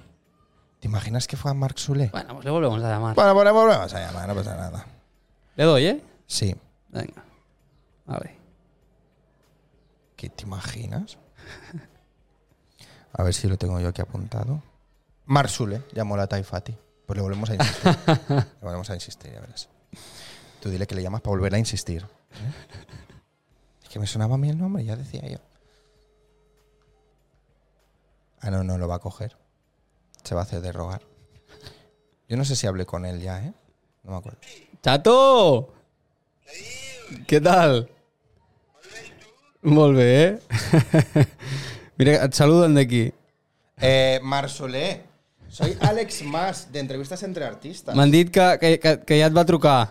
[0.80, 2.09] ¿Te imaginas que fue a Mark Sule?
[2.11, 3.15] Bueno, pues le volvemos a llamar.
[3.15, 4.86] Bueno, bueno, volvemos a llamar, no pasa nada.
[5.55, 6.03] Le doy, ¿eh?
[6.26, 6.55] Sí.
[6.89, 7.24] Venga.
[8.05, 8.38] Vale.
[10.15, 11.17] ¿Qué te imaginas?
[13.20, 14.63] A ver si lo tengo yo aquí apuntado.
[15.26, 16.74] Mark Sule llamó a la Tai Fati.
[17.05, 17.97] Pues le volvemos a insistir.
[18.30, 19.67] le volvemos a insistir, ya verás.
[20.61, 22.03] Tú dile que le llamas para volver a insistir.
[22.03, 22.78] ¿eh?
[23.84, 25.39] Es que me sonaba a mí el nombre, ya decía yo.
[28.39, 29.36] Ah, no, no lo va a coger.
[30.24, 31.01] Se va a hacer de rogar.
[32.30, 33.53] Yo no sé si hablé con él ya, ¿eh?
[34.03, 34.39] No me acuerdo.
[34.82, 35.74] ¡Chato!
[37.28, 37.91] ¿Qué tal?
[39.61, 40.39] Volve, ¿eh?
[41.99, 43.09] Mira, et saluden d'aquí.
[43.81, 45.03] Eh, Marc Soler.
[45.49, 47.95] Soy Alex Mas, de entrevistas entre artistas.
[47.97, 49.89] M'han dit que, que, que, que ja et va trucar.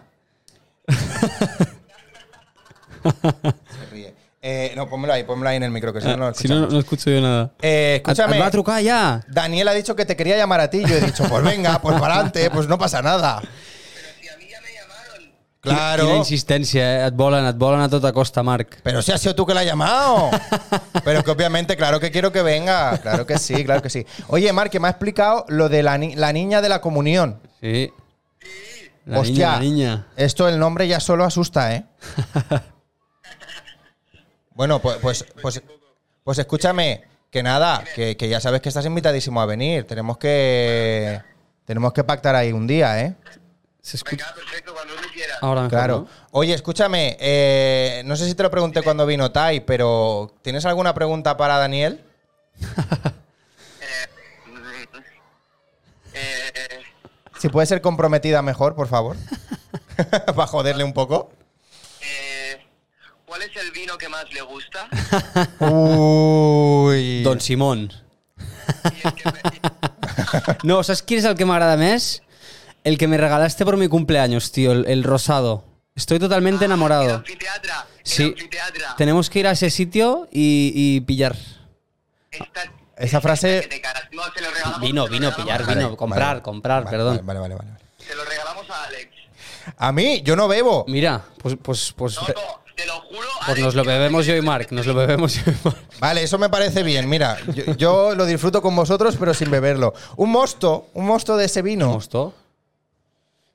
[3.03, 4.15] Se ríe.
[4.41, 6.47] Eh, no, pónmelo ahí, pónmelo ahí en el micro, que si no, no lo si
[6.47, 6.73] no, escuchamos.
[6.73, 7.51] no escucho yo nada.
[7.61, 9.21] Eh, escúchame, et va trucar ja?
[9.27, 10.85] Daniel ha dicho que te quería llamar a ti.
[10.87, 13.43] Yo he dicho, pues venga, pues para adelante, pues no pasa nada.
[15.61, 16.05] Claro.
[16.07, 17.07] Quina insistència, eh?
[17.09, 18.77] Et volen, et volen a tota costa, Marc.
[18.85, 20.31] Pero si has sido tú que la has llamado.
[21.05, 22.97] Pero que obviamente, claro que quiero que venga.
[22.99, 24.07] Claro que sí, claro que sí.
[24.29, 27.41] Oye, Marc, que me ha explicado lo de la, ni- la niña de la comunión.
[27.61, 27.93] Sí.
[29.05, 30.07] La Hostia, niña, la niña.
[30.17, 31.85] esto el nombre ya solo asusta, ¿eh?
[34.55, 35.63] bueno, pues, pues, pues,
[36.25, 39.87] pues escúchame, que nada, que, que ya sabes que estás invitadísimo a venir.
[39.87, 41.21] Tenemos que
[41.65, 43.15] tenemos que pactar ahí un día, ¿eh?
[43.81, 45.08] Se escucha Venga, perfecto, cuando tú quieras.
[45.41, 45.99] Ahora mejor, Claro.
[46.01, 46.09] ¿no?
[46.33, 50.95] Oye, escúchame, eh, no sé si te lo pregunté cuando vino Tai, pero ¿tienes alguna
[50.95, 52.05] pregunta para Daniel?
[57.39, 59.17] Si puede ser comprometida mejor, por favor.
[60.27, 61.31] para joderle un poco.
[62.01, 62.59] eh,
[63.27, 64.89] ¿Cuál es el vino que más le gusta?
[65.65, 67.23] Uy.
[67.23, 67.93] Don Simón.
[70.65, 72.23] No, ¿sabes quién es el que me agrada más?
[72.89, 75.63] El que me regalaste por mi cumpleaños, tío, el, el rosado.
[75.95, 77.17] Estoy totalmente El enamorado.
[77.17, 77.71] anfiteatro.
[77.99, 78.23] El Sí.
[78.25, 78.83] anfiteatro.
[78.97, 81.37] Tenemos que ir a ese sitio y, y pillar.
[82.31, 84.05] Esta- Esa frase- que te cagas.
[84.13, 84.81] No, se lo regalamos.
[84.81, 86.43] Vino, vino, regalamos pillar, Vale, vino, comprar, vale.
[86.43, 87.21] comprar, Vale, perdón.
[87.25, 87.85] Vale, vale, vale, vale.
[87.99, 89.11] Se lo regalamos a Alex.
[89.77, 90.87] A mí, yo no bebo.
[90.89, 92.35] Mira, pues, pues, pues, No, no,
[92.75, 93.19] te lo juro.
[93.37, 95.77] pues Alex, nos lo bebemos yo y Mark, nos lo bebemos yo y Mark.
[96.01, 97.07] Vale, eso me parece bien.
[97.07, 99.93] Mira, yo, yo lo disfruto con vosotros, pero sin beberlo.
[100.17, 101.89] Un mosto, un mosto de ese vino.
[101.89, 102.35] ¿Mosto?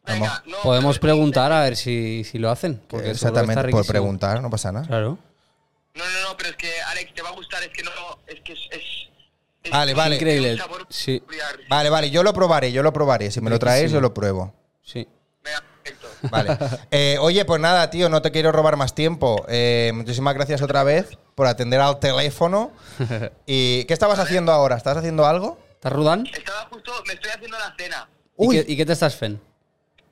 [0.05, 2.81] Venga, no, Podemos pero- preguntar a ver si, si lo hacen.
[2.87, 4.85] Porque está Exactamente, por preguntar, no pasa nada.
[4.85, 5.17] Claro.
[5.95, 7.61] No, no, no, pero es que, Alex, te va a gustar.
[7.63, 7.91] Es que no.
[8.27, 8.59] Es que es.
[8.71, 9.09] es-
[9.63, 10.15] es- Vale, vale.
[10.15, 10.57] Increíble.
[10.89, 11.23] Sí.
[11.69, 13.31] Vale, vale, yo lo probaré, yo lo probaré.
[13.31, 13.97] Si me lo traéis, Riquísimo.
[13.97, 14.53] yo lo pruebo.
[14.83, 15.07] Sí.
[15.43, 16.07] Venga, perfecto.
[16.29, 16.57] Vale.
[16.91, 19.45] Eh, oye, pues nada, tío, no te quiero robar más tiempo.
[19.47, 22.71] Eh, muchísimas gracias otra vez por atender al teléfono.
[23.45, 24.75] ¿Y qué estabas haciendo ahora?
[24.75, 25.57] ¿Estás haciendo algo?
[25.75, 26.25] ¿Estás Rudan?
[26.27, 26.91] Estaba justo.
[27.07, 28.09] Me estoy haciendo la cena.
[28.37, 28.55] ¿Y Uy.
[28.65, 29.39] qué, y qué te estás fen?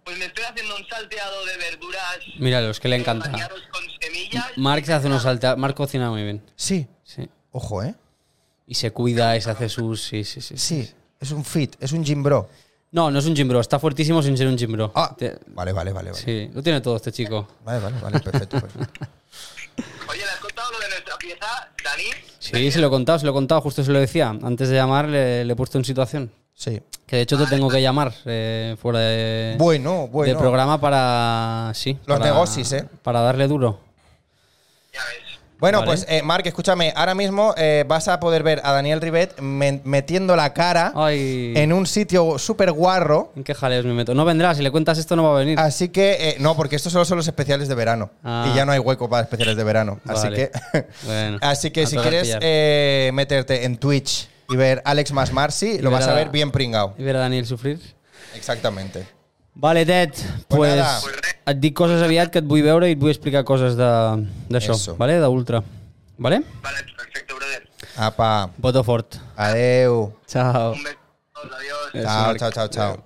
[0.04, 2.18] Pues me estoy haciendo un salteado de verduras.
[2.40, 3.30] Mira, los que le encanta.
[3.72, 4.46] con semillas.
[4.58, 5.60] Mark se hace unos salteados.
[5.60, 6.44] Mark cocina muy bien.
[6.56, 6.88] Sí.
[7.04, 7.30] Sí.
[7.52, 7.96] Ojo, ¿eh?
[8.68, 10.02] Y se cuida y se hace sus.
[10.04, 10.58] Sí, sí, sí.
[10.58, 12.50] Sí, es un fit, es un gym bro.
[12.92, 13.60] No, no es un gym bro.
[13.60, 14.92] Está fuertísimo sin ser un gym bro.
[14.96, 16.12] Ah, Te- vale, vale, vale.
[16.12, 17.48] Vale, Sí, lo tiene todo este chico.
[17.64, 19.06] vale, vale, vale, perfecto, perfecto.
[20.10, 22.04] Oye, ¿le has contado lo de nuestra pieza, Dani?
[22.40, 23.62] Sí, se lo he contado, se lo he contado.
[23.62, 24.30] Justo se lo decía.
[24.30, 26.32] Antes de llamar le, le he puesto en situación.
[26.62, 26.80] Sí.
[27.08, 30.32] Que de hecho te tengo que llamar eh, fuera de, Bueno, bueno.
[30.32, 31.72] de programa para.
[31.74, 31.98] Sí.
[32.06, 32.86] Los para- negocios, ¿eh?
[33.02, 33.80] Para darle duro.
[34.94, 35.40] Ya ves.
[35.60, 35.90] Bueno, Vale.
[35.92, 40.36] pues, eh, Marc, escúchame, ahora mismo eh, vas a poder ver a Daniel Rivet metiendo
[40.36, 41.54] la cara Ay.
[41.56, 43.32] en un sitio súper guarro.
[43.36, 44.14] ¿En qué jaleos me meto?
[44.14, 45.60] No vendrá, si le cuentas esto no va a venir.
[45.60, 48.12] Así que, eh, no, porque estos solo son los especiales de verano.
[48.24, 48.48] Ah.
[48.52, 50.00] Y ya no hay hueco para especiales de verano.
[50.08, 50.52] Así que,
[51.06, 52.36] Bueno, así que si quieres
[53.14, 56.94] meterte en Twitch y ver Alex más Marcy, lo vas a a- ver bien pringao.
[56.98, 57.80] ¿Y ver a Daniel sufrir?
[58.36, 59.08] Exactamente.
[59.54, 60.12] Vale, Ted,
[60.48, 63.76] Pues pues, et dic coses aviat que et vull veure i et vull explicar coses
[63.76, 64.96] de- d'això, Eso.
[64.96, 65.18] vale?
[65.20, 65.64] d'Ultra.
[66.18, 66.44] Vale?
[66.62, 67.68] Vale, perfecto, brother.
[67.98, 69.16] Apa, Voto fort.
[69.36, 70.14] adeu.
[70.28, 70.72] Chao.
[70.74, 70.98] Un beso.
[71.58, 72.04] Adiós.
[72.06, 73.04] Chao, chao, chao, chao.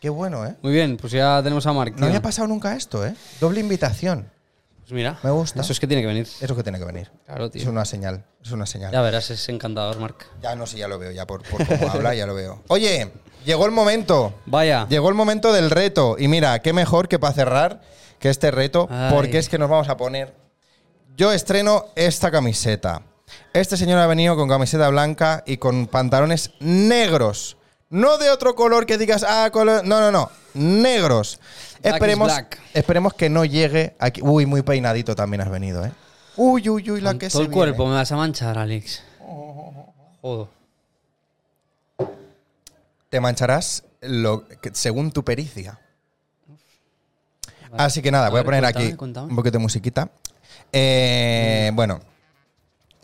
[0.00, 0.54] Qué bueno, ¿eh?
[0.60, 1.96] Muy bien, pues ya tenemos a Marc.
[1.96, 3.14] No había pasado nunca esto, ¿eh?
[3.40, 4.30] Doble invitación.
[4.84, 5.62] Pues mira, Me gusta.
[5.62, 6.28] Eso es que tiene que venir.
[6.40, 7.10] Eso que tiene que venir.
[7.24, 7.70] Claro, Es tío.
[7.70, 8.24] una señal.
[8.42, 8.92] Es una señal.
[8.92, 10.26] Ya verás, es encantador, Marc.
[10.42, 12.62] Ya no sé, ya lo veo, ya por, por cómo habla, ya lo veo.
[12.68, 13.10] Oye,
[13.46, 14.34] llegó el momento.
[14.44, 14.86] Vaya.
[14.90, 16.16] Llegó el momento del reto.
[16.18, 17.80] Y mira, qué mejor que para cerrar
[18.18, 19.10] que este reto, Ay.
[19.12, 20.34] porque es que nos vamos a poner.
[21.16, 23.02] Yo estreno esta camiseta.
[23.54, 27.56] Este señor ha venido con camiseta blanca y con pantalones negros.
[27.94, 29.84] No de otro color que digas, ah, color.
[29.86, 30.28] No, no, no.
[30.54, 31.38] Negros.
[31.80, 32.32] Black esperemos,
[32.72, 34.20] esperemos que no llegue aquí.
[34.20, 35.92] Uy, muy peinadito también has venido, ¿eh?
[36.36, 39.02] Uy, uy, uy, la Con que todo se el cuerpo me vas a manchar, Alex.
[40.20, 40.48] Joder.
[43.10, 45.78] te mancharás lo que- según tu pericia.
[47.76, 49.28] Así que nada, A voy a poner cuéntame, aquí cuéntame.
[49.28, 50.08] un poquito de musiquita.
[50.72, 52.00] Eh, Bueno,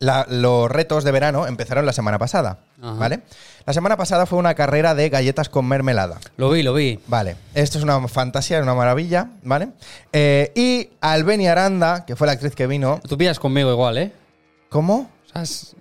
[0.00, 2.94] la- los retos de verano empezaron la semana pasada, Ajá.
[2.94, 3.20] ¿vale?
[3.66, 6.18] La semana pasada fue una carrera de galletas con mermelada.
[6.36, 6.98] Lo vi, lo vi.
[7.06, 9.68] Vale, esto es una fantasía, una maravilla, ¿vale?
[10.12, 13.00] Eh, y Albeni Aranda, que fue la actriz que vino.
[13.08, 14.12] Tú pillas conmigo igual, ¿eh?
[14.70, 15.10] ¿Cómo?
[15.28, 15.76] O sea, es-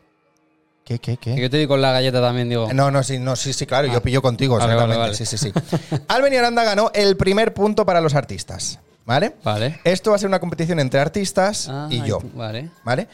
[0.83, 1.35] ¿Qué, qué, qué?
[1.35, 2.67] que yo te di con la galleta también, digo.
[2.73, 3.93] No, no, sí, no, sí, sí, claro, Ah.
[3.93, 4.99] yo pillo contigo, Vale, exactamente.
[4.99, 5.13] vale.
[5.15, 5.53] Sí, sí, sí.
[6.07, 9.35] Albeni Aranda ganó el primer punto para los artistas, ¿vale?
[9.43, 9.79] Vale.
[9.83, 12.71] Esto va a ser una competición entre artistas Ah, y yo, Vale.
[12.83, 13.07] ¿vale?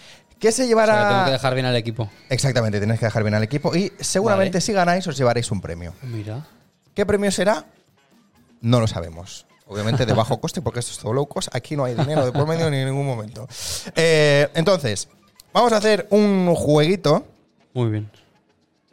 [0.46, 0.94] ¿Qué se O llevará?
[0.94, 2.08] sea, que tengo que dejar bien al equipo.
[2.30, 4.62] Exactamente, tienes que dejar bien al equipo y seguramente Vale.
[4.62, 5.96] si ganáis os llevaréis un premio.
[6.04, 6.46] Mira.
[6.94, 7.66] ¿Qué premio será?
[8.62, 9.48] No lo sabemos.
[9.66, 11.50] Obviamente de bajo coste porque esto es todo low cost.
[11.56, 13.48] Aquí no hay dinero de por medio ni en ningún momento.
[13.96, 15.08] Eh, entonces,
[15.52, 17.26] vamos a hacer un jueguito
[17.74, 18.12] Muy bien.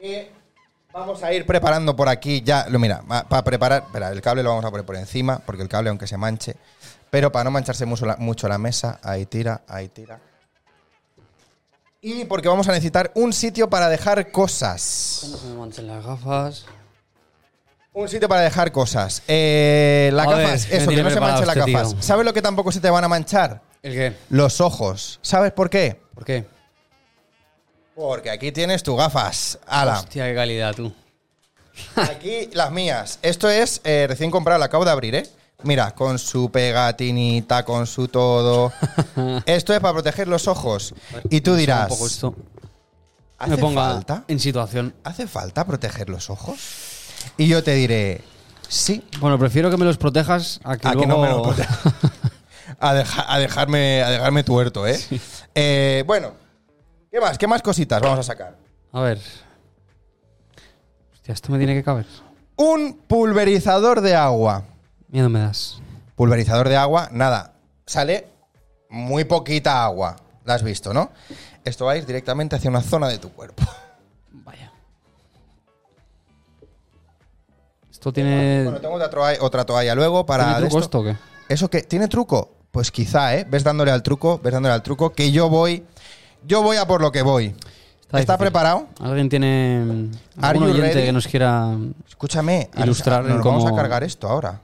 [0.01, 0.15] y
[0.91, 2.67] vamos a ir preparando por aquí ya.
[2.71, 3.83] Lo mira, para preparar.
[3.87, 6.57] Espera, el cable lo vamos a poner por encima porque el cable, aunque se manche,
[7.11, 10.19] pero para no mancharse mucho la, mucho la mesa, ahí tira, ahí tira.
[12.05, 15.25] Y porque vamos a necesitar un sitio para dejar cosas.
[15.31, 16.65] No se me manchen las gafas.
[17.93, 19.23] Un sitio para dejar cosas.
[19.29, 21.73] Eh, la A ver, gafas, ¿qué me eso, que no se manche preparado la este
[21.73, 21.89] gafas.
[21.93, 22.03] tío?
[22.03, 23.63] ¿Sabes lo que tampoco se te van a manchar?
[23.85, 24.17] ¿El qué?
[24.31, 25.21] Los ojos.
[25.23, 26.01] ¿Sabes por qué?
[26.13, 26.45] ¿Por qué?
[27.95, 29.61] Porque aquí tienes tus gafas.
[29.69, 30.01] Ala.
[30.01, 30.93] Hostia, qué calidad, tú.
[31.95, 33.21] Aquí las mías.
[33.23, 35.27] Esto es eh, recién comprado, la acabo de abrir, ¿eh?
[35.65, 38.73] Mira, con su pegatinita, con su todo.
[39.47, 40.95] Esto es para proteger los ojos.
[41.31, 42.35] Y tú dirás, Un poco esto.
[43.39, 44.25] ¿hace Me ponga falta?
[44.29, 44.95] en situación.
[45.05, 46.59] ¿Hace falta proteger los ojos?
[47.37, 48.21] Y yo te diré,
[48.69, 49.05] sí.
[49.21, 51.13] Bueno, prefiero que me los protejas a que A que luego...
[51.13, 51.79] no me lo proteja.
[52.81, 54.99] a, deja- a dejarme, a dejarme tuerto, ¿eh?
[55.55, 56.33] Eh, Bueno,
[57.11, 57.39] ¿qué más?
[57.39, 58.57] ¿Qué más cositas vamos a sacar?
[58.93, 59.19] A ver.
[61.15, 62.07] Hostia, esto me tiene que caber.
[62.57, 64.65] Un pulverizador de agua.
[65.13, 65.81] Miedo me das.
[66.17, 67.53] Pulverizador de agua, nada.
[67.87, 68.27] Sale
[68.89, 70.17] muy poquita agua.
[70.45, 71.11] La has visto, ¿no?
[71.65, 73.63] Esto va a ir directamente hacia una zona de tu cuerpo.
[74.33, 74.73] Vaya.
[77.91, 78.65] Esto tiene...
[78.65, 80.45] Bueno, tengo otra toalla, otra toalla luego para.
[80.45, 80.99] ¿Tiene de truco esto.
[80.99, 81.53] esto o qué?
[81.55, 81.83] ¿Eso qué?
[81.83, 82.51] ¿Tiene truco?
[82.71, 83.47] Pues quizá, ¿eh?
[83.49, 85.85] Ves dándole al truco, ves dándole al truco, que yo voy.
[86.45, 87.55] Yo voy a por lo que voy.
[88.05, 88.39] ¿Está, difícil.
[88.39, 88.87] preparado?
[89.01, 90.11] ¿Alguien tiene
[90.41, 91.07] algún oyente ready?
[91.07, 91.69] que nos quiera...
[92.09, 92.69] Escúchame.
[92.77, 94.61] Ilustrar Nos en vamos a cómo- cargar esto ahora.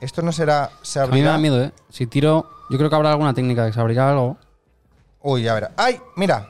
[0.00, 0.70] Esto no será.
[0.82, 1.32] Se A mí me abrirá.
[1.32, 1.72] da miedo, ¿eh?
[1.90, 2.48] Si tiro...
[2.70, 4.36] Yo creo que habrá alguna técnica que se abrirá algo.
[5.22, 5.72] Uy, ya verá.
[5.76, 5.98] ¡Ay!
[6.16, 6.46] Mira.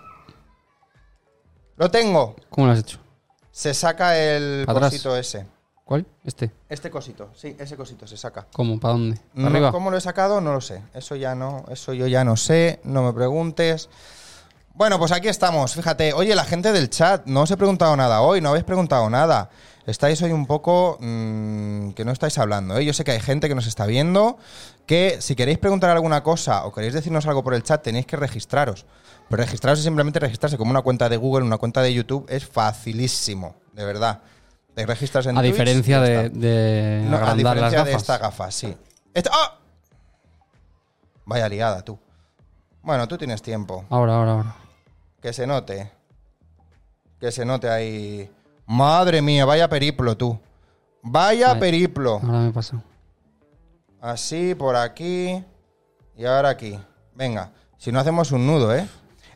[1.76, 2.34] Lo tengo.
[2.50, 2.98] ¿Cómo lo has hecho?
[3.52, 5.46] Se saca el cosito ese.
[5.84, 6.04] ¿Cuál?
[6.24, 6.50] Este.
[6.68, 8.46] Este cosito, sí, ese cosito se saca.
[8.52, 8.78] ¿Cómo?
[8.78, 9.16] ¿Para dónde?
[9.16, 9.72] ¿Para No, arriba?
[9.72, 10.40] ¿Cómo lo he sacado?
[10.40, 10.82] No lo sé.
[10.92, 13.88] Eso ya no, eso yo ya no sé, no me preguntes.
[14.74, 16.12] Bueno, pues aquí estamos, fíjate.
[16.12, 19.48] Oye, la gente del chat, no os he preguntado nada hoy, no habéis preguntado nada.
[19.88, 22.84] Estáis hoy un poco mm, que no estáis hablando, ¿eh?
[22.84, 24.36] Yo sé que hay gente que nos está viendo,
[24.84, 28.16] que si queréis preguntar alguna cosa o queréis decirnos algo por el chat, tenéis que
[28.16, 28.84] registraros.
[29.30, 32.46] Pero registraros es simplemente registrarse como una cuenta de Google, una cuenta de YouTube, es
[32.46, 34.20] facilísimo, de verdad.
[34.74, 38.50] Te registras en A Twitch diferencia de, de No, a diferencia las de esta gafa,
[38.50, 38.76] sí.
[39.14, 39.58] Esta- ¡Ah!
[41.24, 41.98] Vaya liada, tú.
[42.82, 43.86] Bueno, tú tienes tiempo.
[43.88, 44.56] Ahora, ahora, ahora.
[45.22, 45.90] Que se note.
[47.18, 48.30] Que se note ahí.
[48.68, 50.38] Madre mía, vaya periplo, tú.
[51.02, 52.20] Vaya periplo.
[52.22, 52.82] Ahora me pasado.
[53.98, 55.42] Así, por aquí.
[56.16, 56.78] Y ahora aquí.
[57.14, 58.86] Venga, si no hacemos un nudo, ¿eh?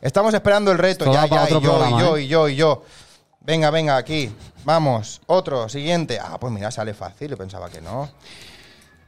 [0.01, 1.05] Estamos esperando el reto.
[1.05, 2.21] Esto Ya, ya, y yo, programa, y yo, ¿eh?
[2.21, 2.83] y yo, y yo.
[3.41, 4.31] Venga, venga, aquí.
[4.65, 5.19] Vamos.
[5.25, 6.19] Otro, siguiente.
[6.21, 7.31] Ah, pues mira, sale fácil.
[7.31, 8.09] Yo pensaba que no.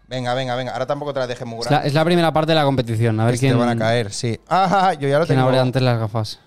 [0.07, 0.73] Venga, venga, venga.
[0.73, 1.83] Ahora tampoco te la dejes muy Es grande.
[1.83, 3.19] la, es la primera parte de la competición.
[3.19, 4.39] A ver quién, te van a caer, sí.
[4.49, 5.47] Ah, yo ya lo quién tengo.
[5.47, 6.39] abre antes las gafas.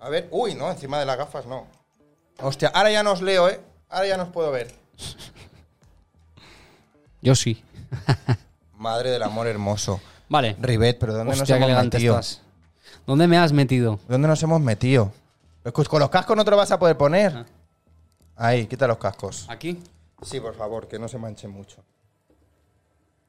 [0.00, 1.66] A ver, uy, no, encima de las gafas no.
[2.40, 3.60] Hostia, ahora ya no os leo, ¿eh?
[3.88, 4.74] Ahora ya no os puedo ver.
[7.20, 7.62] Yo sí.
[8.76, 10.00] Madre del amor hermoso.
[10.28, 10.56] Vale.
[10.60, 12.14] Rivet, pero ¿dónde Hostia, nos hemos metido?
[12.18, 12.42] estás.
[13.06, 14.00] ¿Dónde me has metido?
[14.08, 15.12] ¿Dónde nos hemos metido?
[15.62, 17.36] Pues con- los cascos no te lo vas a poder poner.
[17.36, 17.46] Ah.
[18.36, 19.46] Ahí, quita los cascos.
[19.48, 19.80] Aquí.
[20.22, 21.76] Sí, por favor, que no se manche mucho.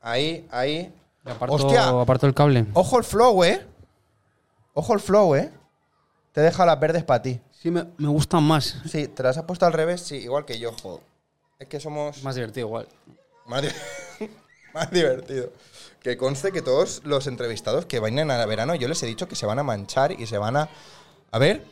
[0.02, 0.94] Ahí, ahí.
[1.26, 1.90] Aparto, Hostia.
[1.90, 2.66] aparto el cable.
[2.74, 3.66] Ojo el flow, ¿eh?
[4.74, 5.52] Ojo el flow, ¿eh?
[6.32, 7.40] Te he dejado las verdes para ti.
[7.64, 8.76] Sí, me, me gustan más.
[8.92, 10.76] Sí, te las has puesto al revés, sí, igual que yo.
[11.58, 12.22] Es que somos...
[12.22, 12.90] Más divertido igual.
[13.46, 14.28] Más, di-
[14.74, 15.50] más divertido.
[16.02, 19.38] Que conste que todos los entrevistados que vayan a verano, yo les he dicho que
[19.38, 20.68] se van a manchar y se van a.
[21.32, 21.64] A ver,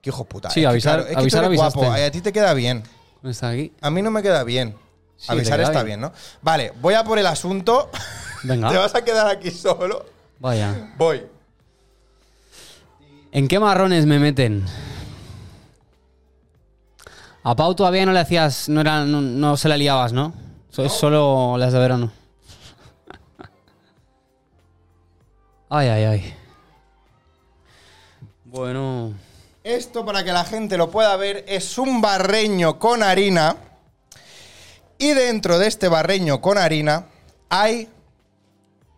[0.00, 0.50] qué hijo puta.
[0.50, 2.84] Sí, avisar- es que tú eres guapo, a ti te queda bien.
[3.20, 3.72] ¿Dónde está aquí?
[3.80, 4.76] A mí no me queda bien.
[5.16, 5.98] Sí, Avisar queda está bien.
[5.98, 6.00] bien.
[6.00, 6.12] ¿no?
[6.42, 7.90] Vale, voy a por el asunto.
[8.44, 8.68] Venga.
[8.70, 10.06] Te vas a quedar aquí solo.
[10.38, 10.92] Vaya.
[10.96, 11.26] Voy.
[13.32, 14.64] ¿En qué marrones me meten?
[17.46, 20.32] A Pau todavía no le hacías, no, era, no, se la liabas, ¿no?
[20.70, 22.10] Solo las de verano.
[25.68, 26.34] Ay, ay, ay.
[28.44, 29.12] Bueno.
[29.62, 33.56] Esto, para que la gente lo pueda ver, es un barreño con harina.
[34.96, 37.08] Y dentro de este barreño con harina
[37.50, 37.90] hay.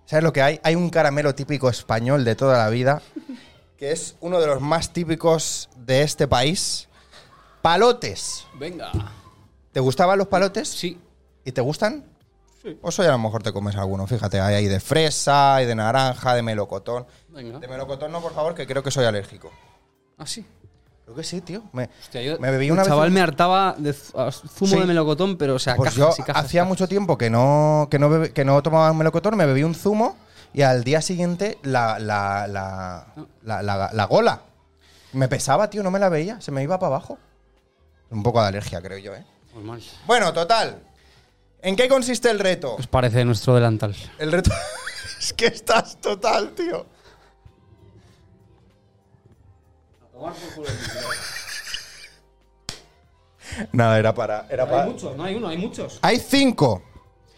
[0.04, 0.60] ¿Sabes lo que hay?
[0.62, 3.02] Hay un caramelo típico español de toda la vida,
[3.76, 6.88] que es uno de los más típicos de este país.
[7.70, 8.46] Palotes.
[8.54, 8.92] Venga.
[9.72, 10.68] ¿Te gustaban los palotes?
[10.68, 11.00] Sí.
[11.44, 12.04] ¿Y te gustan?
[12.62, 12.78] Sí.
[12.80, 14.06] Pues hoy a lo mejor te comes alguno.
[14.06, 17.06] Fíjate, hay ahí de fresa, hay de naranja, de melocotón.
[17.30, 17.58] Venga.
[17.58, 19.50] De melocotón no, por favor, que creo que soy alérgico.
[20.16, 20.46] Ah, sí.
[21.02, 21.64] Creo que sí, tío.
[21.72, 24.78] Me, Hostia, yo, me bebí el una vez chaval un- me hartaba de zumo Sí.
[24.78, 26.68] de melocotón, pero o sea, Pues cajas yo y cajas, hacía cajas.
[26.68, 30.16] mucho tiempo que no, que no, bebe- que no tomaba melocotón, me bebí un zumo
[30.54, 33.06] y al día siguiente la, la, la,
[33.42, 34.42] la, la- la gola
[35.14, 37.18] me pesaba, tío, no me la veía, se me iba para abajo.
[38.10, 39.24] Un poco de alergia, creo yo, ¿eh?
[39.52, 39.82] Pues mal.
[40.06, 40.82] Bueno, total.
[41.62, 42.76] ¿En qué consiste el reto?
[42.76, 43.94] Pues parece nuestro delantal.
[44.18, 44.50] El reto
[45.20, 46.86] es que estás total, tío.
[53.72, 54.46] Nada, era para.
[54.50, 54.86] Era Hay para.
[54.86, 55.98] muchos, no hay uno, hay muchos.
[56.02, 56.82] Hay cinco.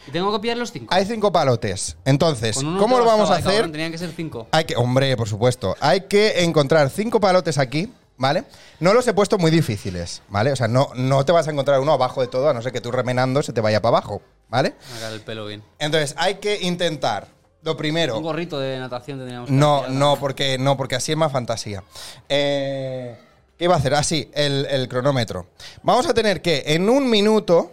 [0.06, 0.86] Y tengo que pillar los cinco.
[0.94, 1.96] Hay cinco palotes.
[2.04, 3.52] Entonces, Con uno ¿cómo te lo vamos a hacer?
[3.52, 4.48] cabrón, Tenían que ser cinco.
[4.52, 5.76] Hay que, hombre, por supuesto.
[5.80, 8.44] Hay que encontrar cinco palotes aquí, ¿vale?
[8.80, 10.52] No los he puesto muy difíciles, ¿vale?
[10.52, 12.72] O sea, no, no te vas a encontrar uno abajo de todo, a no ser
[12.72, 14.74] que tú remenando se te vaya para abajo, ¿vale?
[15.12, 15.62] El pelo bien.
[15.78, 17.28] Entonces, hay que intentar,
[17.62, 18.16] lo primero.
[18.16, 21.82] Un gorrito de natación tendríamos que No, no, porque no, porque así es más fantasía.
[22.28, 23.18] Eh,
[23.56, 23.94] ¿Qué iba a hacer?
[23.94, 25.46] Así, el, el cronómetro.
[25.82, 27.72] Vamos a tener que en un minuto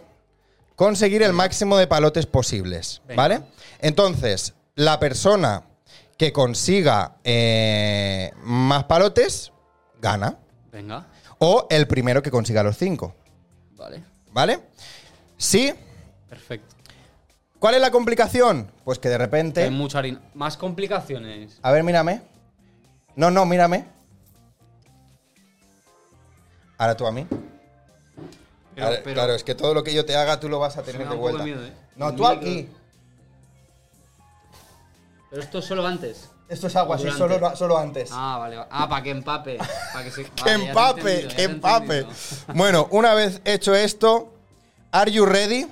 [0.74, 3.22] conseguir el máximo de palotes posibles, Venga.
[3.22, 3.40] ¿vale?
[3.80, 5.62] Entonces, la persona
[6.18, 9.52] que consiga eh, más palotes
[10.06, 10.36] gana.
[10.70, 11.06] Venga,
[11.38, 13.14] O el primero que consiga los cinco,
[13.76, 14.02] vale.
[14.32, 14.60] ¿vale?
[15.36, 15.72] Sí.
[16.28, 16.74] Perfecto.
[17.58, 18.70] ¿Cuál es la complicación?
[18.84, 19.68] Pues que de Hay repente.
[19.70, 20.20] mucha harina.
[20.34, 21.58] Más complicaciones.
[21.62, 22.22] A ver, mírame.
[23.16, 23.86] No, no, mírame.
[26.78, 27.26] Ahora tú a mí.
[28.74, 30.76] Pero, Ahora, pero- claro, es que todo lo que yo te haga tú lo vas
[30.76, 31.42] a tener de vuelta.
[31.42, 31.72] miedo, ¿eh?
[31.96, 32.68] No, tú aquí.
[35.30, 36.30] Pero esto es solo antes.
[36.48, 38.10] Esto es agua, sí, solo, solo antes.
[38.12, 38.56] Ah, vale.
[38.56, 39.58] va- Ah, para que empape.
[39.92, 40.24] Para que se.
[40.30, 41.28] ¡Que vale, empape!
[41.28, 41.98] ¡Que empape!
[41.98, 42.54] entendido.
[42.54, 44.32] Bueno, una vez hecho esto,
[44.92, 45.66] ¿are you ready?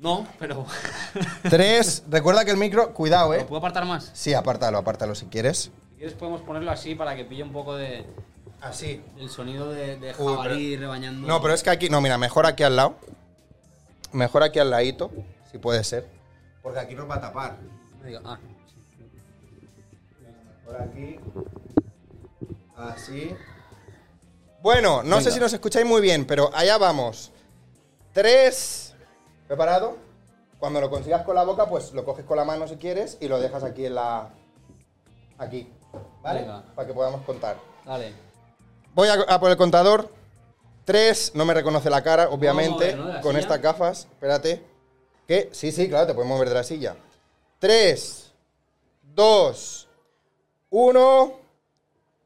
[0.00, 0.66] No, pero.
[1.48, 2.02] Tres.
[2.08, 2.92] Recuerda que el micro.
[2.92, 3.44] Cuidado, ¿Lo eh.
[3.44, 4.10] puedo apartar más?
[4.14, 5.70] Sí, apártalo, apártalo si quieres.
[5.90, 8.04] Si quieres, podemos ponerlo así para que pille un poco de.
[8.60, 9.00] Así.
[9.18, 11.28] El sonido de, de Uy, jabalí rebañando.
[11.28, 11.88] No, pero es que aquí.
[11.88, 12.96] No, mira, mejor aquí al lado.
[14.12, 15.10] Mejor aquí al ladito,
[15.52, 16.08] si puede ser.
[16.62, 17.56] Porque aquí nos va a tapar.
[18.24, 18.38] Ah,
[20.64, 21.18] Por aquí.
[22.76, 23.36] Así.
[24.60, 27.30] Bueno, no sé si nos escucháis muy bien, pero allá vamos.
[28.12, 28.94] Tres.
[29.46, 29.98] ¿Preparado?
[30.58, 33.28] Cuando lo consigas con la boca, pues lo coges con la mano si quieres y
[33.28, 34.30] lo dejas aquí en la.
[35.36, 35.70] Aquí.
[36.22, 36.40] ¿Vale?
[36.40, 36.64] Venga.
[36.74, 37.58] Para que podamos contar.
[37.84, 38.14] dale.
[38.94, 40.10] Voy a, a por el contador.
[40.84, 41.32] Tres.
[41.34, 42.96] No me reconoce la cara, obviamente.
[43.22, 43.38] con silla?
[43.40, 44.08] estas gafas.
[44.10, 44.64] Espérate.
[45.26, 45.50] ¿Qué?
[45.52, 46.96] Sí, sí, claro, te puedes mover de la silla.
[47.58, 48.32] Tres.
[49.02, 49.88] Dos.
[50.76, 51.38] Uno.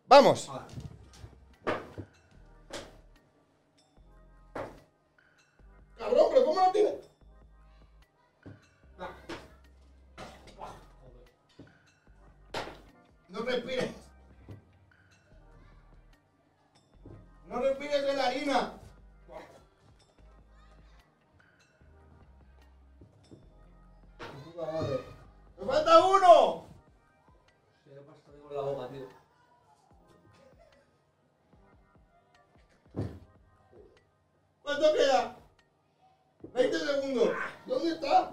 [0.06, 0.50] ¡Vamos!
[5.98, 6.94] Cabrón, pero ¿cómo no tiene?
[13.28, 13.90] No respires.
[17.48, 18.72] No respires de la harina.
[25.58, 26.67] ¡Me falta uno!
[34.62, 35.34] ¿Cuánto queda?
[36.52, 37.30] 20 segundos.
[37.66, 38.28] ¿Dónde está?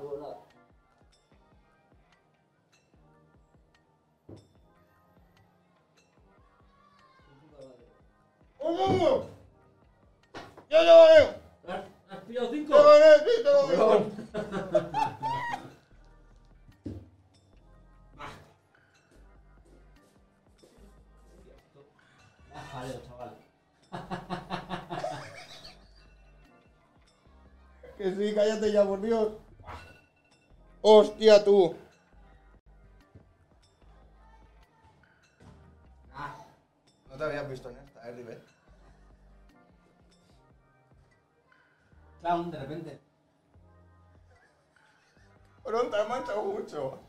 [8.59, 9.29] ¡Un segundo!
[10.69, 11.33] ¡Ya lo veo!
[12.09, 12.73] ¿Has pillado cinco?
[12.75, 14.05] ¡Te lo veo,
[22.75, 23.31] Jaleo, chaval.
[27.97, 29.31] Que sí, cállate ya, por Dios.
[30.81, 31.73] ¡Hostia, tú!
[37.09, 38.41] No te habías visto en esta, eh, River.
[42.19, 42.99] Clown, de repente.
[45.63, 46.99] Pero te has manchado mucho.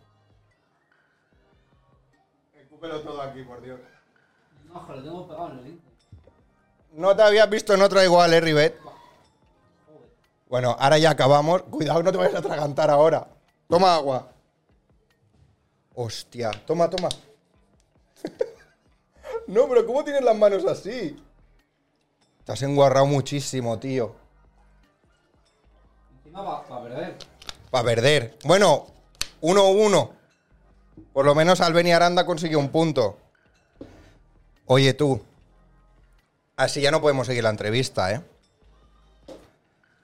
[2.55, 3.81] Escúpelo todo aquí, por Dios.
[4.69, 5.93] No, joder, lo tengo pegado en los dientes.
[6.93, 8.79] No te habías visto en otra igual, eh, Rivet.
[10.49, 11.63] Bueno, ahora ya acabamos.
[11.63, 13.29] Cuidado, no te vayas a atragantar ahora.
[13.69, 14.29] Toma agua.
[15.95, 17.09] Hostia, toma, toma.
[19.47, 21.17] no, pero ¿cómo tienes las manos así?
[22.45, 24.15] Te has enguarrado muchísimo, tío.
[26.19, 27.17] Encima va a perder.
[27.71, 28.39] Para perder.
[28.45, 28.87] Bueno,
[29.43, 30.11] 1-1.
[31.13, 33.19] Por lo menos Albeni Aranda consiguió un punto.
[34.67, 35.23] Oye, tú.
[36.57, 38.23] Así ya no podemos seguir la entrevista, ¿eh?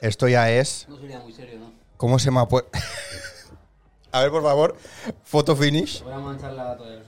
[0.01, 0.87] Esto ya es.
[0.89, 1.73] No sería muy serio, ¿no?
[1.97, 2.71] ¿Cómo se me ha puesto?
[4.13, 4.77] A ver, por favor.
[5.25, 6.03] Foto finish.
[6.03, 7.03] Voy a manchar la toalla.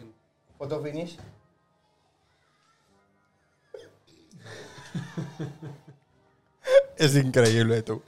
[0.57, 1.19] Foto finish.
[6.97, 8.03] es increíble, tú.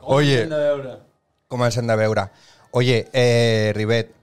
[0.00, 0.46] Oye.
[0.46, 1.00] de euro.
[1.48, 2.30] Com el de veure.
[2.70, 4.14] Oye, eh, Rivet.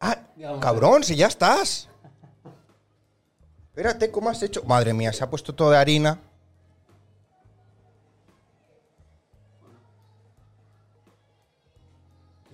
[0.00, 0.60] Ah, Digamos.
[0.60, 1.88] cabrón, si ya estás.
[3.72, 4.62] Espérate, ¿cómo has hecho?
[4.64, 6.18] Madre mía, se ha puesto todo de harina.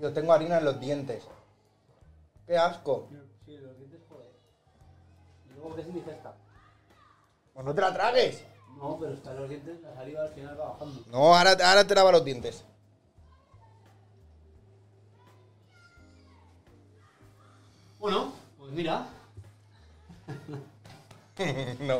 [0.00, 1.24] Yo tengo harina en los dientes.
[2.46, 3.08] Qué asco.
[3.44, 4.30] Sí, los dientes, joder.
[5.50, 6.36] Y luego que es indigesta.
[7.52, 8.44] Pues no te la tragues.
[8.76, 11.02] No, pero está los dientes, la saliva al final va bajando.
[11.10, 12.64] No, ahora, ahora te lava los dientes.
[17.98, 19.08] Bueno, pues mira.
[21.80, 21.98] no.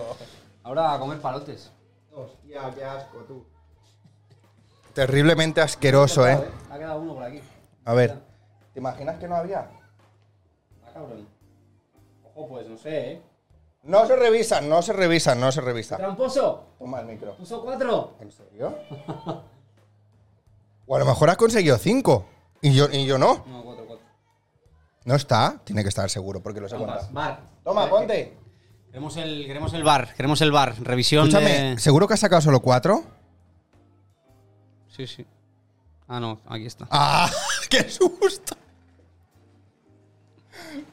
[0.62, 1.70] Ahora a comer palotes.
[2.12, 3.44] Hostia, qué asco, tú.
[4.94, 6.38] Terriblemente asqueroso, ¿eh?
[6.70, 7.40] Ha quedado uno por aquí.
[7.84, 8.18] A ver,
[8.72, 9.70] ¿te imaginas que no había?
[10.84, 11.28] Ah, cabrón.
[12.34, 13.22] Ojo, pues no sé, ¿eh?
[13.84, 15.96] No se revisan, no se revisan, no se revisa.
[15.96, 16.64] ¡Tramposo!
[16.78, 17.36] Toma el micro.
[17.36, 18.14] ¡Puso cuatro!
[18.20, 18.76] ¿En serio?
[20.86, 22.26] o a lo mejor has conseguido cinco.
[22.60, 23.44] Y yo, y yo no.
[23.46, 24.04] No, cuatro, cuatro.
[25.04, 25.60] No está.
[25.64, 26.76] Tiene que estar seguro porque lo sé.
[27.62, 28.36] Toma, ponte.
[28.90, 30.74] Queremos el, queremos el bar, queremos el bar.
[30.80, 31.78] Revisión Escúchame, de...
[31.78, 33.04] ¿seguro que has sacado solo cuatro?
[34.96, 35.26] Sí, sí.
[36.08, 36.86] Ah, no, aquí está.
[36.90, 37.30] ¡Ah!
[37.70, 38.56] ¡Qué susto!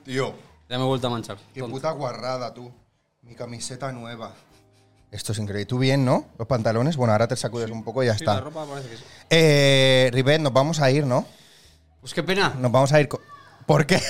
[0.04, 0.34] Tío,
[0.70, 1.38] Ya me he vuelto a manchar.
[1.54, 1.76] qué Tonto.
[1.76, 2.72] puta guarrada, tú.
[3.24, 4.34] Mi camiseta nueva.
[5.12, 5.66] Esto es increíble.
[5.66, 6.26] ¿Tú bien, no?
[6.38, 6.98] Los pantalones.
[6.98, 8.44] Bueno, ahora te sacudes un poco y ya Sí, la está.
[8.44, 9.04] ropa parece que sí.
[9.30, 11.26] Eh, Ribet, nos vamos a ir, ¿no?
[12.02, 12.54] Pues qué pena.
[12.60, 13.08] Nos vamos a ir.
[13.08, 13.22] co-
[13.66, 14.02] ¿Por qué?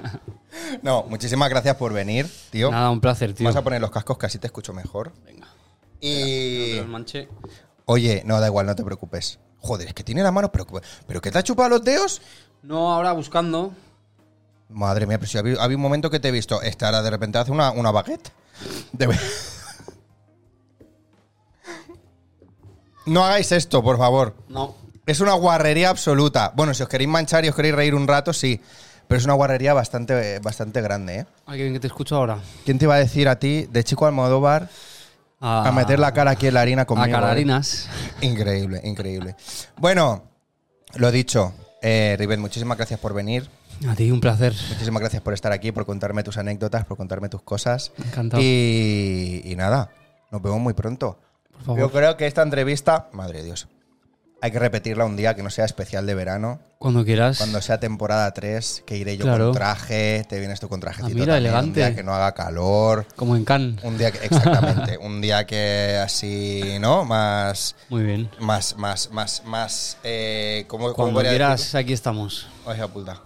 [0.82, 2.70] no, muchísimas gracias por venir, tío.
[2.70, 3.44] Nada, un placer, tío.
[3.44, 5.12] Vamos a poner los cascos que así te escucho mejor.
[5.24, 5.46] Venga.
[6.00, 6.74] Y.
[6.76, 7.28] Los manche.
[7.86, 9.38] Oye, no, da igual, no te preocupes.
[9.60, 10.66] Joder, es que tiene la mano, pero,
[11.06, 12.20] pero ¿qué te ha chupado los dedos?
[12.62, 13.72] No, ahora buscando.
[14.68, 16.60] Madre mía, pero si había, había un momento que te he visto.
[16.60, 18.30] Esta ahora de repente hace una, una baguette.
[18.92, 19.20] De ver-
[23.06, 24.34] no hagáis esto, por favor.
[24.48, 24.74] No.
[25.06, 26.52] Es una guarrería absoluta.
[26.56, 28.60] Bueno, si os queréis manchar y os queréis reír un rato, sí.
[29.06, 31.26] Pero es una guarrería bastante, bastante grande, ¿eh?
[31.46, 32.40] Ay, qué bien que te escucho ahora.
[32.64, 34.68] ¿Quién te iba a decir a ti, de chico Almodóvar,
[35.38, 37.06] a meter la cara aquí en la harina conmigo?
[37.06, 37.12] A eh?
[37.22, 37.88] cararinas.
[38.20, 39.36] Increíble, increíble.
[39.76, 40.24] Bueno,
[40.96, 43.48] lo dicho, eh, muchísimas gracias por venir.
[43.88, 44.54] A ti, un placer.
[44.70, 47.92] Muchísimas gracias por estar aquí, por contarme tus anécdotas, por contarme tus cosas.
[47.96, 48.42] Encantado.
[48.42, 49.90] Y, y nada,
[50.32, 51.20] nos vemos muy pronto.
[51.52, 51.80] Por favor.
[51.80, 53.68] Yo creo que esta entrevista, madre de Dios,
[54.42, 56.60] hay que repetirla un día que no sea especial de verano.
[56.78, 57.38] Cuando quieras.
[57.38, 59.46] Cuando sea temporada 3, que iré yo Claro.
[59.46, 61.68] con traje, te vienes tú con trajecito Ah, mira, también, elegante.
[61.68, 63.06] Un día que no haga calor.
[63.16, 63.82] Como en Cannes.
[63.82, 67.04] Un día que, exactamente, un día que así, ¿no?
[67.06, 68.30] Más, Muy bien.
[68.38, 72.46] más, más, más, más, eh, ¿cómo, cómo Cuando podría quieras, aquí estamos.
[72.72, 73.22] Hija puta.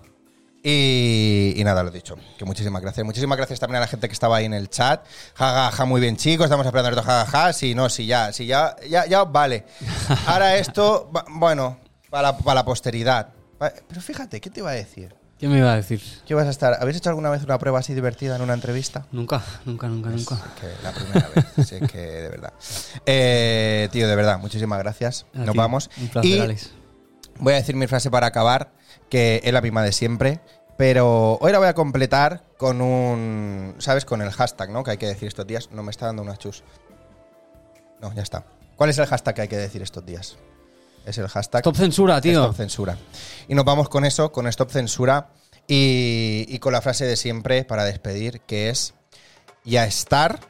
[0.63, 2.17] Y, y nada, lo dicho.
[2.39, 3.05] Que muchísimas gracias.
[3.05, 5.05] Muchísimas gracias también a la gente que estaba ahí en el chat.
[5.35, 6.45] Ja, ja, ja, muy bien, chicos.
[6.45, 7.53] Estamos esperando esto, ja, ja.
[7.53, 9.65] Sí, no, sí, ya, sí, ya, ya, ya, vale.
[10.27, 11.79] Ahora esto, bueno,
[12.11, 13.29] para la, para la posteridad.
[13.59, 15.15] Pero fíjate, ¿qué te iba a decir?
[15.39, 16.03] ¿Qué me iba a decir?
[16.27, 16.77] ¿Qué vas a estar?
[16.81, 19.07] ¿Habéis hecho alguna vez una prueba así divertida en una entrevista?
[19.11, 20.35] Nunca, nunca, nunca, nunca.
[20.35, 22.53] Es que la primera vez, sí, es que de verdad.
[23.07, 25.25] Eh, tío, de verdad, muchísimas gracias.
[25.35, 25.59] A Nos ti.
[25.59, 25.91] vamos.
[25.97, 26.71] Un placer, y Alex.
[27.39, 28.73] voy a decir mi frase para acabar,
[29.11, 30.41] que es la misma de siempre,
[30.79, 34.07] pero hoy la voy a completar con un, ¿sabes?
[34.07, 34.83] Con el hashtag, ¿no?
[34.83, 35.69] Que hay que decir estos días.
[35.73, 36.63] No me está dando una chus.
[38.01, 38.47] No, ya está.
[38.77, 40.39] ¿Cuál es el hashtag que hay que decir estos días?
[41.05, 42.41] Es el hashtag Stop censura, tío.
[42.41, 42.97] Stop censura.
[43.47, 45.29] Y nos vamos con eso, con Stop censura
[45.67, 48.95] y, y con la frase de siempre para despedir, que es
[49.65, 50.41] y a estar,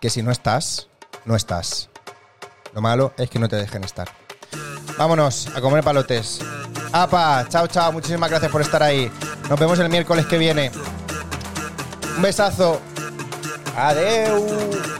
[0.00, 0.88] que si no estás,
[1.24, 1.88] no estás.
[2.74, 4.23] Lo malo es que no te dejen estar.
[4.96, 6.40] Vámonos a comer palotes.
[6.92, 7.92] Apa, chao, chao.
[7.92, 9.10] Muchísimas gracias por estar ahí.
[9.48, 10.70] Nos vemos el miércoles que viene.
[12.16, 12.80] Un besazo.
[13.76, 14.94] Adeu.